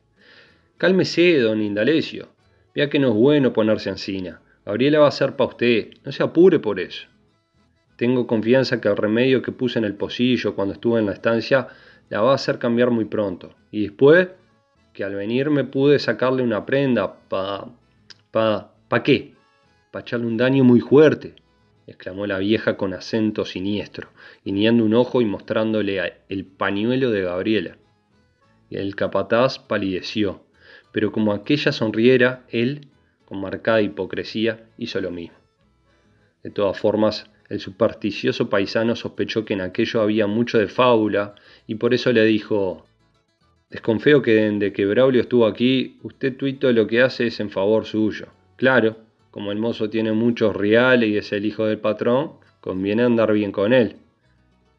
Cálmese, 0.76 1.38
don 1.38 1.60
Indalecio. 1.60 2.28
Vea 2.74 2.88
que 2.88 2.98
no 2.98 3.08
es 3.08 3.14
bueno 3.14 3.52
ponerse 3.52 3.90
encina. 3.90 4.40
Gabriela 4.64 5.00
va 5.00 5.08
a 5.08 5.12
ser 5.12 5.36
para 5.36 5.50
usted. 5.50 5.90
No 6.04 6.12
se 6.12 6.22
apure 6.22 6.58
por 6.58 6.80
eso. 6.80 7.06
Tengo 7.96 8.26
confianza 8.26 8.80
que 8.80 8.88
el 8.88 8.96
remedio 8.96 9.42
que 9.42 9.52
puse 9.52 9.78
en 9.78 9.84
el 9.84 9.94
pocillo 9.94 10.54
cuando 10.54 10.74
estuve 10.74 11.00
en 11.00 11.06
la 11.06 11.12
estancia 11.12 11.68
la 12.08 12.22
va 12.22 12.32
a 12.32 12.36
hacer 12.36 12.58
cambiar 12.58 12.90
muy 12.90 13.04
pronto. 13.04 13.54
Y 13.70 13.82
después 13.82 14.28
que 14.92 15.04
al 15.04 15.14
venir 15.14 15.50
me 15.50 15.64
pude 15.64 15.98
sacarle 15.98 16.42
una 16.42 16.66
prenda 16.66 17.14
pa... 17.28 17.68
pa... 18.30 18.72
pa 18.88 19.02
qué? 19.02 19.34
Pa 19.90 20.00
echarle 20.00 20.26
un 20.26 20.36
daño 20.36 20.64
muy 20.64 20.80
fuerte, 20.80 21.34
exclamó 21.90 22.26
la 22.26 22.38
vieja 22.38 22.76
con 22.76 22.94
acento 22.94 23.44
siniestro, 23.44 24.10
guiñando 24.44 24.84
un 24.84 24.94
ojo 24.94 25.20
y 25.20 25.24
mostrándole 25.24 26.00
el 26.28 26.44
pañuelo 26.46 27.10
de 27.10 27.22
Gabriela. 27.22 27.78
El 28.70 28.94
capataz 28.94 29.58
palideció, 29.58 30.44
pero 30.92 31.10
como 31.10 31.32
aquella 31.32 31.72
sonriera, 31.72 32.44
él, 32.48 32.86
con 33.24 33.40
marcada 33.40 33.82
hipocresía, 33.82 34.68
hizo 34.78 35.00
lo 35.00 35.10
mismo. 35.10 35.36
De 36.44 36.50
todas 36.50 36.78
formas, 36.78 37.28
el 37.48 37.58
supersticioso 37.58 38.48
paisano 38.48 38.94
sospechó 38.94 39.44
que 39.44 39.54
en 39.54 39.60
aquello 39.60 40.00
había 40.00 40.28
mucho 40.28 40.58
de 40.58 40.68
fábula 40.68 41.34
y 41.66 41.74
por 41.74 41.92
eso 41.92 42.12
le 42.12 42.24
dijo 42.24 42.86
Desconfío 43.68 44.22
que 44.22 44.32
desde 44.32 44.72
que 44.72 44.86
Braulio 44.86 45.20
estuvo 45.20 45.46
aquí, 45.46 45.98
usted 46.02 46.36
tuito 46.36 46.72
lo 46.72 46.86
que 46.86 47.02
hace 47.02 47.26
es 47.26 47.40
en 47.40 47.50
favor 47.50 47.84
suyo. 47.84 48.28
Claro, 48.56 48.96
como 49.30 49.52
el 49.52 49.58
mozo 49.58 49.90
tiene 49.90 50.12
muchos 50.12 50.56
reales 50.56 51.08
y 51.08 51.16
es 51.16 51.32
el 51.32 51.46
hijo 51.46 51.66
del 51.66 51.78
patrón, 51.78 52.32
conviene 52.60 53.02
andar 53.02 53.32
bien 53.32 53.52
con 53.52 53.72
él. 53.72 53.96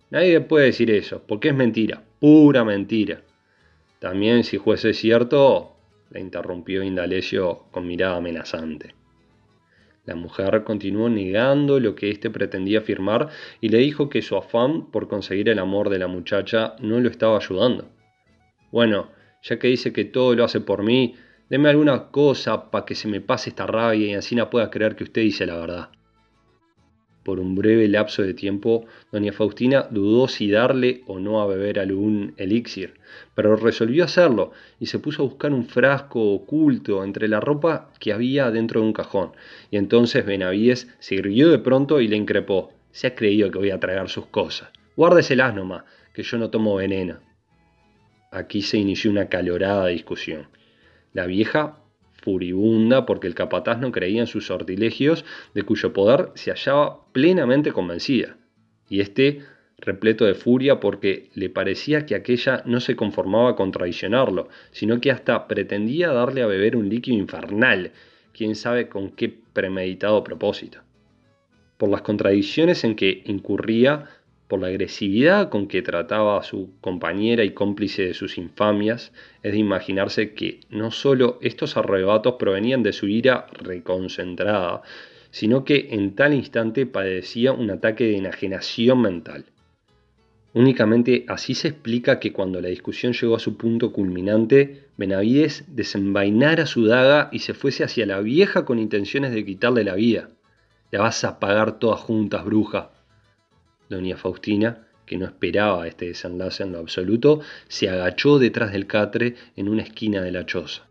Nadie 0.10 0.42
puede 0.42 0.66
decir 0.66 0.92
eso, 0.92 1.24
porque 1.26 1.50
es 1.50 1.56
mentira, 1.56 2.04
pura 2.20 2.64
mentira. 2.64 3.22
También 4.00 4.44
si 4.44 4.58
fuese 4.58 4.94
cierto, 4.94 5.76
le 6.10 6.20
interrumpió 6.20 6.84
Indalecio 6.84 7.64
con 7.72 7.88
mirada 7.88 8.18
amenazante. 8.18 8.94
La 10.06 10.16
mujer 10.16 10.64
continuó 10.64 11.10
negando 11.10 11.80
lo 11.80 11.94
que 11.94 12.10
éste 12.10 12.30
pretendía 12.30 12.80
afirmar 12.80 13.30
y 13.62 13.70
le 13.70 13.78
dijo 13.78 14.10
que 14.10 14.22
su 14.22 14.36
afán 14.36 14.90
por 14.92 15.08
conseguir 15.08 15.48
el 15.50 15.60
amor 15.60 15.90
de 15.90 16.00
la 16.00 16.08
muchacha 16.08 16.76
no 16.80 17.00
lo 17.00 17.08
estaba 17.08 17.38
ayudando. 17.38 17.88
Bueno, 18.72 19.10
ya 19.44 19.60
que 19.60 19.68
dice 19.68 19.94
que 19.94 20.06
todo 20.06 20.34
lo 20.34 20.44
hace 20.44 20.60
por 20.60 20.84
mí, 20.84 21.16
deme 21.52 21.68
alguna 21.68 22.08
cosa 22.12 22.72
para 22.72 22.86
que 22.86 22.96
se 22.96 23.10
me 23.10 23.20
pase 23.20 23.50
esta 23.50 23.68
rabia 23.68 24.08
y 24.08 24.14
así 24.14 24.36
no 24.36 24.50
pueda 24.50 24.72
creer 24.72 24.96
que 24.96 25.04
usted 25.04 25.22
dice 25.22 25.46
la 25.46 25.58
verdad. 25.58 25.90
Por 27.26 27.42
un 27.42 27.56
breve 27.56 27.90
lapso 27.90 28.24
de 28.24 28.34
tiempo, 28.34 28.86
doña 29.12 29.34
Faustina 29.34 29.86
dudó 29.92 30.30
si 30.30 30.50
darle 30.50 31.04
o 31.08 31.20
no 31.20 31.42
a 31.42 31.46
beber 31.46 31.80
algún 31.80 32.34
elixir, 32.38 32.94
pero 33.36 33.58
resolvió 33.58 34.06
hacerlo 34.06 34.54
y 34.80 34.86
se 34.86 35.00
puso 35.00 35.24
a 35.24 35.26
buscar 35.26 35.52
un 35.52 35.66
frasco 35.66 36.32
oculto 36.32 37.04
entre 37.04 37.28
la 37.28 37.42
ropa 37.42 37.92
que 38.00 38.14
había 38.14 38.50
dentro 38.50 38.80
de 38.80 38.88
un 38.88 38.94
cajón. 38.94 39.34
Y 39.72 39.76
entonces 39.76 40.26
Benavides 40.26 40.88
se 41.00 41.16
irguió 41.16 41.50
de 41.50 41.60
pronto 41.60 42.00
y 42.00 42.08
le 42.08 42.16
increpó. 42.16 42.72
Se 42.92 43.08
ha 43.08 43.16
creído 43.16 43.52
que 43.52 43.60
voy 43.60 43.72
a 43.72 43.80
tragar 43.80 44.08
sus 44.08 44.28
cosas. 44.28 44.70
Guárdeselas 44.96 45.54
nomás, 45.54 45.84
que 46.14 46.24
yo 46.24 46.38
no 46.38 46.50
tomo 46.50 46.76
veneno. 46.76 47.20
Aquí 48.32 48.62
se 48.62 48.78
inició 48.78 49.12
una 49.12 49.28
calorada 49.28 49.88
discusión. 49.88 50.48
La 51.14 51.26
vieja, 51.26 51.80
furibunda 52.22 53.06
porque 53.06 53.28
el 53.28 53.36
capataz 53.36 53.80
no 53.80 53.92
creía 53.92 54.22
en 54.22 54.28
sus 54.28 54.46
sortilegios, 54.48 55.26
de 55.54 55.64
cuyo 55.64 55.92
poder 55.94 56.30
se 56.36 56.52
hallaba 56.52 57.12
plenamente 57.12 57.72
convencida, 57.72 58.38
y 58.90 59.02
éste 59.02 59.42
repleto 59.78 60.26
de 60.26 60.36
furia 60.36 60.80
porque 60.80 61.30
le 61.34 61.50
parecía 61.50 62.06
que 62.06 62.16
aquella 62.16 62.62
no 62.66 62.80
se 62.80 62.96
conformaba 62.96 63.56
con 63.56 63.72
traicionarlo, 63.72 64.48
sino 64.72 65.02
que 65.02 65.12
hasta 65.12 65.48
pretendía 65.48 66.12
darle 66.12 66.44
a 66.44 66.48
beber 66.48 66.78
un 66.78 66.88
líquido 66.88 67.18
infernal, 67.18 67.92
quién 68.32 68.56
sabe 68.56 68.88
con 68.88 69.10
qué 69.10 69.30
premeditado 69.30 70.24
propósito. 70.24 70.80
Por 71.78 71.90
las 71.90 72.04
contradicciones 72.04 72.84
en 72.84 72.96
que 72.96 73.24
incurría, 73.26 74.06
por 74.52 74.60
la 74.60 74.68
agresividad 74.68 75.48
con 75.48 75.70
que 75.70 75.82
trataba 75.82 76.38
a 76.38 76.44
su 76.44 76.72
compañera 76.82 77.46
y 77.46 77.52
cómplice 77.52 78.08
de 78.08 78.14
sus 78.14 78.38
infamias, 78.38 79.14
es 79.44 79.54
de 79.54 79.58
imaginarse 79.58 80.34
que 80.34 80.60
no 80.70 80.92
solo 80.92 81.40
estos 81.42 81.78
arrebatos 81.78 82.36
provenían 82.38 82.84
de 82.84 82.92
su 82.92 83.08
ira 83.08 83.48
reconcentrada, 83.54 84.82
sino 85.30 85.64
que 85.64 85.88
en 85.92 86.16
tal 86.16 86.34
instante 86.34 86.86
padecía 86.86 87.54
un 87.54 87.72
ataque 87.72 88.04
de 88.04 88.18
enajenación 88.18 89.02
mental. 89.02 89.46
Únicamente 90.54 91.24
así 91.30 91.54
se 91.56 91.70
explica 91.70 92.20
que 92.20 92.34
cuando 92.34 92.60
la 92.60 92.68
discusión 92.68 93.14
llegó 93.14 93.38
a 93.38 93.40
su 93.40 93.56
punto 93.56 93.94
culminante, 93.94 94.88
Benavides 94.98 95.64
desenvainara 95.74 96.66
su 96.66 96.88
daga 96.88 97.30
y 97.32 97.40
se 97.40 97.54
fuese 97.54 97.86
hacia 97.86 98.06
la 98.06 98.20
vieja 98.20 98.66
con 98.66 98.80
intenciones 98.80 99.32
de 99.32 99.46
quitarle 99.46 99.86
la 99.86 99.96
vida. 99.96 100.28
La 100.92 101.00
vas 101.00 101.24
a 101.24 101.40
pagar 101.40 101.80
todas 101.80 102.02
juntas, 102.02 102.44
bruja. 102.44 102.92
Doña 103.92 104.16
Faustina, 104.16 104.88
que 105.06 105.18
no 105.18 105.26
esperaba 105.26 105.86
este 105.86 106.06
desenlace 106.08 106.64
en 106.64 106.72
lo 106.72 106.80
absoluto, 106.80 107.42
se 107.68 107.90
agachó 107.90 108.40
detrás 108.40 108.72
del 108.72 108.88
catre 108.88 109.36
en 109.58 109.68
una 109.68 109.84
esquina 109.84 110.22
de 110.22 110.32
la 110.32 110.46
choza. 110.46 110.88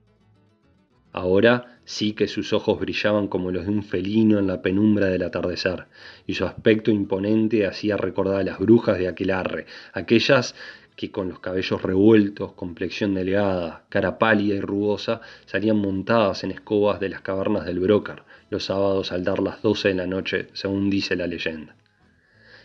Ahora 1.12 1.80
sí 1.84 2.12
que 2.12 2.28
sus 2.28 2.52
ojos 2.52 2.78
brillaban 2.78 3.26
como 3.26 3.50
los 3.50 3.64
de 3.64 3.72
un 3.72 3.82
felino 3.82 4.38
en 4.38 4.46
la 4.46 4.62
penumbra 4.62 5.06
del 5.06 5.22
atardecer, 5.22 5.86
y 6.26 6.34
su 6.34 6.44
aspecto 6.44 6.90
imponente 6.90 7.66
hacía 7.66 7.96
recordar 7.96 8.40
a 8.40 8.44
las 8.44 8.58
brujas 8.58 8.98
de 8.98 9.08
aquel 9.08 9.30
arre, 9.30 9.66
aquellas 9.92 10.54
que 10.94 11.10
con 11.10 11.30
los 11.30 11.40
cabellos 11.40 11.80
revueltos, 11.80 12.52
complexión 12.52 13.14
delgada, 13.14 13.84
cara 13.88 14.18
pálida 14.18 14.56
y 14.56 14.60
rugosa, 14.60 15.22
salían 15.46 15.78
montadas 15.78 16.44
en 16.44 16.50
escobas 16.50 17.00
de 17.00 17.08
las 17.08 17.22
cavernas 17.22 17.64
del 17.64 17.80
Brocar 17.80 18.24
los 18.50 18.64
sábados 18.64 19.10
al 19.12 19.24
dar 19.24 19.38
las 19.38 19.62
doce 19.62 19.88
de 19.88 19.94
la 19.94 20.06
noche, 20.06 20.48
según 20.52 20.90
dice 20.90 21.16
la 21.16 21.26
leyenda. 21.26 21.74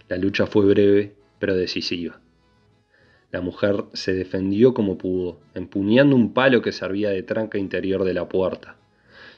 La 0.08 0.18
lucha 0.18 0.46
fue 0.46 0.66
breve, 0.66 1.16
pero 1.40 1.56
decisiva. 1.56 2.20
La 3.32 3.42
mujer 3.42 3.86
se 3.94 4.14
defendió 4.14 4.74
como 4.74 4.98
pudo, 4.98 5.40
empuñando 5.54 6.16
un 6.16 6.34
palo 6.34 6.62
que 6.62 6.72
servía 6.72 7.10
de 7.10 7.24
tranca 7.24 7.58
interior 7.58 8.04
de 8.04 8.14
la 8.14 8.30
puerta. 8.30 8.78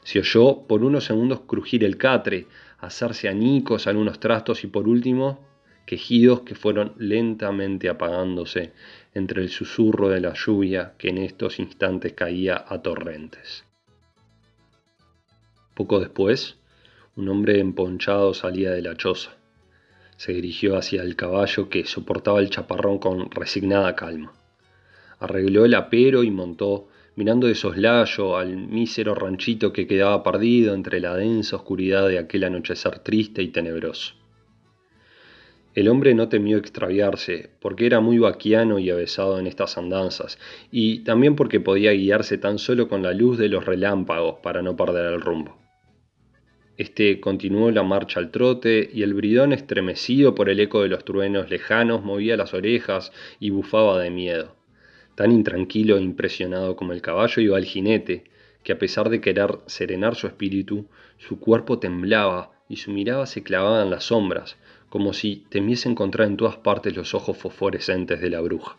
Se 0.04 0.20
oyó 0.20 0.66
por 0.66 0.84
unos 0.84 1.04
segundos 1.04 1.40
crujir 1.46 1.84
el 1.84 1.96
catre, 1.96 2.46
hacerse 2.78 3.28
añicos 3.28 3.86
algunos 3.86 4.20
trastos 4.20 4.62
y 4.64 4.68
por 4.68 4.88
último 4.88 5.46
quejidos 5.86 6.42
que 6.42 6.54
fueron 6.54 6.92
lentamente 6.98 7.88
apagándose 7.88 8.72
entre 9.14 9.42
el 9.42 9.48
susurro 9.48 10.10
de 10.10 10.20
la 10.20 10.34
lluvia 10.34 10.92
que 10.98 11.08
en 11.08 11.16
estos 11.16 11.58
instantes 11.58 12.12
caía 12.12 12.62
a 12.68 12.82
torrentes. 12.82 13.64
Poco 15.74 15.98
después, 15.98 16.58
un 17.16 17.30
hombre 17.30 17.58
emponchado 17.58 18.34
salía 18.34 18.70
de 18.70 18.82
la 18.82 18.96
choza. 18.96 19.37
Se 20.18 20.32
dirigió 20.32 20.76
hacia 20.76 21.02
el 21.02 21.14
caballo 21.14 21.68
que 21.68 21.86
soportaba 21.86 22.40
el 22.40 22.50
chaparrón 22.50 22.98
con 22.98 23.30
resignada 23.30 23.94
calma. 23.94 24.32
Arregló 25.20 25.64
el 25.64 25.74
apero 25.74 26.24
y 26.24 26.32
montó 26.32 26.88
mirando 27.14 27.46
de 27.46 27.54
soslayo 27.54 28.36
al 28.36 28.56
mísero 28.56 29.14
ranchito 29.14 29.72
que 29.72 29.86
quedaba 29.86 30.24
perdido 30.24 30.74
entre 30.74 30.98
la 30.98 31.14
densa 31.14 31.54
oscuridad 31.54 32.08
de 32.08 32.18
aquel 32.18 32.42
anochecer 32.42 32.98
triste 32.98 33.44
y 33.44 33.48
tenebroso. 33.48 34.14
El 35.76 35.88
hombre 35.88 36.12
no 36.14 36.28
temió 36.28 36.56
extraviarse, 36.56 37.50
porque 37.60 37.86
era 37.86 38.00
muy 38.00 38.18
vaquiano 38.18 38.80
y 38.80 38.90
avesado 38.90 39.38
en 39.38 39.46
estas 39.46 39.78
andanzas, 39.78 40.36
y 40.72 41.04
también 41.04 41.36
porque 41.36 41.60
podía 41.60 41.92
guiarse 41.92 42.38
tan 42.38 42.58
solo 42.58 42.88
con 42.88 43.04
la 43.04 43.12
luz 43.12 43.38
de 43.38 43.48
los 43.48 43.64
relámpagos 43.64 44.40
para 44.42 44.62
no 44.62 44.74
perder 44.74 45.12
el 45.12 45.20
rumbo. 45.20 45.67
Este 46.78 47.18
continuó 47.18 47.72
la 47.72 47.82
marcha 47.82 48.20
al 48.20 48.30
trote, 48.30 48.88
y 48.94 49.02
el 49.02 49.12
bridón, 49.12 49.52
estremecido 49.52 50.36
por 50.36 50.48
el 50.48 50.60
eco 50.60 50.80
de 50.82 50.88
los 50.88 51.04
truenos 51.04 51.50
lejanos, 51.50 52.04
movía 52.04 52.36
las 52.36 52.54
orejas 52.54 53.12
y 53.40 53.50
bufaba 53.50 54.00
de 54.00 54.10
miedo. 54.10 54.54
Tan 55.16 55.32
intranquilo 55.32 55.96
e 55.96 56.02
impresionado 56.02 56.76
como 56.76 56.92
el 56.92 57.02
caballo 57.02 57.42
iba 57.42 57.58
el 57.58 57.64
jinete, 57.64 58.22
que 58.62 58.70
a 58.70 58.78
pesar 58.78 59.10
de 59.10 59.20
querer 59.20 59.58
serenar 59.66 60.14
su 60.14 60.28
espíritu, 60.28 60.86
su 61.16 61.40
cuerpo 61.40 61.80
temblaba 61.80 62.52
y 62.68 62.76
su 62.76 62.92
mirada 62.92 63.26
se 63.26 63.42
clavaba 63.42 63.82
en 63.82 63.90
las 63.90 64.04
sombras, 64.04 64.56
como 64.88 65.12
si 65.14 65.46
temiese 65.48 65.88
encontrar 65.88 66.28
en 66.28 66.36
todas 66.36 66.58
partes 66.58 66.96
los 66.96 67.12
ojos 67.12 67.36
fosforescentes 67.36 68.20
de 68.20 68.30
la 68.30 68.40
bruja. 68.40 68.76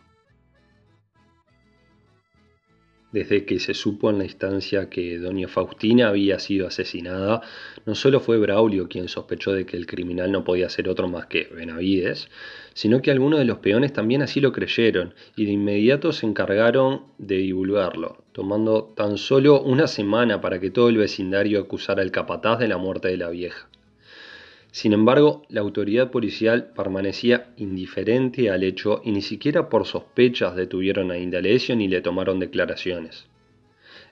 Desde 3.12 3.44
que 3.44 3.58
se 3.58 3.74
supo 3.74 4.08
en 4.08 4.18
la 4.18 4.24
instancia 4.24 4.88
que 4.88 5.18
doña 5.18 5.48
Faustina 5.48 6.08
había 6.08 6.38
sido 6.38 6.68
asesinada, 6.68 7.42
no 7.84 7.96
solo 7.96 8.20
fue 8.20 8.38
Braulio 8.38 8.88
quien 8.88 9.08
sospechó 9.08 9.52
de 9.52 9.66
que 9.66 9.76
el 9.76 9.86
criminal 9.86 10.30
no 10.30 10.44
podía 10.44 10.68
ser 10.68 10.88
otro 10.88 11.08
más 11.08 11.26
que 11.26 11.48
Benavides, 11.52 12.28
sino 12.72 13.02
que 13.02 13.10
algunos 13.10 13.40
de 13.40 13.46
los 13.46 13.58
peones 13.58 13.92
también 13.92 14.22
así 14.22 14.40
lo 14.40 14.52
creyeron 14.52 15.14
y 15.34 15.44
de 15.46 15.52
inmediato 15.52 16.12
se 16.12 16.26
encargaron 16.26 17.02
de 17.18 17.38
divulgarlo, 17.38 18.22
tomando 18.30 18.92
tan 18.96 19.18
solo 19.18 19.60
una 19.60 19.88
semana 19.88 20.40
para 20.40 20.60
que 20.60 20.70
todo 20.70 20.88
el 20.88 20.96
vecindario 20.96 21.58
acusara 21.60 22.02
al 22.02 22.12
capataz 22.12 22.60
de 22.60 22.68
la 22.68 22.78
muerte 22.78 23.08
de 23.08 23.16
la 23.16 23.30
vieja. 23.30 23.68
Sin 24.72 24.92
embargo, 24.92 25.42
la 25.48 25.62
autoridad 25.62 26.10
policial 26.10 26.70
permanecía 26.76 27.52
indiferente 27.56 28.50
al 28.50 28.62
hecho 28.62 29.00
y 29.04 29.10
ni 29.10 29.20
siquiera 29.20 29.68
por 29.68 29.84
sospechas 29.84 30.54
detuvieron 30.54 31.10
a 31.10 31.18
Indalecio 31.18 31.74
ni 31.74 31.88
le 31.88 32.00
tomaron 32.00 32.38
declaraciones. 32.38 33.26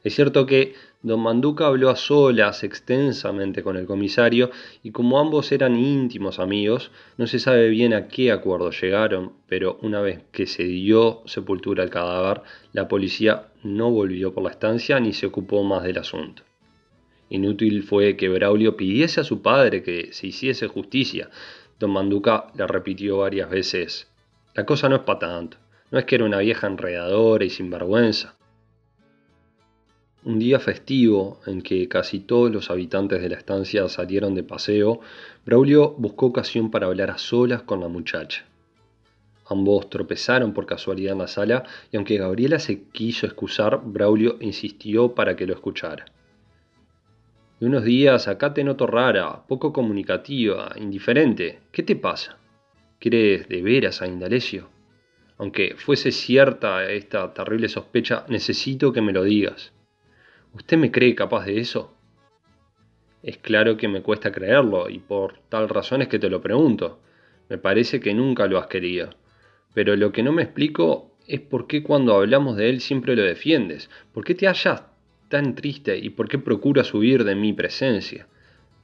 Es 0.02 0.14
cierto 0.14 0.46
que 0.46 0.74
don 1.02 1.20
Manduca 1.20 1.66
habló 1.66 1.90
a 1.90 1.96
solas 1.96 2.64
extensamente 2.64 3.62
con 3.62 3.76
el 3.76 3.86
comisario 3.86 4.50
y 4.82 4.90
como 4.90 5.18
ambos 5.18 5.52
eran 5.52 5.76
íntimos 5.76 6.38
amigos, 6.38 6.90
no 7.16 7.26
se 7.26 7.38
sabe 7.38 7.68
bien 7.68 7.94
a 7.94 8.08
qué 8.08 8.32
acuerdo 8.32 8.70
llegaron, 8.70 9.32
pero 9.48 9.78
una 9.82 10.00
vez 10.00 10.22
que 10.32 10.46
se 10.46 10.64
dio 10.64 11.22
sepultura 11.26 11.82
al 11.84 11.90
cadáver, 11.90 12.42
la 12.72 12.88
policía 12.88 13.48
no 13.62 13.90
volvió 13.90 14.32
por 14.32 14.44
la 14.44 14.50
estancia 14.50 14.98
ni 14.98 15.12
se 15.12 15.26
ocupó 15.26 15.62
más 15.62 15.82
del 15.84 15.98
asunto. 15.98 16.42
Inútil 17.30 17.82
fue 17.82 18.16
que 18.16 18.28
Braulio 18.28 18.76
pidiese 18.76 19.20
a 19.20 19.24
su 19.24 19.42
padre 19.42 19.82
que 19.82 20.12
se 20.12 20.28
hiciese 20.28 20.66
justicia. 20.66 21.30
Don 21.78 21.90
Manduca 21.90 22.46
le 22.56 22.66
repitió 22.66 23.18
varias 23.18 23.50
veces, 23.50 24.10
la 24.54 24.64
cosa 24.64 24.88
no 24.88 24.96
es 24.96 25.02
para 25.02 25.20
tanto, 25.20 25.58
no 25.90 25.98
es 25.98 26.04
que 26.04 26.16
era 26.16 26.24
una 26.24 26.38
vieja 26.38 26.66
enredadora 26.66 27.44
y 27.44 27.50
sinvergüenza. 27.50 28.36
Un 30.24 30.38
día 30.38 30.58
festivo 30.58 31.40
en 31.46 31.62
que 31.62 31.86
casi 31.88 32.20
todos 32.20 32.50
los 32.50 32.70
habitantes 32.70 33.22
de 33.22 33.28
la 33.28 33.36
estancia 33.36 33.88
salieron 33.88 34.34
de 34.34 34.42
paseo, 34.42 35.00
Braulio 35.46 35.94
buscó 35.96 36.26
ocasión 36.26 36.70
para 36.70 36.86
hablar 36.86 37.10
a 37.10 37.18
solas 37.18 37.62
con 37.62 37.80
la 37.80 37.88
muchacha. 37.88 38.44
Ambos 39.46 39.88
tropezaron 39.88 40.52
por 40.52 40.66
casualidad 40.66 41.12
en 41.12 41.18
la 41.18 41.28
sala 41.28 41.64
y 41.92 41.96
aunque 41.96 42.18
Gabriela 42.18 42.58
se 42.58 42.82
quiso 42.88 43.26
excusar, 43.26 43.80
Braulio 43.84 44.36
insistió 44.40 45.14
para 45.14 45.36
que 45.36 45.46
lo 45.46 45.54
escuchara. 45.54 46.06
De 47.60 47.66
unos 47.66 47.82
días 47.82 48.28
acá 48.28 48.54
te 48.54 48.62
noto 48.62 48.86
rara, 48.86 49.42
poco 49.48 49.72
comunicativa, 49.72 50.72
indiferente. 50.76 51.58
¿Qué 51.72 51.82
te 51.82 51.96
pasa? 51.96 52.38
¿Quieres 53.00 53.48
de 53.48 53.62
veras 53.62 54.00
a 54.00 54.06
Indalecio? 54.06 54.68
Aunque 55.38 55.74
fuese 55.76 56.12
cierta 56.12 56.88
esta 56.88 57.34
terrible 57.34 57.68
sospecha, 57.68 58.24
necesito 58.28 58.92
que 58.92 59.02
me 59.02 59.12
lo 59.12 59.24
digas. 59.24 59.72
¿Usted 60.54 60.78
me 60.78 60.92
cree 60.92 61.16
capaz 61.16 61.46
de 61.46 61.58
eso? 61.58 61.96
Es 63.24 63.38
claro 63.38 63.76
que 63.76 63.88
me 63.88 64.02
cuesta 64.02 64.30
creerlo, 64.30 64.88
y 64.88 65.00
por 65.00 65.40
tal 65.48 65.68
razón 65.68 66.02
es 66.02 66.08
que 66.08 66.20
te 66.20 66.30
lo 66.30 66.40
pregunto. 66.40 67.00
Me 67.48 67.58
parece 67.58 67.98
que 67.98 68.14
nunca 68.14 68.46
lo 68.46 68.58
has 68.58 68.68
querido. 68.68 69.10
Pero 69.74 69.96
lo 69.96 70.12
que 70.12 70.22
no 70.22 70.30
me 70.30 70.44
explico 70.44 71.16
es 71.26 71.40
por 71.40 71.66
qué 71.66 71.82
cuando 71.82 72.14
hablamos 72.14 72.56
de 72.56 72.70
él 72.70 72.80
siempre 72.80 73.16
lo 73.16 73.22
defiendes. 73.22 73.90
¿Por 74.12 74.24
qué 74.24 74.36
te 74.36 74.46
hallas 74.46 74.82
tan 75.28 75.54
triste 75.54 75.96
y 75.98 76.10
por 76.10 76.28
qué 76.28 76.38
procuras 76.38 76.92
huir 76.94 77.24
de 77.24 77.34
mi 77.34 77.52
presencia? 77.52 78.26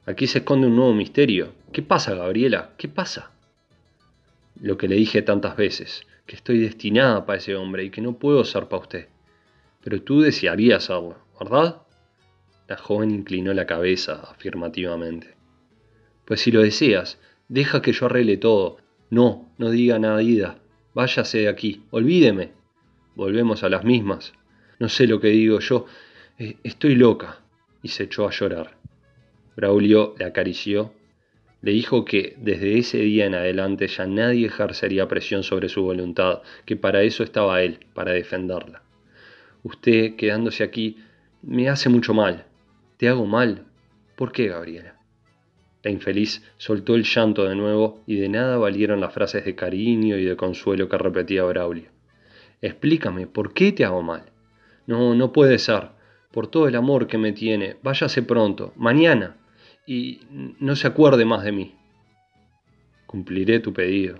Aquí 0.05 0.27
se 0.27 0.39
esconde 0.39 0.67
un 0.67 0.75
nuevo 0.75 0.93
misterio. 0.93 1.53
¿Qué 1.71 1.81
pasa, 1.81 2.13
Gabriela? 2.13 2.73
¿Qué 2.77 2.87
pasa? 2.87 3.31
Lo 4.61 4.77
que 4.77 4.87
le 4.87 4.95
dije 4.95 5.21
tantas 5.23 5.57
veces, 5.57 6.05
que 6.25 6.35
estoy 6.35 6.59
destinada 6.59 7.25
para 7.25 7.39
ese 7.39 7.55
hombre 7.55 7.83
y 7.83 7.89
que 7.89 8.01
no 8.01 8.17
puedo 8.17 8.43
ser 8.45 8.67
para 8.67 8.83
usted. 8.83 9.07
Pero 9.83 10.01
tú 10.01 10.21
desearías 10.21 10.85
serlo, 10.85 11.17
¿verdad? 11.39 11.81
La 12.67 12.77
joven 12.77 13.11
inclinó 13.11 13.53
la 13.53 13.65
cabeza 13.65 14.21
afirmativamente. 14.29 15.35
Pues 16.25 16.41
si 16.41 16.51
lo 16.51 16.61
deseas, 16.61 17.19
deja 17.47 17.81
que 17.81 17.91
yo 17.91 18.05
arregle 18.07 18.37
todo. 18.37 18.77
No, 19.09 19.51
no 19.57 19.69
diga 19.69 19.99
nada, 19.99 20.21
Ida. 20.21 20.59
Váyase 20.93 21.39
de 21.39 21.49
aquí, 21.49 21.83
olvídeme. 21.91 22.51
Volvemos 23.15 23.63
a 23.63 23.69
las 23.69 23.83
mismas. 23.83 24.33
No 24.79 24.89
sé 24.89 25.07
lo 25.07 25.19
que 25.19 25.27
digo 25.27 25.59
yo, 25.59 25.85
eh, 26.37 26.57
estoy 26.63 26.95
loca. 26.95 27.39
Y 27.81 27.89
se 27.89 28.03
echó 28.03 28.27
a 28.27 28.31
llorar. 28.31 28.77
Braulio 29.55 30.15
le 30.17 30.25
acarició, 30.25 30.91
le 31.61 31.71
dijo 31.71 32.03
que 32.03 32.35
desde 32.37 32.77
ese 32.77 32.97
día 32.99 33.25
en 33.25 33.35
adelante 33.35 33.87
ya 33.87 34.05
nadie 34.05 34.47
ejercería 34.47 35.07
presión 35.07 35.43
sobre 35.43 35.69
su 35.69 35.83
voluntad, 35.83 36.41
que 36.65 36.75
para 36.75 37.03
eso 37.03 37.23
estaba 37.23 37.61
él, 37.61 37.79
para 37.93 38.11
defenderla. 38.11 38.83
Usted, 39.63 40.15
quedándose 40.15 40.63
aquí, 40.63 40.97
me 41.41 41.69
hace 41.69 41.89
mucho 41.89 42.13
mal. 42.13 42.45
¿Te 42.97 43.07
hago 43.07 43.25
mal? 43.25 43.65
¿Por 44.15 44.31
qué, 44.31 44.47
Gabriela? 44.47 44.95
La 45.83 45.91
infeliz 45.91 46.43
soltó 46.57 46.95
el 46.95 47.03
llanto 47.03 47.45
de 47.45 47.55
nuevo 47.55 48.03
y 48.07 48.17
de 48.17 48.29
nada 48.29 48.57
valieron 48.57 48.99
las 48.99 49.13
frases 49.13 49.45
de 49.45 49.55
cariño 49.55 50.17
y 50.17 50.25
de 50.25 50.35
consuelo 50.35 50.89
que 50.89 50.97
repetía 50.97 51.43
Braulio. 51.43 51.89
Explícame, 52.61 53.27
¿por 53.27 53.53
qué 53.53 53.71
te 53.71 53.85
hago 53.85 54.01
mal? 54.01 54.23
No, 54.87 55.15
no 55.15 55.31
puede 55.31 55.59
ser. 55.59 55.89
Por 56.35 56.47
todo 56.47 56.67
el 56.67 56.75
amor 56.75 57.07
que 57.07 57.17
me 57.17 57.31
tiene, 57.31 57.77
váyase 57.81 58.21
pronto, 58.21 58.73
mañana, 58.75 59.37
y 59.87 60.19
no 60.59 60.75
se 60.75 60.85
acuerde 60.85 61.23
más 61.23 61.45
de 61.45 61.53
mí. 61.53 61.75
Cumpliré 63.05 63.61
tu 63.61 63.71
pedido, 63.71 64.19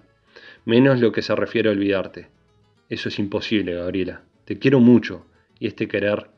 menos 0.63 1.01
lo 1.01 1.11
que 1.11 1.21
se 1.21 1.35
refiere 1.35 1.67
a 1.67 1.73
olvidarte. 1.73 2.29
Eso 2.87 3.09
es 3.09 3.19
imposible, 3.19 3.73
Gabriela. 3.73 4.23
Te 4.45 4.57
quiero 4.57 4.79
mucho, 4.79 5.25
y 5.59 5.67
este 5.67 5.89
querer 5.89 6.29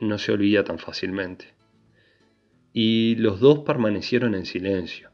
no 0.00 0.18
se 0.18 0.32
olvida 0.32 0.64
tan 0.64 0.80
fácilmente. 0.80 1.54
Y 2.72 3.14
los 3.14 3.38
dos 3.38 3.60
permanecieron 3.60 4.34
en 4.34 4.46
silencio. 4.46 5.10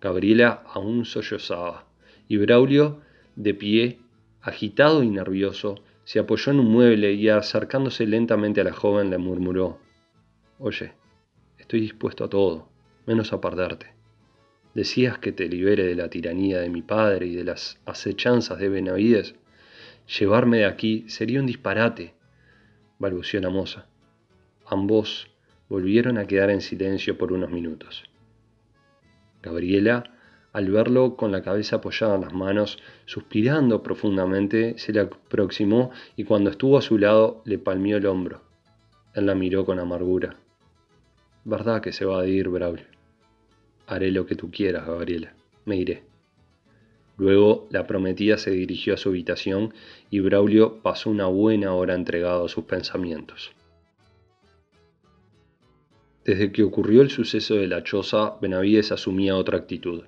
Gabriela 0.00 0.62
aún 0.72 1.04
sollozaba, 1.04 1.88
y 2.28 2.36
Braulio, 2.36 3.00
de 3.34 3.52
pie, 3.54 3.98
agitado 4.42 5.02
y 5.02 5.10
nervioso, 5.10 5.82
se 6.10 6.18
apoyó 6.18 6.50
en 6.50 6.58
un 6.58 6.66
mueble 6.66 7.12
y 7.12 7.28
acercándose 7.28 8.04
lentamente 8.04 8.60
a 8.60 8.64
la 8.64 8.72
joven 8.72 9.10
le 9.10 9.18
murmuró, 9.18 9.78
Oye, 10.58 10.92
estoy 11.56 11.78
dispuesto 11.82 12.24
a 12.24 12.28
todo, 12.28 12.68
menos 13.06 13.32
a 13.32 13.40
perderte. 13.40 13.94
Decías 14.74 15.20
que 15.20 15.30
te 15.30 15.48
libere 15.48 15.84
de 15.84 15.94
la 15.94 16.10
tiranía 16.10 16.58
de 16.58 16.68
mi 16.68 16.82
padre 16.82 17.26
y 17.26 17.36
de 17.36 17.44
las 17.44 17.78
acechanzas 17.86 18.58
de 18.58 18.68
Benavides. 18.68 19.36
Llevarme 20.18 20.56
de 20.58 20.64
aquí 20.64 21.04
sería 21.06 21.38
un 21.38 21.46
disparate, 21.46 22.14
balbució 22.98 23.40
la 23.40 23.50
moza. 23.50 23.86
Ambos 24.66 25.30
volvieron 25.68 26.18
a 26.18 26.26
quedar 26.26 26.50
en 26.50 26.60
silencio 26.60 27.18
por 27.18 27.32
unos 27.32 27.52
minutos. 27.52 28.02
Gabriela, 29.44 30.12
al 30.52 30.70
verlo 30.70 31.16
con 31.16 31.30
la 31.30 31.42
cabeza 31.42 31.76
apoyada 31.76 32.16
en 32.16 32.22
las 32.22 32.32
manos, 32.32 32.78
suspirando 33.06 33.82
profundamente, 33.82 34.78
se 34.78 34.92
le 34.92 35.00
aproximó 35.00 35.90
y 36.16 36.24
cuando 36.24 36.50
estuvo 36.50 36.76
a 36.76 36.82
su 36.82 36.98
lado 36.98 37.42
le 37.44 37.58
palmió 37.58 37.96
el 37.96 38.06
hombro. 38.06 38.42
Él 39.14 39.26
la 39.26 39.34
miró 39.34 39.64
con 39.64 39.78
amargura. 39.78 40.36
¿Verdad 41.44 41.80
que 41.80 41.92
se 41.92 42.04
va 42.04 42.20
a 42.20 42.26
ir, 42.26 42.48
Braulio? 42.48 42.86
Haré 43.86 44.10
lo 44.10 44.26
que 44.26 44.36
tú 44.36 44.50
quieras, 44.50 44.86
Gabriela. 44.86 45.34
Me 45.64 45.76
iré. 45.76 46.02
Luego 47.16 47.68
la 47.70 47.86
prometida 47.86 48.38
se 48.38 48.50
dirigió 48.50 48.94
a 48.94 48.96
su 48.96 49.10
habitación 49.10 49.74
y 50.10 50.20
Braulio 50.20 50.80
pasó 50.82 51.10
una 51.10 51.26
buena 51.26 51.74
hora 51.74 51.94
entregado 51.94 52.46
a 52.46 52.48
sus 52.48 52.64
pensamientos. 52.64 53.52
Desde 56.24 56.52
que 56.52 56.62
ocurrió 56.62 57.02
el 57.02 57.10
suceso 57.10 57.56
de 57.56 57.66
la 57.66 57.82
choza, 57.82 58.36
Benavides 58.40 58.92
asumía 58.92 59.36
otra 59.36 59.58
actitud. 59.58 60.04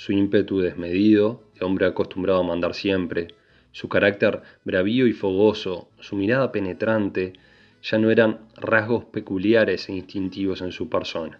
Su 0.00 0.12
ímpetu 0.12 0.60
desmedido, 0.60 1.42
de 1.58 1.66
hombre 1.66 1.84
acostumbrado 1.84 2.40
a 2.40 2.42
mandar 2.42 2.72
siempre, 2.72 3.28
su 3.70 3.90
carácter 3.90 4.40
bravío 4.64 5.06
y 5.06 5.12
fogoso, 5.12 5.90
su 6.00 6.16
mirada 6.16 6.50
penetrante, 6.52 7.34
ya 7.82 7.98
no 7.98 8.10
eran 8.10 8.48
rasgos 8.56 9.04
peculiares 9.04 9.90
e 9.90 9.92
instintivos 9.92 10.62
en 10.62 10.72
su 10.72 10.88
persona. 10.88 11.38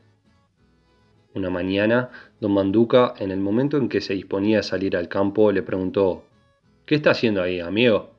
Una 1.34 1.48
mañana, 1.48 2.10
don 2.38 2.52
Manduca, 2.52 3.14
en 3.18 3.30
el 3.30 3.40
momento 3.40 3.78
en 3.78 3.88
que 3.88 4.02
se 4.02 4.12
disponía 4.12 4.58
a 4.58 4.62
salir 4.62 4.94
al 4.94 5.08
campo, 5.08 5.50
le 5.52 5.62
preguntó, 5.62 6.24
¿Qué 6.84 6.96
está 6.96 7.12
haciendo 7.12 7.40
ahí, 7.40 7.60
amigo? 7.60 8.10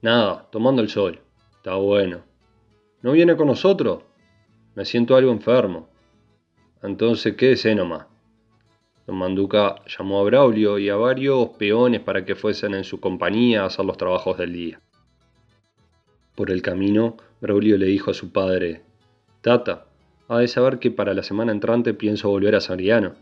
Nada, 0.00 0.48
tomando 0.50 0.80
el 0.80 0.88
sol. 0.88 1.20
Está 1.54 1.74
bueno. 1.74 2.22
¿No 3.02 3.12
viene 3.12 3.36
con 3.36 3.48
nosotros? 3.48 4.04
Me 4.74 4.86
siento 4.86 5.16
algo 5.16 5.32
enfermo. 5.32 5.86
Entonces 6.82 7.36
quédese 7.36 7.74
nomás. 7.74 8.07
Don 9.08 9.16
Manduca 9.16 9.76
llamó 9.86 10.20
a 10.20 10.24
Braulio 10.24 10.78
y 10.78 10.90
a 10.90 10.96
varios 10.96 11.48
peones 11.56 12.02
para 12.02 12.26
que 12.26 12.34
fuesen 12.34 12.74
en 12.74 12.84
su 12.84 13.00
compañía 13.00 13.62
a 13.62 13.64
hacer 13.64 13.86
los 13.86 13.96
trabajos 13.96 14.36
del 14.36 14.52
día. 14.52 14.82
Por 16.34 16.50
el 16.50 16.60
camino, 16.60 17.16
Braulio 17.40 17.78
le 17.78 17.86
dijo 17.86 18.10
a 18.10 18.14
su 18.14 18.32
padre, 18.32 18.82
Tata, 19.40 19.86
ha 20.28 20.40
de 20.40 20.46
saber 20.46 20.78
que 20.78 20.90
para 20.90 21.14
la 21.14 21.22
semana 21.22 21.52
entrante 21.52 21.94
pienso 21.94 22.28
volver 22.28 22.54
a 22.54 22.60
Soriano. 22.60 23.14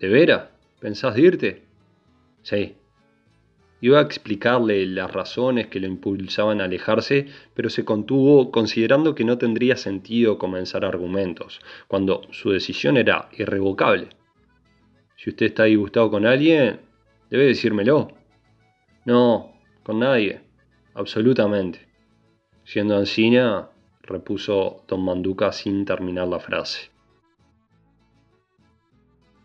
¿De 0.00 0.08
veras? 0.08 0.48
¿Pensás 0.80 1.16
irte? 1.16 1.62
Sí, 2.42 2.74
Iba 3.80 4.00
a 4.00 4.02
explicarle 4.02 4.84
las 4.86 5.12
razones 5.12 5.68
que 5.68 5.78
lo 5.78 5.86
impulsaban 5.86 6.60
a 6.60 6.64
alejarse, 6.64 7.26
pero 7.54 7.70
se 7.70 7.84
contuvo 7.84 8.50
considerando 8.50 9.14
que 9.14 9.24
no 9.24 9.38
tendría 9.38 9.76
sentido 9.76 10.38
comenzar 10.38 10.84
argumentos, 10.84 11.60
cuando 11.86 12.22
su 12.32 12.50
decisión 12.50 12.96
era 12.96 13.28
irrevocable. 13.36 14.08
Si 15.22 15.30
usted 15.30 15.46
está 15.46 15.64
disgustado 15.64 16.10
con 16.10 16.26
alguien, 16.26 16.80
debe 17.30 17.44
decírmelo. 17.44 18.08
No, 19.04 19.52
con 19.84 20.00
nadie, 20.00 20.40
absolutamente. 20.94 21.86
Siendo 22.64 22.96
Ancina, 22.96 23.70
repuso 24.02 24.82
don 24.88 25.04
Manduca 25.04 25.52
sin 25.52 25.84
terminar 25.84 26.26
la 26.26 26.40
frase. 26.40 26.90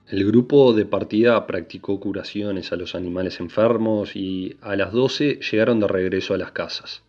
El 0.08 0.26
grupo 0.26 0.74
de 0.74 0.86
partida 0.86 1.46
practicó 1.46 2.00
curaciones 2.00 2.72
a 2.72 2.76
los 2.76 2.96
animales 2.96 3.40
enfermos 3.40 4.16
y 4.16 4.58
a 4.62 4.76
las 4.76 4.92
12 4.92 5.42
llegaron 5.42 5.80
de 5.80 5.88
regreso 5.88 6.34
a 6.34 6.40
las 6.40 6.54
casas. 6.54 7.04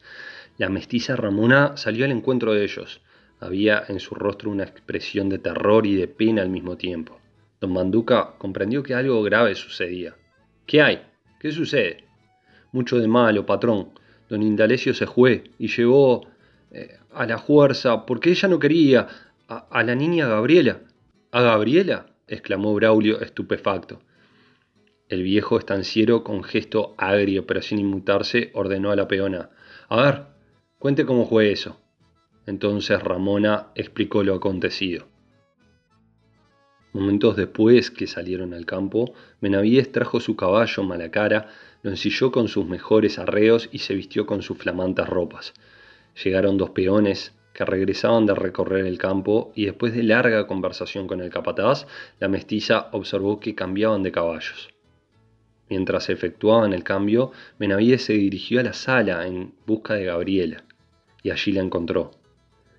La 0.58 0.68
mestiza 0.68 1.16
Ramona 1.16 1.78
salió 1.78 2.04
al 2.04 2.10
encuentro 2.10 2.52
de 2.52 2.64
ellos. 2.64 3.00
Había 3.40 3.82
en 3.88 3.98
su 3.98 4.14
rostro 4.14 4.50
una 4.50 4.64
expresión 4.64 5.30
de 5.30 5.38
terror 5.38 5.86
y 5.86 5.94
de 5.94 6.06
pena 6.06 6.42
al 6.42 6.50
mismo 6.50 6.76
tiempo. 6.76 7.18
Don 7.60 7.72
Manduca 7.72 8.34
comprendió 8.38 8.82
que 8.82 8.94
algo 8.94 9.22
grave 9.22 9.54
sucedía. 9.54 10.14
¿Qué 10.66 10.82
hay? 10.82 11.02
¿Qué 11.40 11.50
sucede? 11.52 12.04
Mucho 12.72 12.98
de 12.98 13.08
malo, 13.08 13.46
patrón. 13.46 13.90
Don 14.28 14.42
Indalecio 14.42 14.94
se 14.94 15.06
fue 15.06 15.44
y 15.58 15.68
llevó 15.68 16.26
eh, 16.70 16.98
a 17.12 17.26
la 17.26 17.38
fuerza, 17.38 18.04
porque 18.06 18.30
ella 18.30 18.48
no 18.48 18.58
quería, 18.58 19.08
a, 19.48 19.66
a 19.70 19.82
la 19.82 19.94
niña 19.94 20.28
Gabriela. 20.28 20.80
¿A 21.32 21.42
Gabriela? 21.42 22.06
exclamó 22.26 22.74
Braulio 22.74 23.20
estupefacto. 23.20 24.00
El 25.08 25.22
viejo 25.22 25.58
estanciero, 25.58 26.22
con 26.22 26.44
gesto 26.44 26.94
agrio 26.98 27.46
pero 27.46 27.62
sin 27.62 27.78
inmutarse, 27.78 28.50
ordenó 28.52 28.90
a 28.90 28.96
la 28.96 29.08
peona: 29.08 29.50
A 29.88 30.02
ver, 30.02 30.26
cuente 30.78 31.06
cómo 31.06 31.26
fue 31.26 31.50
eso. 31.50 31.80
Entonces 32.46 33.02
Ramona 33.02 33.68
explicó 33.74 34.22
lo 34.22 34.34
acontecido. 34.34 35.06
Momentos 36.98 37.36
después 37.36 37.92
que 37.92 38.08
salieron 38.08 38.52
al 38.54 38.66
campo, 38.66 39.14
Benavides 39.40 39.92
trajo 39.92 40.18
su 40.18 40.34
caballo 40.34 40.82
Malacara, 40.82 41.46
lo 41.82 41.90
ensilló 41.90 42.32
con 42.32 42.48
sus 42.48 42.66
mejores 42.66 43.20
arreos 43.20 43.68
y 43.70 43.78
se 43.78 43.94
vistió 43.94 44.26
con 44.26 44.42
sus 44.42 44.58
flamantes 44.58 45.06
ropas. 45.08 45.54
Llegaron 46.24 46.58
dos 46.58 46.70
peones, 46.70 47.36
que 47.54 47.64
regresaban 47.64 48.26
de 48.26 48.34
recorrer 48.34 48.84
el 48.84 48.98
campo 48.98 49.52
y 49.54 49.66
después 49.66 49.94
de 49.94 50.02
larga 50.02 50.48
conversación 50.48 51.06
con 51.06 51.20
el 51.20 51.30
capataz, 51.30 51.86
la 52.18 52.26
mestiza 52.26 52.88
observó 52.90 53.38
que 53.38 53.54
cambiaban 53.54 54.02
de 54.02 54.10
caballos. 54.10 54.68
Mientras 55.68 56.08
efectuaban 56.08 56.72
el 56.72 56.82
cambio, 56.82 57.30
Benavides 57.60 58.06
se 58.06 58.14
dirigió 58.14 58.58
a 58.58 58.64
la 58.64 58.72
sala 58.72 59.24
en 59.24 59.54
busca 59.66 59.94
de 59.94 60.06
Gabriela, 60.06 60.64
y 61.22 61.30
allí 61.30 61.52
la 61.52 61.62
encontró. 61.62 62.17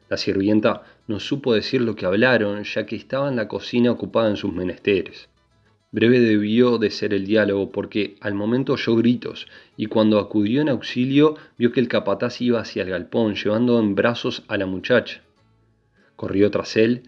La 0.09 0.17
sirvienta 0.17 0.83
no 1.07 1.19
supo 1.19 1.53
decir 1.53 1.81
lo 1.81 1.95
que 1.95 2.05
hablaron, 2.05 2.63
ya 2.63 2.85
que 2.85 2.95
estaba 2.95 3.29
en 3.29 3.35
la 3.35 3.47
cocina 3.47 3.91
ocupada 3.91 4.29
en 4.29 4.37
sus 4.37 4.51
menesteres. 4.51 5.29
Breve 5.91 6.19
debió 6.19 6.77
de 6.77 6.91
ser 6.91 7.13
el 7.13 7.25
diálogo 7.25 7.71
porque 7.71 8.15
al 8.21 8.33
momento 8.35 8.73
oyó 8.73 8.95
gritos 8.95 9.47
y 9.77 9.87
cuando 9.87 10.19
acudió 10.19 10.61
en 10.61 10.69
auxilio 10.69 11.35
vio 11.57 11.71
que 11.71 11.79
el 11.79 11.87
capataz 11.87 12.41
iba 12.41 12.59
hacia 12.59 12.83
el 12.83 12.89
galpón 12.89 13.35
llevando 13.35 13.79
en 13.79 13.95
brazos 13.95 14.43
a 14.47 14.57
la 14.57 14.65
muchacha. 14.65 15.21
Corrió 16.15 16.51
tras 16.51 16.75
él 16.75 17.03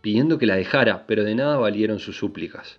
pidiendo 0.00 0.38
que 0.38 0.46
la 0.46 0.56
dejara, 0.56 1.06
pero 1.06 1.24
de 1.24 1.34
nada 1.34 1.56
valieron 1.56 1.98
sus 1.98 2.16
súplicas. 2.16 2.78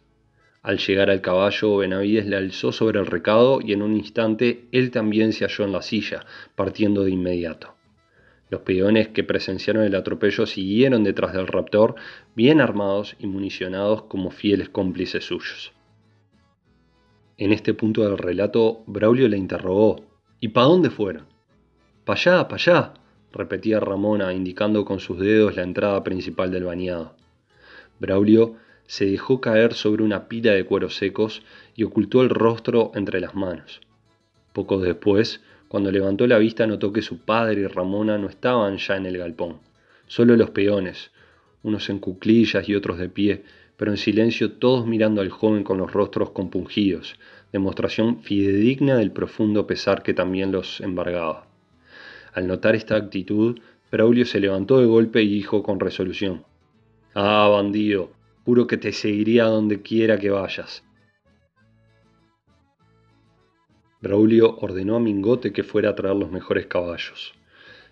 Al 0.61 0.77
llegar 0.77 1.09
al 1.09 1.21
caballo, 1.21 1.77
Benavides 1.77 2.25
le 2.25 2.35
alzó 2.35 2.71
sobre 2.71 2.99
el 2.99 3.05
recado 3.05 3.59
y 3.61 3.73
en 3.73 3.81
un 3.81 3.95
instante 3.95 4.65
él 4.71 4.91
también 4.91 5.33
se 5.33 5.45
halló 5.45 5.65
en 5.65 5.71
la 5.71 5.81
silla, 5.81 6.25
partiendo 6.55 7.03
de 7.03 7.11
inmediato. 7.11 7.76
Los 8.49 8.61
peones 8.61 9.09
que 9.09 9.23
presenciaron 9.23 9.83
el 9.83 9.95
atropello 9.95 10.45
siguieron 10.45 11.03
detrás 11.03 11.33
del 11.33 11.47
raptor, 11.47 11.95
bien 12.35 12.61
armados 12.61 13.15
y 13.19 13.27
municionados 13.27 14.03
como 14.03 14.31
fieles 14.31 14.69
cómplices 14.69 15.25
suyos. 15.25 15.73
En 17.37 17.51
este 17.51 17.73
punto 17.73 18.03
del 18.03 18.17
relato, 18.17 18.83
Braulio 18.87 19.27
le 19.27 19.37
interrogó: 19.37 19.97
¿Y 20.39 20.49
para 20.49 20.67
dónde 20.67 20.89
fueron? 20.89 21.25
Pa' 22.05 22.13
allá, 22.13 22.47
pa' 22.47 22.55
allá, 22.55 22.93
repetía 23.33 23.79
Ramona, 23.79 24.33
indicando 24.33 24.85
con 24.85 24.99
sus 24.99 25.19
dedos 25.19 25.55
la 25.55 25.63
entrada 25.63 26.03
principal 26.03 26.49
del 26.49 26.63
bañado. 26.63 27.15
Braulio 27.99 28.55
se 28.85 29.05
dejó 29.05 29.41
caer 29.41 29.73
sobre 29.73 30.03
una 30.03 30.29
pila 30.29 30.53
de 30.53 30.63
cueros 30.63 30.95
secos 30.95 31.43
y 31.75 31.83
ocultó 31.83 32.21
el 32.21 32.29
rostro 32.29 32.91
entre 32.95 33.19
las 33.19 33.35
manos. 33.35 33.81
Poco 34.53 34.79
después, 34.79 35.43
cuando 35.67 35.91
levantó 35.91 36.27
la 36.27 36.37
vista 36.37 36.65
notó 36.65 36.93
que 36.93 37.01
su 37.01 37.19
padre 37.19 37.61
y 37.61 37.67
Ramona 37.67 38.17
no 38.17 38.27
estaban 38.27 38.77
ya 38.77 38.95
en 38.95 39.05
el 39.05 39.17
galpón, 39.17 39.59
solo 40.07 40.35
los 40.35 40.51
peones, 40.51 41.11
unos 41.63 41.89
en 41.89 41.99
cuclillas 41.99 42.67
y 42.69 42.75
otros 42.75 42.97
de 42.97 43.09
pie, 43.09 43.43
pero 43.75 43.91
en 43.91 43.97
silencio 43.97 44.53
todos 44.53 44.87
mirando 44.87 45.21
al 45.21 45.29
joven 45.29 45.63
con 45.63 45.77
los 45.77 45.91
rostros 45.91 46.31
compungidos, 46.31 47.19
demostración 47.51 48.21
fidedigna 48.21 48.97
del 48.97 49.11
profundo 49.11 49.67
pesar 49.67 50.03
que 50.03 50.13
también 50.13 50.51
los 50.51 50.81
embargaba. 50.81 51.47
Al 52.33 52.47
notar 52.47 52.75
esta 52.75 52.95
actitud, 52.95 53.59
Braulio 53.91 54.25
se 54.25 54.39
levantó 54.39 54.79
de 54.79 54.85
golpe 54.85 55.21
y 55.21 55.29
dijo 55.29 55.63
con 55.63 55.79
resolución, 55.79 56.43
Ah, 57.13 57.49
bandido, 57.51 58.11
juro 58.45 58.67
que 58.67 58.77
te 58.77 58.91
seguiría 58.91 59.45
donde 59.45 59.81
quiera 59.81 60.19
que 60.19 60.29
vayas. 60.29 60.83
Braulio 63.99 64.57
ordenó 64.61 64.95
a 64.95 64.99
Mingote 64.99 65.51
que 65.51 65.63
fuera 65.63 65.89
a 65.89 65.95
traer 65.95 66.15
los 66.15 66.31
mejores 66.31 66.67
caballos. 66.67 67.33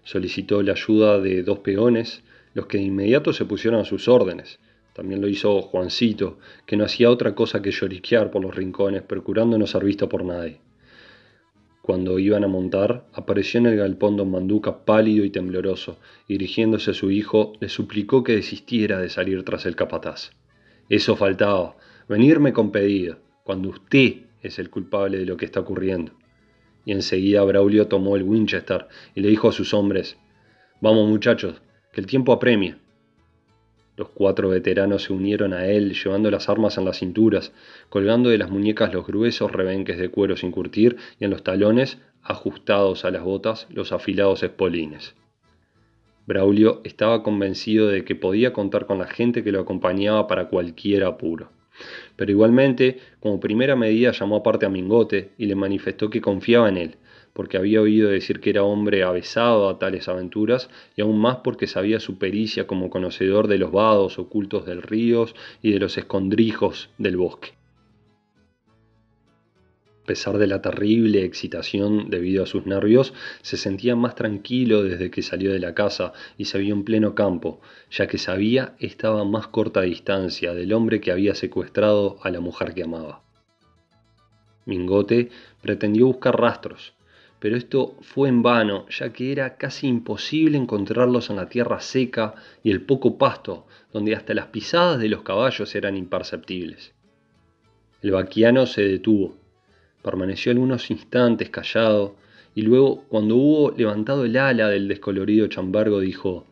Solicitó 0.04 0.62
la 0.62 0.74
ayuda 0.74 1.20
de 1.20 1.42
dos 1.42 1.60
peones, 1.60 2.22
los 2.54 2.68
que 2.68 2.78
de 2.78 2.84
inmediato 2.84 3.34
se 3.34 3.46
pusieron 3.46 3.80
a 3.80 3.86
sus 3.86 4.08
órdenes. 4.08 4.60
También 4.94 5.20
lo 5.20 5.28
hizo 5.28 5.62
Juancito, 5.64 6.38
que 6.68 6.78
no 6.78 6.86
hacía 6.86 7.10
otra 7.10 7.34
cosa 7.34 7.64
que 7.64 7.72
lloriquear 7.72 8.30
por 8.30 8.44
los 8.44 8.56
rincones, 8.56 9.02
procurando 9.02 9.58
no 9.58 9.66
ser 9.66 9.84
visto 9.84 10.08
por 10.08 10.24
nadie. 10.24 10.60
Cuando 11.82 12.20
iban 12.20 12.44
a 12.44 12.48
montar, 12.48 13.08
apareció 13.14 13.60
en 13.60 13.66
el 13.66 13.78
galpón 13.78 14.16
don 14.16 14.30
Manduca 14.30 14.86
pálido 14.86 15.26
y 15.26 15.32
tembloroso, 15.32 15.98
y 16.28 16.34
dirigiéndose 16.34 16.92
a 16.92 16.94
su 16.94 17.10
hijo, 17.10 17.54
le 17.60 17.68
suplicó 17.68 18.24
que 18.24 18.36
desistiera 18.36 19.00
de 19.00 19.10
salir 19.10 19.44
tras 19.44 19.66
el 19.66 19.76
capataz. 19.76 20.32
Eso 20.88 21.16
faltaba, 21.16 21.78
venirme 22.08 22.54
con 22.54 22.72
pedido, 22.72 23.18
cuando 23.44 23.70
usted 23.70 24.25
es 24.42 24.60
el 24.60 24.70
culpable 24.70 25.18
de 25.18 25.26
lo 25.26 25.38
que 25.38 25.46
está 25.46 25.60
ocurriendo. 25.60 26.14
Y 26.86 26.92
enseguida 26.92 27.44
Braulio 27.44 27.88
tomó 27.88 28.16
el 28.16 28.24
Winchester 28.24 28.88
y 29.16 29.22
le 29.22 29.30
dijo 29.30 29.50
a 29.50 29.52
sus 29.52 29.74
hombres, 29.74 30.18
Vamos 30.82 31.10
muchachos, 31.10 31.62
que 31.92 32.02
el 32.02 32.08
tiempo 32.08 32.32
apremia. 32.34 32.78
Los 33.98 34.10
cuatro 34.10 34.50
veteranos 34.50 35.04
se 35.04 35.14
unieron 35.14 35.54
a 35.54 35.68
él, 35.68 35.94
llevando 35.94 36.30
las 36.30 36.50
armas 36.50 36.78
en 36.78 36.86
las 36.86 37.00
cinturas, 37.00 37.54
colgando 37.90 38.30
de 38.30 38.38
las 38.38 38.52
muñecas 38.52 38.94
los 38.94 39.08
gruesos 39.08 39.52
rebenques 39.52 39.98
de 39.98 40.10
cuero 40.10 40.36
sin 40.36 40.52
curtir 40.52 40.98
y 41.18 41.24
en 41.24 41.32
los 41.32 41.44
talones, 41.44 41.98
ajustados 42.22 43.06
a 43.06 43.12
las 43.12 43.24
botas, 43.24 43.68
los 43.70 43.94
afilados 43.94 44.44
espolines. 44.44 45.16
Braulio 46.28 46.82
estaba 46.84 47.24
convencido 47.24 47.88
de 47.88 48.04
que 48.04 48.16
podía 48.16 48.52
contar 48.52 48.86
con 48.86 48.98
la 48.98 49.08
gente 49.08 49.44
que 49.44 49.52
lo 49.52 49.62
acompañaba 49.62 50.28
para 50.28 50.50
cualquier 50.50 51.04
apuro. 51.06 51.52
Pero 52.16 52.32
igualmente, 52.32 53.00
como 53.20 53.40
primera 53.40 53.76
medida 53.76 54.12
llamó 54.12 54.38
aparte 54.38 54.66
a 54.66 54.70
Mingote 54.70 55.32
y 55.38 55.46
le 55.46 55.56
manifestó 55.56 56.10
que 56.10 56.22
confiaba 56.22 56.70
en 56.70 56.78
él, 56.78 56.96
porque 57.34 57.58
había 57.58 57.82
oído 57.82 58.10
decir 58.10 58.40
que 58.40 58.52
era 58.52 58.64
hombre 58.64 59.04
avesado 59.04 59.68
a 59.68 59.78
tales 59.78 60.08
aventuras, 60.08 60.70
y 60.96 61.02
aún 61.02 61.20
más 61.20 61.38
porque 61.38 61.68
sabía 61.68 62.00
su 62.00 62.18
pericia 62.18 62.66
como 62.68 62.90
conocedor 62.90 63.48
de 63.48 63.58
los 63.58 63.72
vados 63.72 64.20
ocultos 64.20 64.66
del 64.66 64.82
río 64.82 65.26
y 65.62 65.72
de 65.72 65.80
los 65.80 65.98
escondrijos 65.98 66.90
del 66.98 67.18
bosque. 67.18 67.65
Pesar 70.06 70.38
de 70.38 70.46
la 70.46 70.62
terrible 70.62 71.24
excitación 71.24 72.12
debido 72.12 72.44
a 72.44 72.46
sus 72.46 72.68
nervios, 72.68 73.14
se 73.42 73.58
sentía 73.58 73.96
más 73.96 74.14
tranquilo 74.14 74.84
desde 74.84 75.10
que 75.10 75.24
salió 75.24 75.52
de 75.52 75.60
la 75.60 75.74
casa 75.74 76.14
y 76.38 76.46
se 76.46 76.60
vio 76.60 76.76
en 76.76 76.84
pleno 76.84 77.16
campo, 77.16 77.60
ya 77.90 78.06
que 78.06 78.20
sabía 78.20 78.76
estaba 78.80 79.22
a 79.22 79.26
más 79.26 79.48
corta 79.48 79.82
distancia 79.82 80.54
del 80.54 80.74
hombre 80.74 81.02
que 81.02 81.12
había 81.12 81.34
secuestrado 81.34 82.18
a 82.22 82.30
la 82.30 82.40
mujer 82.40 82.76
que 82.76 82.84
amaba. 82.84 83.24
Mingote 84.66 85.30
pretendió 85.62 86.06
buscar 86.06 86.40
rastros, 86.40 86.94
pero 87.40 87.58
esto 87.58 87.98
fue 88.02 88.30
en 88.30 88.44
vano, 88.44 88.86
ya 88.90 89.12
que 89.12 89.32
era 89.32 89.58
casi 89.58 89.88
imposible 89.88 90.58
encontrarlos 90.58 91.30
en 91.30 91.36
la 91.36 91.50
tierra 91.50 91.80
seca 91.80 92.36
y 92.64 92.72
el 92.72 92.82
poco 92.82 93.18
pasto, 93.18 93.66
donde 93.92 94.16
hasta 94.16 94.36
las 94.36 94.48
pisadas 94.48 95.00
de 95.00 95.10
los 95.10 95.24
caballos 95.24 95.74
eran 95.76 95.98
imperceptibles. 95.98 96.94
El 98.02 98.12
vaquiano 98.12 98.66
se 98.66 98.84
detuvo, 98.84 99.36
permaneció 100.06 100.52
algunos 100.52 100.92
instantes 100.92 101.50
callado, 101.50 102.16
y 102.54 102.62
luego, 102.62 103.04
cuando 103.10 103.36
hubo 103.36 103.72
levantado 103.72 104.24
el 104.24 104.38
ala 104.38 104.70
del 104.70 104.88
descolorido 104.88 105.48
chambargo, 105.48 106.00
dijo, 106.00 106.46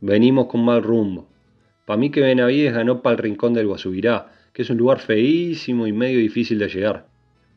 Venimos 0.00 0.46
con 0.46 0.64
mal 0.64 0.82
rumbo. 0.82 1.28
Pa' 1.84 1.98
mí 1.98 2.10
que 2.10 2.22
Benavides 2.22 2.72
ganó 2.72 3.02
para 3.02 3.16
el 3.16 3.22
rincón 3.22 3.52
del 3.52 3.66
Guasubirá, 3.66 4.32
que 4.54 4.62
es 4.62 4.70
un 4.70 4.78
lugar 4.78 5.00
feísimo 5.00 5.86
y 5.86 5.92
medio 5.92 6.18
difícil 6.18 6.58
de 6.58 6.68
llegar. 6.68 7.06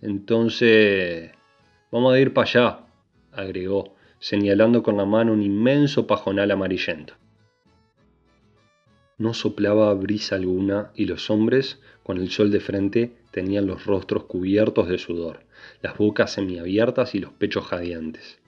Entonces... 0.01 1.31
Vamos 1.91 2.13
a 2.13 2.19
ir 2.19 2.33
para 2.33 2.49
allá, 2.49 2.79
agregó, 3.31 3.95
señalando 4.19 4.83
con 4.83 4.97
la 4.97 5.05
mano 5.05 5.31
un 5.31 5.41
inmenso 5.41 6.05
pajonal 6.07 6.51
amarillento. 6.51 7.13
No 9.17 9.33
soplaba 9.33 9.93
brisa 9.93 10.35
alguna 10.35 10.91
y 10.93 11.05
los 11.05 11.29
hombres, 11.29 11.79
con 12.03 12.17
el 12.17 12.29
sol 12.29 12.51
de 12.51 12.59
frente, 12.59 13.13
tenían 13.35 13.67
los 13.67 13.85
rostros 13.85 14.23
cubiertos 14.23 14.87
de 14.87 14.97
sudor, 14.97 15.41
las 15.81 15.97
bocas 15.97 16.31
semiabiertas 16.31 17.15
y 17.15 17.19
los 17.19 17.33
pechos 17.33 17.65
jadeantes. 17.65 18.39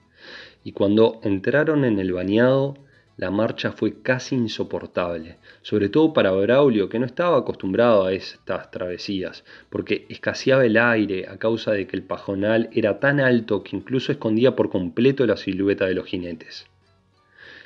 Y 0.64 0.72
cuando 0.72 1.20
entraron 1.22 1.84
en 1.84 1.98
el 1.98 2.14
bañado, 2.14 2.74
la 3.18 3.30
marcha 3.30 3.70
fue 3.70 4.00
casi 4.00 4.34
insoportable, 4.34 5.36
sobre 5.60 5.90
todo 5.90 6.14
para 6.14 6.30
Braulio, 6.30 6.88
que 6.88 6.98
no 6.98 7.04
estaba 7.04 7.36
acostumbrado 7.36 8.06
a 8.06 8.14
estas 8.14 8.70
travesías, 8.70 9.44
porque 9.68 10.06
escaseaba 10.08 10.64
el 10.64 10.78
aire 10.78 11.28
a 11.28 11.36
causa 11.36 11.72
de 11.72 11.86
que 11.86 11.94
el 11.94 12.02
pajonal 12.02 12.70
era 12.72 12.98
tan 12.98 13.20
alto 13.20 13.62
que 13.62 13.76
incluso 13.76 14.10
escondía 14.10 14.56
por 14.56 14.70
completo 14.70 15.26
la 15.26 15.36
silueta 15.36 15.84
de 15.84 15.96
los 15.96 16.06
jinetes. 16.06 16.66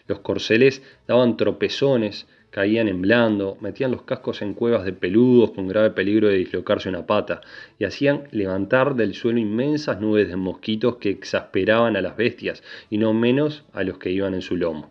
Los 0.09 0.19
corceles 0.19 0.83
daban 1.07 1.37
tropezones, 1.37 2.27
caían 2.53 2.87
en 2.87 3.01
blando, 3.01 3.57
metían 3.63 3.91
los 3.91 4.03
cascos 4.03 4.43
en 4.43 4.53
cuevas 4.53 4.85
de 4.85 4.93
peludos 4.93 5.53
con 5.53 5.67
grave 5.67 5.91
peligro 5.91 6.29
de 6.29 6.37
dislocarse 6.37 6.91
una 6.91 7.07
pata, 7.07 7.41
y 7.79 7.85
hacían 7.85 8.29
levantar 8.31 8.95
del 8.95 9.15
suelo 9.15 9.39
inmensas 9.39 10.01
nubes 10.01 10.29
de 10.29 10.37
mosquitos 10.37 10.97
que 10.97 11.09
exasperaban 11.09 11.97
a 11.97 12.03
las 12.03 12.15
bestias, 12.15 12.63
y 12.91 12.99
no 12.99 13.15
menos 13.15 13.65
a 13.73 13.83
los 13.85 13.97
que 13.97 14.11
iban 14.11 14.35
en 14.35 14.43
su 14.43 14.57
lomo. 14.57 14.91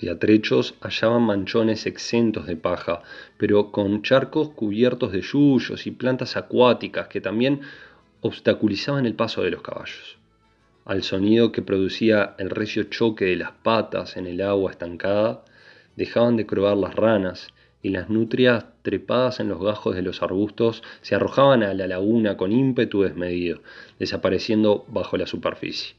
De 0.00 0.10
atrechos 0.10 0.74
hallaban 0.80 1.22
manchones 1.22 1.84
exentos 1.84 2.46
de 2.46 2.56
paja, 2.56 3.02
pero 3.36 3.70
con 3.70 4.02
charcos 4.02 4.48
cubiertos 4.48 5.12
de 5.12 5.20
yuyos 5.20 5.86
y 5.86 5.90
plantas 5.90 6.38
acuáticas 6.38 7.08
que 7.08 7.20
también 7.20 7.60
obstaculizaban 8.22 9.04
el 9.04 9.14
paso 9.14 9.42
de 9.42 9.50
los 9.50 9.60
caballos. 9.60 10.16
Al 10.86 11.02
sonido 11.02 11.52
que 11.52 11.62
producía 11.62 12.34
el 12.38 12.48
recio 12.48 12.84
choque 12.84 13.26
de 13.26 13.36
las 13.36 13.50
patas 13.50 14.16
en 14.16 14.26
el 14.26 14.40
agua 14.40 14.70
estancada, 14.70 15.44
dejaban 15.96 16.36
de 16.36 16.46
croar 16.46 16.76
las 16.76 16.94
ranas 16.94 17.48
y 17.82 17.90
las 17.90 18.08
nutrias 18.08 18.66
trepadas 18.82 19.40
en 19.40 19.48
los 19.48 19.60
gajos 19.60 19.94
de 19.94 20.02
los 20.02 20.22
arbustos 20.22 20.82
se 21.02 21.14
arrojaban 21.14 21.62
a 21.62 21.74
la 21.74 21.86
laguna 21.86 22.36
con 22.36 22.52
ímpetu 22.52 23.02
desmedido, 23.02 23.60
desapareciendo 23.98 24.84
bajo 24.88 25.16
la 25.16 25.26
superficie. 25.26 25.96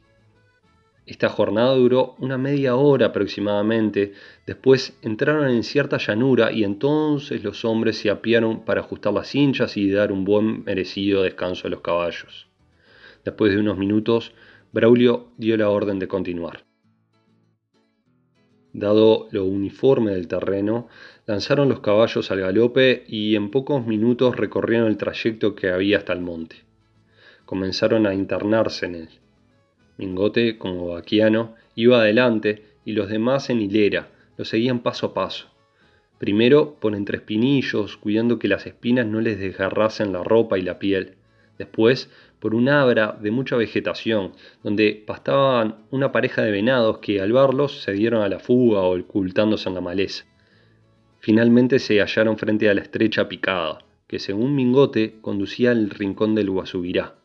Esta 1.05 1.29
jornada 1.29 1.73
duró 1.73 2.15
una 2.19 2.37
media 2.37 2.75
hora 2.75 3.07
aproximadamente, 3.07 4.11
después 4.45 4.99
entraron 5.01 5.47
en 5.49 5.63
cierta 5.63 5.97
llanura 5.97 6.51
y 6.51 6.65
entonces 6.65 7.45
los 7.45 7.63
hombres 7.63 7.97
se 7.97 8.09
apiaron 8.09 8.65
para 8.65 8.81
ajustar 8.81 9.13
las 9.13 9.33
hinchas 9.33 9.77
y 9.77 9.89
dar 9.89 10.11
un 10.11 10.25
buen 10.25 10.65
merecido 10.65 11.23
descanso 11.23 11.67
a 11.67 11.69
los 11.69 11.79
caballos. 11.79 12.49
Después 13.23 13.53
de 13.53 13.59
unos 13.59 13.77
minutos, 13.77 14.33
Braulio 14.73 15.29
dio 15.37 15.55
la 15.55 15.69
orden 15.69 15.97
de 15.97 16.09
continuar. 16.09 16.66
Dado 18.77 19.27
lo 19.31 19.43
uniforme 19.43 20.11
del 20.11 20.27
terreno, 20.27 20.87
lanzaron 21.25 21.67
los 21.67 21.79
caballos 21.79 22.29
al 22.29 22.41
galope 22.41 23.05
y 23.07 23.35
en 23.35 23.49
pocos 23.49 23.87
minutos 23.87 24.35
recorrieron 24.35 24.87
el 24.87 24.97
trayecto 24.97 25.55
que 25.55 25.71
había 25.71 25.97
hasta 25.97 26.13
el 26.13 26.21
monte. 26.21 26.57
Comenzaron 27.45 28.05
a 28.05 28.13
internarse 28.13 28.85
en 28.85 28.93
él. 28.93 29.09
Mingote, 29.97 30.59
como 30.59 30.89
vaquiano, 30.89 31.55
iba 31.73 32.01
adelante 32.01 32.65
y 32.85 32.91
los 32.91 33.09
demás 33.09 33.49
en 33.49 33.61
hilera, 33.61 34.09
lo 34.37 34.45
seguían 34.45 34.83
paso 34.83 35.07
a 35.07 35.13
paso. 35.15 35.47
Primero 36.19 36.75
por 36.79 36.93
entre 36.93 37.17
espinillos, 37.17 37.97
cuidando 37.97 38.37
que 38.37 38.47
las 38.47 38.67
espinas 38.67 39.07
no 39.07 39.21
les 39.21 39.39
desgarrasen 39.39 40.13
la 40.13 40.23
ropa 40.23 40.59
y 40.59 40.61
la 40.61 40.77
piel. 40.77 41.15
Después 41.57 42.09
por 42.39 42.53
un 42.53 42.69
abra 42.69 43.17
de 43.19 43.31
mucha 43.31 43.55
vegetación, 43.55 44.33
donde 44.63 45.03
pastaban 45.05 45.77
una 45.91 46.11
pareja 46.11 46.43
de 46.43 46.51
venados 46.51 46.99
que 46.99 47.19
al 47.19 47.33
verlos 47.33 47.81
se 47.81 47.93
dieron 47.93 48.21
a 48.21 48.29
la 48.29 48.39
fuga 48.39 48.81
ocultándose 48.81 49.69
en 49.69 49.75
la 49.75 49.81
maleza. 49.81 50.25
Finalmente 51.19 51.79
se 51.79 51.99
hallaron 51.99 52.37
frente 52.37 52.69
a 52.69 52.73
la 52.73 52.81
estrecha 52.81 53.27
picada, 53.27 53.79
que 54.07 54.19
según 54.19 54.55
Mingote 54.55 55.17
conducía 55.21 55.71
al 55.71 55.89
rincón 55.89 56.35
del 56.35 56.49
Guasubirá 56.49 57.15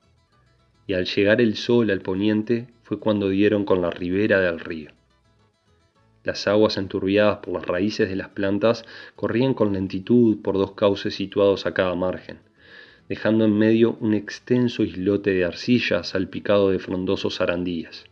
y 0.86 0.94
al 0.94 1.04
llegar 1.04 1.40
el 1.40 1.56
sol 1.56 1.90
al 1.90 2.00
poniente 2.00 2.68
fue 2.82 2.98
cuando 2.98 3.28
dieron 3.28 3.64
con 3.64 3.80
la 3.80 3.90
ribera 3.90 4.40
del 4.40 4.60
río. 4.60 4.90
Las 6.24 6.46
aguas 6.46 6.76
enturbiadas 6.76 7.38
por 7.38 7.54
las 7.54 7.66
raíces 7.66 8.08
de 8.08 8.16
las 8.16 8.28
plantas 8.28 8.84
corrían 9.16 9.54
con 9.54 9.72
lentitud 9.72 10.40
por 10.42 10.56
dos 10.56 10.72
cauces 10.72 11.14
situados 11.14 11.66
a 11.66 11.74
cada 11.74 11.94
margen, 11.94 12.40
dejando 13.08 13.44
en 13.44 13.56
medio 13.56 13.96
un 14.00 14.14
extenso 14.14 14.82
islote 14.82 15.32
de 15.32 15.44
arcilla 15.44 16.04
salpicado 16.04 16.70
de 16.70 16.78
frondosos 16.78 17.40
arandías. 17.40 18.04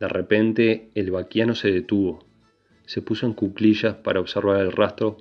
De 0.00 0.08
repente 0.08 0.90
el 0.94 1.10
vaquiano 1.10 1.54
se 1.54 1.70
detuvo, 1.70 2.24
se 2.86 3.02
puso 3.02 3.26
en 3.26 3.34
cuclillas 3.34 3.94
para 3.94 4.20
observar 4.20 4.60
el 4.60 4.72
rastro 4.72 5.18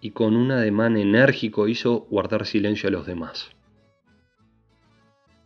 y 0.00 0.10
con 0.10 0.36
un 0.36 0.50
ademán 0.50 0.96
enérgico 0.96 1.68
hizo 1.68 2.06
guardar 2.10 2.46
silencio 2.46 2.88
a 2.88 2.92
los 2.92 3.06
demás. 3.06 3.50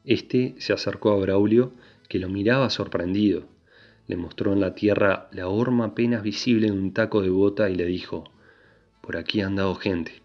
Este 0.05 0.55
se 0.59 0.73
acercó 0.73 1.13
a 1.13 1.17
Braulio, 1.17 1.73
que 2.09 2.19
lo 2.19 2.29
miraba 2.29 2.69
sorprendido. 2.71 3.45
Le 4.07 4.17
mostró 4.17 4.53
en 4.53 4.61
la 4.61 4.75
tierra 4.75 5.29
la 5.33 5.49
horma 5.49 5.87
apenas 5.87 6.23
visible 6.23 6.67
de 6.67 6.73
un 6.73 6.93
taco 6.93 7.23
de 7.23 7.31
bota 7.31 7.71
y 7.71 7.75
le 7.75 7.87
dijo, 7.87 8.25
Por 9.01 9.17
aquí 9.17 9.41
han 9.41 9.57
dado 9.57 9.75
gente. 9.75 10.23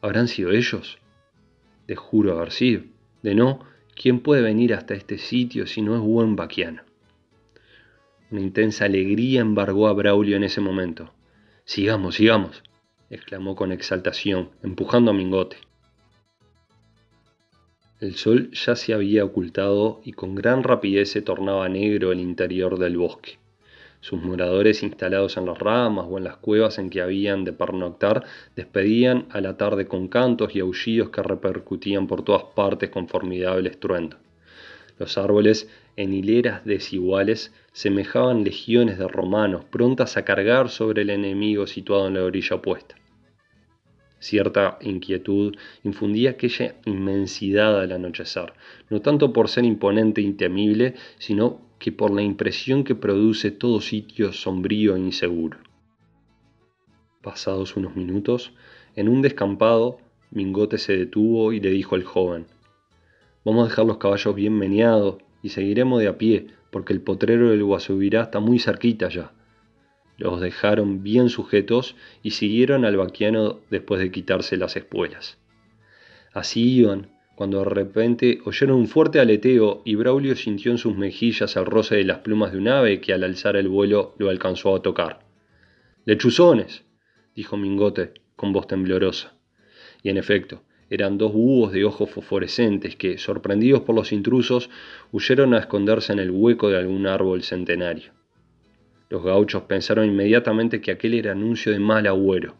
¿Habrán 0.00 0.28
sido 0.28 0.52
ellos? 0.52 0.98
Te 1.90 1.96
juro 1.96 2.38
haber 2.38 2.52
sido. 2.52 2.84
De 3.20 3.34
no, 3.34 3.66
¿quién 3.96 4.20
puede 4.20 4.42
venir 4.42 4.74
hasta 4.74 4.94
este 4.94 5.18
sitio 5.18 5.66
si 5.66 5.82
no 5.82 5.96
es 5.96 6.00
buen 6.00 6.36
vaquiano? 6.36 6.82
Una 8.30 8.42
intensa 8.42 8.84
alegría 8.84 9.40
embargó 9.40 9.88
a 9.88 9.92
Braulio 9.92 10.36
en 10.36 10.44
ese 10.44 10.60
momento. 10.60 11.12
Sigamos, 11.64 12.14
sigamos, 12.14 12.62
exclamó 13.10 13.56
con 13.56 13.72
exaltación, 13.72 14.50
empujando 14.62 15.10
a 15.10 15.14
Mingote. 15.14 15.56
El 17.98 18.14
sol 18.14 18.52
ya 18.52 18.76
se 18.76 18.94
había 18.94 19.24
ocultado 19.24 20.00
y 20.04 20.12
con 20.12 20.36
gran 20.36 20.62
rapidez 20.62 21.10
se 21.10 21.22
tornaba 21.22 21.68
negro 21.68 22.12
el 22.12 22.20
interior 22.20 22.78
del 22.78 22.98
bosque. 22.98 23.40
Sus 24.00 24.22
moradores 24.22 24.82
instalados 24.82 25.36
en 25.36 25.44
las 25.44 25.58
ramas 25.58 26.06
o 26.08 26.16
en 26.16 26.24
las 26.24 26.38
cuevas 26.38 26.78
en 26.78 26.88
que 26.88 27.02
habían 27.02 27.44
de 27.44 27.52
pernoctar 27.52 28.24
despedían 28.56 29.26
a 29.30 29.42
la 29.42 29.58
tarde 29.58 29.86
con 29.86 30.08
cantos 30.08 30.56
y 30.56 30.60
aullidos 30.60 31.10
que 31.10 31.22
repercutían 31.22 32.06
por 32.06 32.22
todas 32.22 32.44
partes 32.54 32.88
con 32.88 33.08
formidable 33.08 33.68
estruendo. 33.68 34.16
Los 34.98 35.18
árboles, 35.18 35.68
en 35.96 36.12
hileras 36.14 36.64
desiguales, 36.64 37.54
semejaban 37.72 38.42
legiones 38.44 38.98
de 38.98 39.08
romanos 39.08 39.64
prontas 39.64 40.16
a 40.16 40.24
cargar 40.24 40.70
sobre 40.70 41.02
el 41.02 41.10
enemigo 41.10 41.66
situado 41.66 42.08
en 42.08 42.14
la 42.14 42.24
orilla 42.24 42.56
opuesta. 42.56 42.99
Cierta 44.20 44.78
inquietud 44.82 45.56
infundía 45.82 46.30
aquella 46.30 46.76
inmensidad 46.84 47.80
al 47.80 47.92
anochecer, 47.92 48.52
no 48.90 49.00
tanto 49.00 49.32
por 49.32 49.48
ser 49.48 49.64
imponente 49.64 50.20
y 50.20 50.32
temible, 50.34 50.94
sino 51.18 51.62
que 51.78 51.90
por 51.90 52.10
la 52.10 52.20
impresión 52.20 52.84
que 52.84 52.94
produce 52.94 53.50
todo 53.50 53.80
sitio 53.80 54.34
sombrío 54.34 54.94
e 54.94 55.00
inseguro. 55.00 55.58
Pasados 57.22 57.76
unos 57.76 57.96
minutos, 57.96 58.52
en 58.94 59.08
un 59.08 59.22
descampado, 59.22 59.98
Mingote 60.30 60.76
se 60.76 60.96
detuvo 60.96 61.52
y 61.54 61.60
le 61.60 61.70
dijo 61.70 61.94
al 61.94 62.04
joven, 62.04 62.46
Vamos 63.42 63.64
a 63.64 63.68
dejar 63.70 63.86
los 63.86 63.96
caballos 63.96 64.34
bien 64.34 64.52
meneados 64.52 65.16
y 65.42 65.48
seguiremos 65.48 65.98
de 66.00 66.08
a 66.08 66.18
pie, 66.18 66.48
porque 66.70 66.92
el 66.92 67.00
potrero 67.00 67.48
del 67.48 67.64
Guasubirá 67.64 68.24
está 68.24 68.38
muy 68.38 68.58
cerquita 68.58 69.08
ya. 69.08 69.32
Los 70.20 70.38
dejaron 70.42 71.02
bien 71.02 71.30
sujetos 71.30 71.96
y 72.22 72.32
siguieron 72.32 72.84
al 72.84 72.98
vaquiano 72.98 73.60
después 73.70 74.02
de 74.02 74.10
quitarse 74.10 74.58
las 74.58 74.76
espuelas. 74.76 75.38
Así 76.34 76.74
iban, 76.74 77.08
cuando 77.36 77.60
de 77.60 77.64
repente 77.64 78.40
oyeron 78.44 78.76
un 78.76 78.86
fuerte 78.86 79.18
aleteo 79.18 79.80
y 79.86 79.94
Braulio 79.94 80.36
sintió 80.36 80.72
en 80.72 80.76
sus 80.76 80.94
mejillas 80.94 81.56
el 81.56 81.64
roce 81.64 81.96
de 81.96 82.04
las 82.04 82.18
plumas 82.18 82.52
de 82.52 82.58
un 82.58 82.68
ave 82.68 83.00
que 83.00 83.14
al 83.14 83.24
alzar 83.24 83.56
el 83.56 83.68
vuelo 83.68 84.14
lo 84.18 84.28
alcanzó 84.28 84.76
a 84.76 84.82
tocar. 84.82 85.20
¡Lechuzones! 86.04 86.84
dijo 87.34 87.56
Mingote 87.56 88.12
con 88.36 88.52
voz 88.52 88.66
temblorosa. 88.66 89.32
Y 90.02 90.10
en 90.10 90.18
efecto, 90.18 90.62
eran 90.90 91.16
dos 91.16 91.32
búhos 91.32 91.72
de 91.72 91.86
ojos 91.86 92.10
fosforescentes 92.10 92.94
que, 92.94 93.16
sorprendidos 93.16 93.80
por 93.80 93.94
los 93.94 94.12
intrusos, 94.12 94.68
huyeron 95.12 95.54
a 95.54 95.60
esconderse 95.60 96.12
en 96.12 96.18
el 96.18 96.30
hueco 96.30 96.68
de 96.68 96.76
algún 96.76 97.06
árbol 97.06 97.42
centenario. 97.42 98.19
Los 99.10 99.24
gauchos 99.24 99.64
pensaron 99.64 100.06
inmediatamente 100.06 100.80
que 100.80 100.92
aquel 100.92 101.14
era 101.14 101.32
anuncio 101.32 101.72
de 101.72 101.80
mal 101.80 102.06
agüero, 102.06 102.54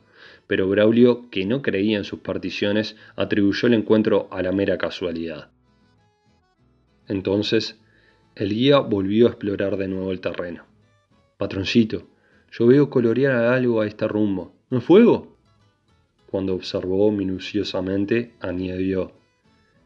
pero 0.48 0.68
Braulio, 0.68 1.30
que 1.30 1.46
no 1.46 1.62
creía 1.62 1.96
en 1.96 2.05
sus 2.05 2.20
particiones, 2.20 2.96
atribuyó 3.14 3.68
el 3.68 3.74
encuentro 3.74 4.28
a 4.32 4.42
la 4.42 4.51
mera 4.51 4.76
casualidad. 4.76 5.53
Entonces, 7.07 7.80
el 8.34 8.51
guía 8.51 8.80
volvió 8.80 9.26
a 9.26 9.30
explorar 9.30 9.76
de 9.76 9.86
nuevo 9.86 10.11
el 10.11 10.20
terreno. 10.20 10.64
Patroncito, 11.38 12.09
yo 12.51 12.66
veo 12.66 12.90
colorear 12.90 13.44
algo 13.44 13.80
a 13.80 13.86
este 13.86 14.09
rumbo. 14.09 14.53
¿No 14.70 14.78
es 14.78 14.84
fuego? 14.84 15.36
Cuando 16.30 16.55
observó 16.55 17.12
minuciosamente, 17.12 18.34
añadió, 18.40 19.12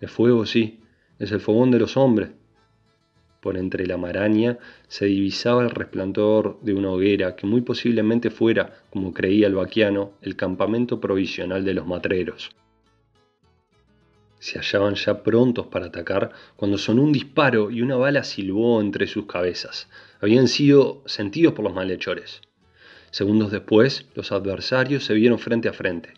Es 0.01 0.11
fuego, 0.11 0.47
sí, 0.47 0.81
es 1.19 1.31
el 1.31 1.41
fogón 1.41 1.71
de 1.71 1.79
los 1.79 1.99
hombres. 1.99 2.31
Por 3.45 3.59
entre 3.59 3.87
la 3.87 3.99
maraña 3.99 4.57
se 4.89 5.05
divisaba 5.05 5.65
el 5.65 5.69
resplandor 5.69 6.59
de 6.63 6.73
una 6.73 6.89
hoguera 6.89 7.37
que 7.37 7.47
muy 7.47 7.61
posiblemente 7.61 8.31
fuera, 8.31 8.73
como 8.89 9.13
creía 9.13 9.49
el 9.49 9.55
vaquiano, 9.55 10.13
el 10.23 10.35
campamento 10.35 10.99
provisional 10.99 11.63
de 11.63 11.75
los 11.75 11.87
matreros. 11.87 12.53
Se 14.39 14.59
hallaban 14.59 14.95
ya 14.95 15.23
prontos 15.23 15.67
para 15.67 15.89
atacar 15.89 16.31
cuando 16.57 16.79
sonó 16.79 17.03
un 17.03 17.13
disparo 17.13 17.71
y 17.71 17.83
una 17.83 17.97
bala 17.97 18.25
silbó 18.25 18.81
entre 18.81 19.07
sus 19.07 19.27
cabezas. 19.27 19.91
Habían 20.23 20.49
sido 20.49 21.03
sentidos 21.05 21.53
por 21.53 21.67
los 21.67 21.75
malhechores. 21.75 22.41
Segundos 23.11 23.53
después, 23.53 24.07
los 24.15 24.33
adversarios 24.33 25.05
se 25.05 25.13
vieron 25.13 25.39
frente 25.39 25.69
a 25.69 25.75
frente. 25.75 26.15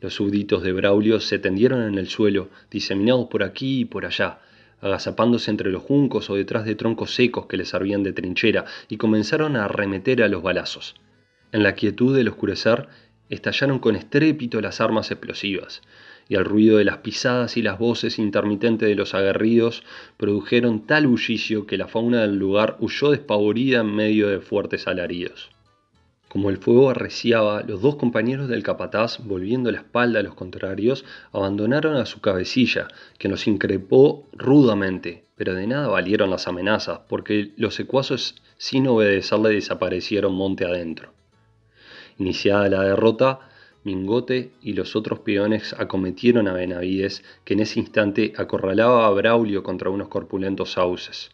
Los 0.00 0.14
súbditos 0.14 0.62
de 0.62 0.70
Braulio 0.70 1.18
se 1.18 1.40
tendieron 1.40 1.82
en 1.82 1.98
el 1.98 2.06
suelo, 2.06 2.48
diseminados 2.70 3.26
por 3.26 3.42
aquí 3.42 3.80
y 3.80 3.84
por 3.86 4.06
allá, 4.06 4.38
agazapándose 4.80 5.50
entre 5.50 5.70
los 5.70 5.82
juncos 5.82 6.30
o 6.30 6.34
detrás 6.34 6.64
de 6.64 6.74
troncos 6.74 7.14
secos 7.14 7.46
que 7.46 7.56
les 7.56 7.68
servían 7.68 8.02
de 8.02 8.12
trinchera, 8.12 8.64
y 8.88 8.96
comenzaron 8.96 9.56
a 9.56 9.64
arremeter 9.66 10.22
a 10.22 10.28
los 10.28 10.42
balazos. 10.42 10.94
En 11.52 11.62
la 11.62 11.74
quietud 11.74 12.16
del 12.16 12.28
oscurecer, 12.28 12.88
estallaron 13.28 13.78
con 13.78 13.96
estrépito 13.96 14.60
las 14.60 14.80
armas 14.80 15.10
explosivas, 15.10 15.82
y 16.28 16.36
el 16.36 16.44
ruido 16.44 16.78
de 16.78 16.84
las 16.84 16.98
pisadas 16.98 17.56
y 17.56 17.62
las 17.62 17.78
voces 17.78 18.18
intermitentes 18.18 18.88
de 18.88 18.94
los 18.94 19.14
aguerridos 19.14 19.82
produjeron 20.16 20.86
tal 20.86 21.06
bullicio 21.06 21.66
que 21.66 21.76
la 21.76 21.88
fauna 21.88 22.22
del 22.22 22.36
lugar 22.36 22.76
huyó 22.78 23.10
despavorida 23.10 23.80
en 23.80 23.94
medio 23.94 24.28
de 24.28 24.40
fuertes 24.40 24.86
alaridos. 24.86 25.50
Como 26.30 26.48
el 26.48 26.58
fuego 26.58 26.90
arreciaba, 26.90 27.64
los 27.64 27.82
dos 27.82 27.96
compañeros 27.96 28.48
del 28.48 28.62
capataz, 28.62 29.18
volviendo 29.18 29.72
la 29.72 29.78
espalda 29.78 30.20
a 30.20 30.22
los 30.22 30.34
contrarios, 30.34 31.04
abandonaron 31.32 31.96
a 31.96 32.06
su 32.06 32.20
cabecilla, 32.20 32.86
que 33.18 33.26
nos 33.26 33.48
increpó 33.48 34.28
rudamente, 34.32 35.24
pero 35.34 35.54
de 35.54 35.66
nada 35.66 35.88
valieron 35.88 36.30
las 36.30 36.46
amenazas, 36.46 37.00
porque 37.08 37.50
los 37.56 37.74
secuazos 37.74 38.40
sin 38.58 38.86
obedecerle 38.86 39.48
desaparecieron 39.50 40.32
monte 40.32 40.64
adentro. 40.64 41.12
Iniciada 42.16 42.68
la 42.68 42.84
derrota, 42.84 43.40
Mingote 43.82 44.52
y 44.62 44.74
los 44.74 44.94
otros 44.94 45.18
peones 45.18 45.74
acometieron 45.80 46.46
a 46.46 46.52
Benavides, 46.52 47.24
que 47.44 47.54
en 47.54 47.60
ese 47.60 47.80
instante 47.80 48.34
acorralaba 48.36 49.04
a 49.04 49.10
Braulio 49.10 49.64
contra 49.64 49.90
unos 49.90 50.06
corpulentos 50.06 50.74
sauces. 50.74 51.32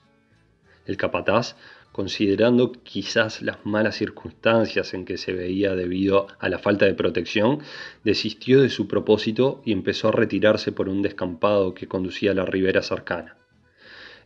El 0.87 0.97
capataz 0.97 1.55
considerando 1.97 2.73
quizás 2.73 3.41
las 3.41 3.65
malas 3.65 3.97
circunstancias 3.97 4.93
en 4.93 5.07
que 5.07 5.17
se 5.17 5.33
veía 5.33 5.75
debido 5.75 6.27
a 6.39 6.51
la 6.51 6.59
falta 6.59 6.85
de 6.85 6.93
protección, 6.93 7.61
desistió 8.05 8.61
de 8.61 8.69
su 8.69 8.87
propósito 8.87 9.63
y 9.65 9.73
empezó 9.73 10.09
a 10.09 10.13
retirarse 10.13 10.73
por 10.73 10.91
un 10.91 11.01
descampado 11.01 11.73
que 11.73 11.89
conducía 11.89 12.33
a 12.33 12.35
la 12.35 12.45
ribera 12.45 12.83
cercana. 12.83 13.39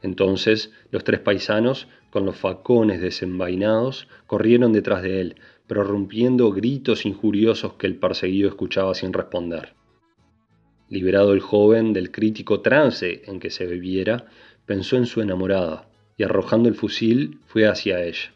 Entonces 0.03 0.73
los 0.91 1.05
tres 1.05 1.21
paisanos, 1.21 1.87
con 2.11 2.27
los 2.27 2.37
facones 2.37 3.01
desenvainados, 3.01 4.09
corrieron 4.27 4.73
detrás 4.73 5.05
de 5.05 5.21
él, 5.21 5.37
prorrumpiendo 5.69 6.51
gritos 6.51 7.07
injuriosos 7.07 7.75
que 7.75 7.87
el 7.87 7.95
perseguido 7.95 8.49
escuchaba 8.49 8.97
sin 8.97 9.13
responder. 9.13 9.75
Liberado 10.89 11.33
el 11.33 11.41
joven 11.41 11.93
del 11.93 12.11
crítico 12.11 12.63
trance 12.63 13.23
en 13.27 13.39
que 13.39 13.51
se 13.51 13.65
bebiera, 13.65 14.27
pensó 14.67 14.97
en 14.97 15.07
su 15.07 15.21
enamorada, 15.21 15.90
y 16.21 16.23
arrojando 16.23 16.69
el 16.69 16.75
fusil 16.75 17.39
fue 17.47 17.67
hacia 17.67 18.05
ella. 18.05 18.35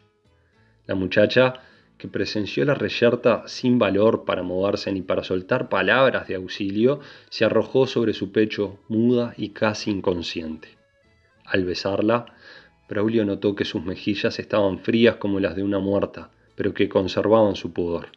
La 0.87 0.95
muchacha, 0.95 1.53
que 1.99 2.07
presenció 2.07 2.65
la 2.65 2.73
reyerta 2.73 3.43
sin 3.45 3.77
valor 3.77 4.25
para 4.25 4.41
moverse 4.41 4.91
ni 4.91 5.03
para 5.03 5.23
soltar 5.23 5.69
palabras 5.69 6.27
de 6.27 6.33
auxilio, 6.33 6.99
se 7.29 7.45
arrojó 7.45 7.85
sobre 7.85 8.13
su 8.13 8.31
pecho 8.31 8.79
muda 8.87 9.35
y 9.37 9.49
casi 9.49 9.91
inconsciente. 9.91 10.69
Al 11.45 11.63
besarla, 11.63 12.25
Braulio 12.89 13.23
notó 13.23 13.53
que 13.53 13.65
sus 13.65 13.85
mejillas 13.85 14.39
estaban 14.39 14.79
frías 14.79 15.17
como 15.17 15.39
las 15.39 15.55
de 15.55 15.61
una 15.61 15.77
muerta, 15.77 16.31
pero 16.55 16.73
que 16.73 16.89
conservaban 16.89 17.55
su 17.55 17.71
pudor. 17.71 18.07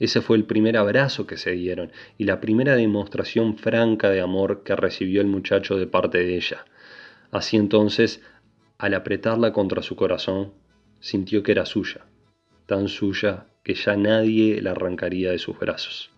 Ese 0.00 0.20
fue 0.20 0.36
el 0.36 0.46
primer 0.46 0.76
abrazo 0.76 1.28
que 1.28 1.36
se 1.36 1.52
dieron 1.52 1.92
y 2.18 2.24
la 2.24 2.40
primera 2.40 2.74
demostración 2.74 3.56
franca 3.56 4.10
de 4.10 4.20
amor 4.20 4.64
que 4.64 4.74
recibió 4.74 5.20
el 5.20 5.28
muchacho 5.28 5.76
de 5.76 5.86
parte 5.86 6.18
de 6.18 6.34
ella. 6.34 6.64
Así 7.30 7.56
entonces 7.56 8.22
al 8.78 8.94
apretarla 8.94 9.52
contra 9.52 9.82
su 9.82 9.96
corazón, 9.96 10.52
sintió 11.00 11.42
que 11.42 11.52
era 11.52 11.66
suya, 11.66 12.06
tan 12.66 12.88
suya 12.88 13.46
que 13.64 13.74
ya 13.74 13.96
nadie 13.96 14.62
la 14.62 14.70
arrancaría 14.70 15.32
de 15.32 15.38
sus 15.38 15.58
brazos. 15.58 16.10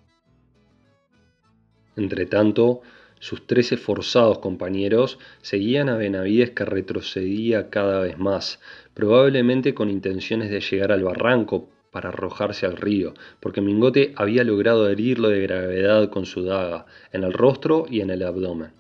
Entretanto, 1.96 2.82
sus 3.18 3.46
tres 3.46 3.72
esforzados 3.72 4.38
compañeros 4.38 5.18
seguían 5.42 5.88
a 5.88 5.96
Benavides 5.96 6.50
que 6.50 6.64
retrocedía 6.64 7.70
cada 7.70 8.00
vez 8.00 8.18
más, 8.18 8.60
probablemente 8.94 9.74
con 9.74 9.90
intenciones 9.90 10.50
de 10.50 10.60
llegar 10.60 10.92
al 10.92 11.02
barranco, 11.02 11.68
para 11.90 12.10
arrojarse 12.10 12.66
al 12.66 12.76
río, 12.76 13.14
porque 13.40 13.60
Mingote 13.60 14.12
había 14.16 14.44
logrado 14.44 14.88
herirlo 14.88 15.28
de 15.28 15.40
gravedad 15.40 16.08
con 16.08 16.24
su 16.24 16.44
daga, 16.44 16.86
en 17.12 17.24
el 17.24 17.32
rostro 17.32 17.86
y 17.90 18.00
en 18.00 18.10
el 18.10 18.22
abdomen. 18.22 18.72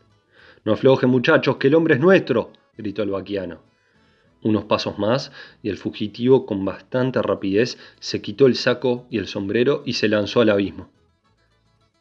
No 0.64 0.74
aflojen 0.74 1.10
muchachos, 1.10 1.56
que 1.56 1.68
el 1.68 1.74
hombre 1.74 1.94
es 1.94 2.00
nuestro, 2.00 2.52
gritó 2.76 3.02
el 3.02 3.10
vaquiano. 3.10 3.69
Unos 4.42 4.64
pasos 4.64 4.98
más 4.98 5.32
y 5.62 5.68
el 5.68 5.76
fugitivo 5.76 6.46
con 6.46 6.64
bastante 6.64 7.20
rapidez 7.20 7.76
se 8.00 8.22
quitó 8.22 8.46
el 8.46 8.54
saco 8.54 9.06
y 9.10 9.18
el 9.18 9.26
sombrero 9.26 9.82
y 9.84 9.94
se 9.94 10.08
lanzó 10.08 10.40
al 10.40 10.48
abismo. 10.48 10.88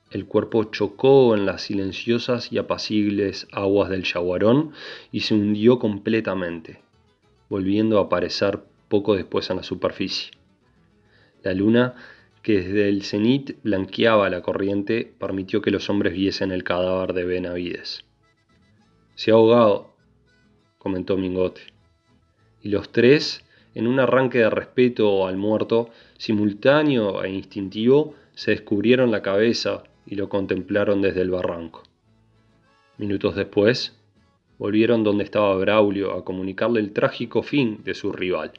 El 0.10 0.26
cuerpo 0.26 0.64
chocó 0.66 1.36
en 1.36 1.46
las 1.46 1.64
silenciosas 1.64 2.52
y 2.52 2.58
apacibles 2.58 3.48
aguas 3.52 3.90
del 3.90 4.04
yaguarón 4.04 4.72
y 5.12 5.20
se 5.20 5.36
hundió 5.36 5.80
completamente, 5.80 6.82
volviendo 7.50 8.00
a 8.00 8.04
aparecer 8.04 8.62
poco 8.88 9.16
después 9.16 9.50
en 9.50 9.58
la 9.58 9.64
superficie. 9.64 10.32
La 11.44 11.54
luna, 11.54 11.94
que 12.42 12.62
desde 12.62 12.90
el 12.90 13.04
cenit 13.04 13.62
blanqueaba 13.64 14.30
la 14.30 14.42
corriente, 14.42 15.14
permitió 15.20 15.62
que 15.62 15.72
los 15.72 15.90
hombres 15.90 16.14
viesen 16.14 16.52
el 16.52 16.64
cadáver 16.64 17.14
de 17.14 17.26
Benavides. 17.26 18.06
Se 19.16 19.32
ha 19.32 19.36
ahogado, 19.36 19.94
comentó 20.80 21.18
Mingote 21.18 21.79
y 22.62 22.70
los 22.70 22.91
tres, 22.91 23.45
en 23.76 23.88
un 23.88 23.99
arranque 23.99 24.39
de 24.39 24.49
respeto 24.49 25.28
al 25.28 25.38
muerto, 25.38 25.89
simultáneo 26.18 27.24
e 27.24 27.30
instintivo, 27.30 28.16
se 28.34 28.51
descubrieron 28.51 29.12
la 29.12 29.22
cabeza 29.22 29.84
y 30.05 30.16
lo 30.16 30.30
contemplaron 30.30 31.01
desde 31.01 31.22
el 31.22 31.30
barranco. 31.30 31.84
Minutos 32.97 33.36
después, 33.36 33.97
volvieron 34.57 35.03
donde 35.03 35.24
estaba 35.24 35.55
Braulio 35.55 36.14
a 36.14 36.26
comunicarle 36.26 36.80
el 36.80 36.91
trágico 36.91 37.43
fin 37.43 37.82
de 37.84 37.93
su 37.93 38.12
rival. 38.12 38.51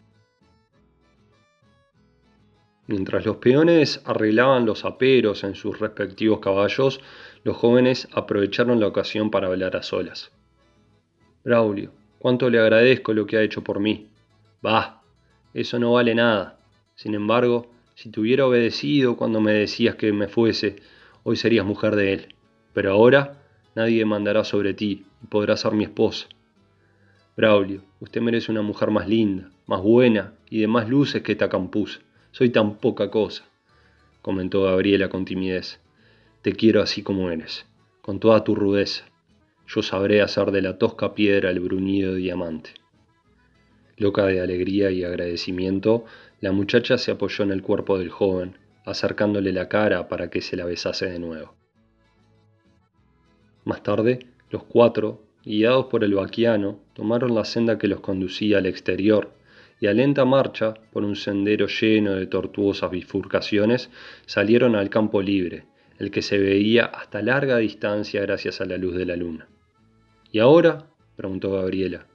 Mientras 2.86 3.24
los 3.24 3.36
peones 3.36 4.02
arreglaban 4.04 4.66
los 4.66 4.84
aperos 4.84 5.44
en 5.44 5.54
sus 5.54 5.78
respectivos 5.78 6.40
caballos, 6.40 7.00
los 7.44 7.56
jóvenes 7.56 8.08
aprovecharon 8.12 8.80
la 8.80 8.88
ocasión 8.88 9.30
para 9.30 9.46
hablar 9.46 9.76
a 9.76 9.82
solas. 9.82 10.32
Braulio, 11.44 11.92
Cuánto 12.20 12.50
le 12.50 12.60
agradezco 12.60 13.14
lo 13.14 13.24
que 13.24 13.38
ha 13.38 13.42
hecho 13.42 13.64
por 13.64 13.80
mí. 13.80 14.08
Bah, 14.60 15.00
eso 15.54 15.78
no 15.78 15.92
vale 15.92 16.14
nada. 16.14 16.58
Sin 16.94 17.14
embargo, 17.14 17.70
si 17.94 18.10
te 18.10 18.20
hubiera 18.20 18.46
obedecido 18.46 19.16
cuando 19.16 19.40
me 19.40 19.54
decías 19.54 19.94
que 19.94 20.12
me 20.12 20.28
fuese, 20.28 20.76
hoy 21.22 21.36
serías 21.36 21.64
mujer 21.64 21.96
de 21.96 22.12
él. 22.12 22.34
Pero 22.74 22.92
ahora 22.92 23.42
nadie 23.74 24.04
mandará 24.04 24.44
sobre 24.44 24.74
ti 24.74 25.06
y 25.22 25.26
podrás 25.28 25.60
ser 25.60 25.72
mi 25.72 25.84
esposa. 25.84 26.26
Braulio, 27.38 27.84
usted 28.00 28.20
merece 28.20 28.52
una 28.52 28.60
mujer 28.60 28.90
más 28.90 29.08
linda, 29.08 29.50
más 29.66 29.80
buena 29.80 30.34
y 30.50 30.60
de 30.60 30.66
más 30.66 30.90
luces 30.90 31.22
que 31.22 31.32
esta 31.32 31.48
campusa. 31.48 32.00
Soy 32.32 32.50
tan 32.50 32.76
poca 32.76 33.10
cosa, 33.10 33.44
comentó 34.20 34.64
Gabriela 34.64 35.08
con 35.08 35.24
timidez. 35.24 35.80
Te 36.42 36.52
quiero 36.52 36.82
así 36.82 37.02
como 37.02 37.30
eres, 37.30 37.64
con 38.02 38.20
toda 38.20 38.44
tu 38.44 38.54
rudeza 38.54 39.09
yo 39.72 39.82
sabré 39.82 40.20
hacer 40.20 40.50
de 40.50 40.62
la 40.62 40.78
tosca 40.78 41.14
piedra 41.14 41.50
el 41.50 41.60
bruñido 41.60 42.16
diamante. 42.16 42.70
Loca 43.96 44.26
de 44.26 44.40
alegría 44.40 44.90
y 44.90 45.04
agradecimiento, 45.04 46.04
la 46.40 46.50
muchacha 46.50 46.98
se 46.98 47.12
apoyó 47.12 47.44
en 47.44 47.52
el 47.52 47.62
cuerpo 47.62 47.96
del 47.96 48.08
joven, 48.08 48.56
acercándole 48.84 49.52
la 49.52 49.68
cara 49.68 50.08
para 50.08 50.28
que 50.28 50.40
se 50.40 50.56
la 50.56 50.64
besase 50.64 51.06
de 51.06 51.20
nuevo. 51.20 51.54
Más 53.64 53.82
tarde, 53.84 54.26
los 54.50 54.64
cuatro, 54.64 55.22
guiados 55.44 55.86
por 55.86 56.02
el 56.02 56.14
vaquiano, 56.14 56.80
tomaron 56.94 57.34
la 57.34 57.44
senda 57.44 57.78
que 57.78 57.86
los 57.86 58.00
conducía 58.00 58.58
al 58.58 58.66
exterior 58.66 59.30
y 59.78 59.86
a 59.86 59.92
lenta 59.92 60.24
marcha, 60.24 60.74
por 60.92 61.04
un 61.04 61.14
sendero 61.14 61.68
lleno 61.68 62.14
de 62.14 62.26
tortuosas 62.26 62.90
bifurcaciones, 62.90 63.88
salieron 64.26 64.74
al 64.74 64.90
campo 64.90 65.22
libre, 65.22 65.64
el 65.98 66.10
que 66.10 66.22
se 66.22 66.38
veía 66.38 66.86
hasta 66.86 67.22
larga 67.22 67.58
distancia 67.58 68.20
gracias 68.22 68.60
a 68.60 68.64
la 68.64 68.76
luz 68.76 68.96
de 68.96 69.06
la 69.06 69.16
luna. 69.16 69.49
¿Y 70.32 70.38
ahora? 70.38 70.86
preguntó 71.16 71.52
Gabriela. 71.52 72.06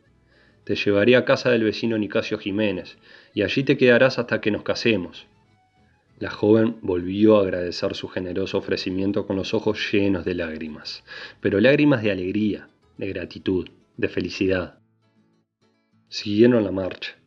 Te 0.63 0.75
llevaré 0.75 1.15
a 1.15 1.25
casa 1.25 1.51
del 1.51 1.63
vecino 1.63 1.97
Nicasio 1.97 2.37
Jiménez, 2.39 2.97
y 3.33 3.43
allí 3.43 3.63
te 3.63 3.77
quedarás 3.77 4.17
hasta 4.17 4.41
que 4.41 4.51
nos 4.51 4.63
casemos. 4.63 5.27
La 6.17 6.31
joven 6.31 6.77
volvió 6.81 7.37
a 7.37 7.41
agradecer 7.41 7.93
su 7.93 8.07
generoso 8.07 8.57
ofrecimiento 8.57 9.27
con 9.27 9.35
los 9.35 9.53
ojos 9.53 9.91
llenos 9.91 10.23
de 10.23 10.33
lágrimas, 10.33 11.03
pero 11.41 11.59
lágrimas 11.59 12.01
de 12.01 12.11
alegría, 12.11 12.69
de 12.97 13.09
gratitud, 13.09 13.67
de 13.97 14.07
felicidad. 14.07 14.79
Siguieron 16.07 16.63
la 16.63 16.71
marcha. 16.71 17.17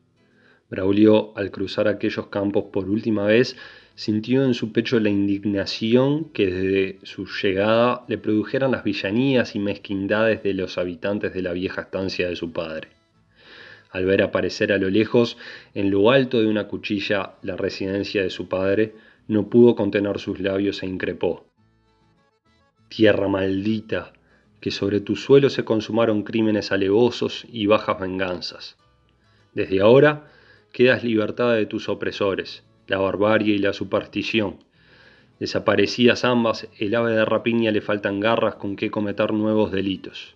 Braulio, 0.71 1.37
al 1.37 1.51
cruzar 1.51 1.87
aquellos 1.87 2.29
campos 2.29 2.65
por 2.73 2.89
última 2.89 3.25
vez, 3.25 3.57
sintió 3.99 4.45
en 4.45 4.55
su 4.55 4.71
pecho 4.71 5.01
la 5.01 5.09
indignación 5.09 6.27
que 6.27 6.47
desde 6.47 6.99
su 7.05 7.27
llegada 7.27 8.05
le 8.07 8.17
produjeran 8.17 8.71
las 8.71 8.85
villanías 8.85 9.57
y 9.57 9.59
mezquindades 9.59 10.45
de 10.45 10.55
los 10.55 10.79
habitantes 10.79 11.35
de 11.35 11.43
la 11.43 11.53
vieja 11.53 11.81
estancia 11.81 12.29
de 12.29 12.37
su 12.37 12.53
padre. 12.53 12.91
Al 13.91 14.05
ver 14.05 14.23
aparecer 14.23 14.73
a 14.73 14.79
lo 14.79 14.89
lejos, 14.89 15.37
en 15.75 15.91
lo 15.91 16.13
alto 16.13 16.41
de 16.41 16.47
una 16.47 16.69
cuchilla, 16.69 17.35
la 17.43 17.57
residencia 17.57 18.23
de 18.23 18.31
su 18.31 18.47
padre, 18.47 18.95
no 19.27 19.51
pudo 19.51 19.75
contener 19.75 20.21
sus 20.21 20.39
labios 20.39 20.85
e 20.85 20.87
increpó. 20.87 21.45
Tierra 22.89 23.27
maldita, 23.27 24.13
que 24.61 24.71
sobre 24.71 25.01
tu 25.01 25.17
suelo 25.17 25.51
se 25.51 25.65
consumaron 25.65 26.23
crímenes 26.23 26.71
alevosos 26.71 27.47
y 27.51 27.67
bajas 27.67 27.99
venganzas. 27.99 28.77
Desde 29.55 29.81
ahora 29.81 30.31
quedas 30.73 31.03
libertada 31.03 31.55
de 31.55 31.67
tus 31.67 31.89
opresores, 31.89 32.63
la 32.89 32.99
barbarie 32.99 33.55
y 33.55 33.59
la 33.59 33.73
superstición. 33.73 34.57
Desaparecidas 35.39 36.25
ambas, 36.25 36.69
el 36.79 36.95
ave 36.97 37.13
de 37.13 37.25
rapiña 37.25 37.71
le 37.71 37.81
faltan 37.81 38.19
garras 38.19 38.57
con 38.57 38.75
que 38.75 38.91
cometer 38.91 39.33
nuevos 39.33 39.71
delitos. 39.71 40.35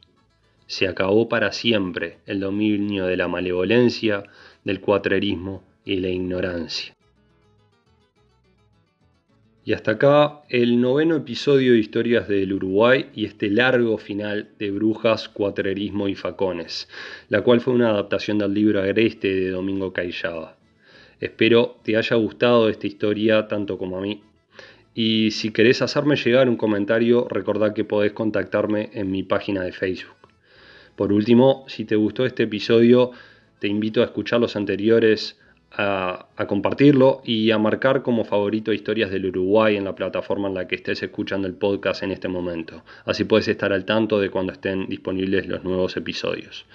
Se 0.66 0.86
acabó 0.86 1.28
para 1.28 1.50
siempre 1.50 2.18
el 2.26 2.38
dominio 2.38 3.06
de 3.06 3.16
la 3.16 3.26
malevolencia, 3.26 4.22
del 4.64 4.80
cuatrerismo 4.80 5.64
y 5.84 5.96
la 5.96 6.08
ignorancia. 6.08 6.94
Y 9.64 9.74
hasta 9.74 9.92
acá 9.92 10.42
el 10.48 10.80
noveno 10.80 11.16
episodio 11.16 11.72
de 11.72 11.78
Historias 11.78 12.26
del 12.26 12.52
Uruguay 12.52 13.10
y 13.14 13.26
este 13.26 13.48
largo 13.48 13.96
final 13.96 14.50
de 14.58 14.72
Brujas, 14.72 15.28
Cuatrerismo 15.28 16.08
y 16.08 16.16
Facones, 16.16 16.88
la 17.28 17.42
cual 17.42 17.60
fue 17.60 17.72
una 17.72 17.90
adaptación 17.90 18.38
del 18.38 18.54
libro 18.54 18.80
Agreste 18.80 19.32
de 19.32 19.50
Domingo 19.50 19.92
Cayaba. 19.92 20.56
Espero 21.22 21.76
te 21.84 21.96
haya 21.96 22.16
gustado 22.16 22.68
esta 22.68 22.88
historia 22.88 23.46
tanto 23.46 23.78
como 23.78 23.96
a 23.96 24.00
mí. 24.00 24.24
Y 24.92 25.30
si 25.30 25.52
querés 25.52 25.80
hacerme 25.80 26.16
llegar 26.16 26.48
un 26.48 26.56
comentario, 26.56 27.28
recordá 27.30 27.72
que 27.72 27.84
podés 27.84 28.10
contactarme 28.10 28.90
en 28.94 29.08
mi 29.12 29.22
página 29.22 29.62
de 29.62 29.70
Facebook. 29.70 30.16
Por 30.96 31.12
último, 31.12 31.64
si 31.68 31.84
te 31.84 31.94
gustó 31.94 32.26
este 32.26 32.42
episodio, 32.42 33.12
te 33.60 33.68
invito 33.68 34.02
a 34.02 34.06
escuchar 34.06 34.40
los 34.40 34.56
anteriores, 34.56 35.38
a, 35.70 36.26
a, 36.36 36.46
compartirlo 36.48 37.22
y 37.24 37.52
a 37.52 37.58
marcar 37.58 38.02
como 38.02 38.24
favorito 38.24 38.72
historias 38.72 39.12
del 39.12 39.26
Uruguay 39.26 39.76
en 39.76 39.84
la 39.84 39.94
plataforma 39.94 40.48
en 40.48 40.54
la 40.54 40.66
que 40.66 40.74
estés 40.74 41.04
escuchando 41.04 41.46
el 41.46 41.54
podcast 41.54 42.02
en 42.02 42.10
este 42.10 42.26
momento. 42.26 42.82
Así 43.04 43.22
puedes 43.22 43.46
estar 43.46 43.72
al 43.72 43.84
tanto 43.84 44.18
de 44.18 44.28
cuando 44.28 44.52
estén 44.52 44.88
disponibles 44.88 45.46
los 45.46 45.62
nuevos 45.62 45.96
episodios. 45.96 46.66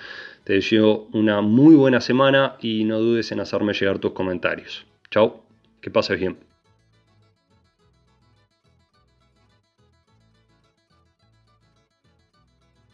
Te 0.48 0.54
deseo 0.54 1.10
una 1.12 1.42
muy 1.42 1.76
buena 1.76 2.00
semana 2.00 2.56
y 2.62 2.86
no 2.86 3.00
dudes 3.00 3.34
en 3.34 3.42
hacerme 3.42 3.74
llegar 3.74 4.00
tus 4.00 4.14
comentarios. 4.14 4.86
Chao, 5.12 5.44
que 5.82 5.92
pases 5.92 6.18
bien. 6.18 6.38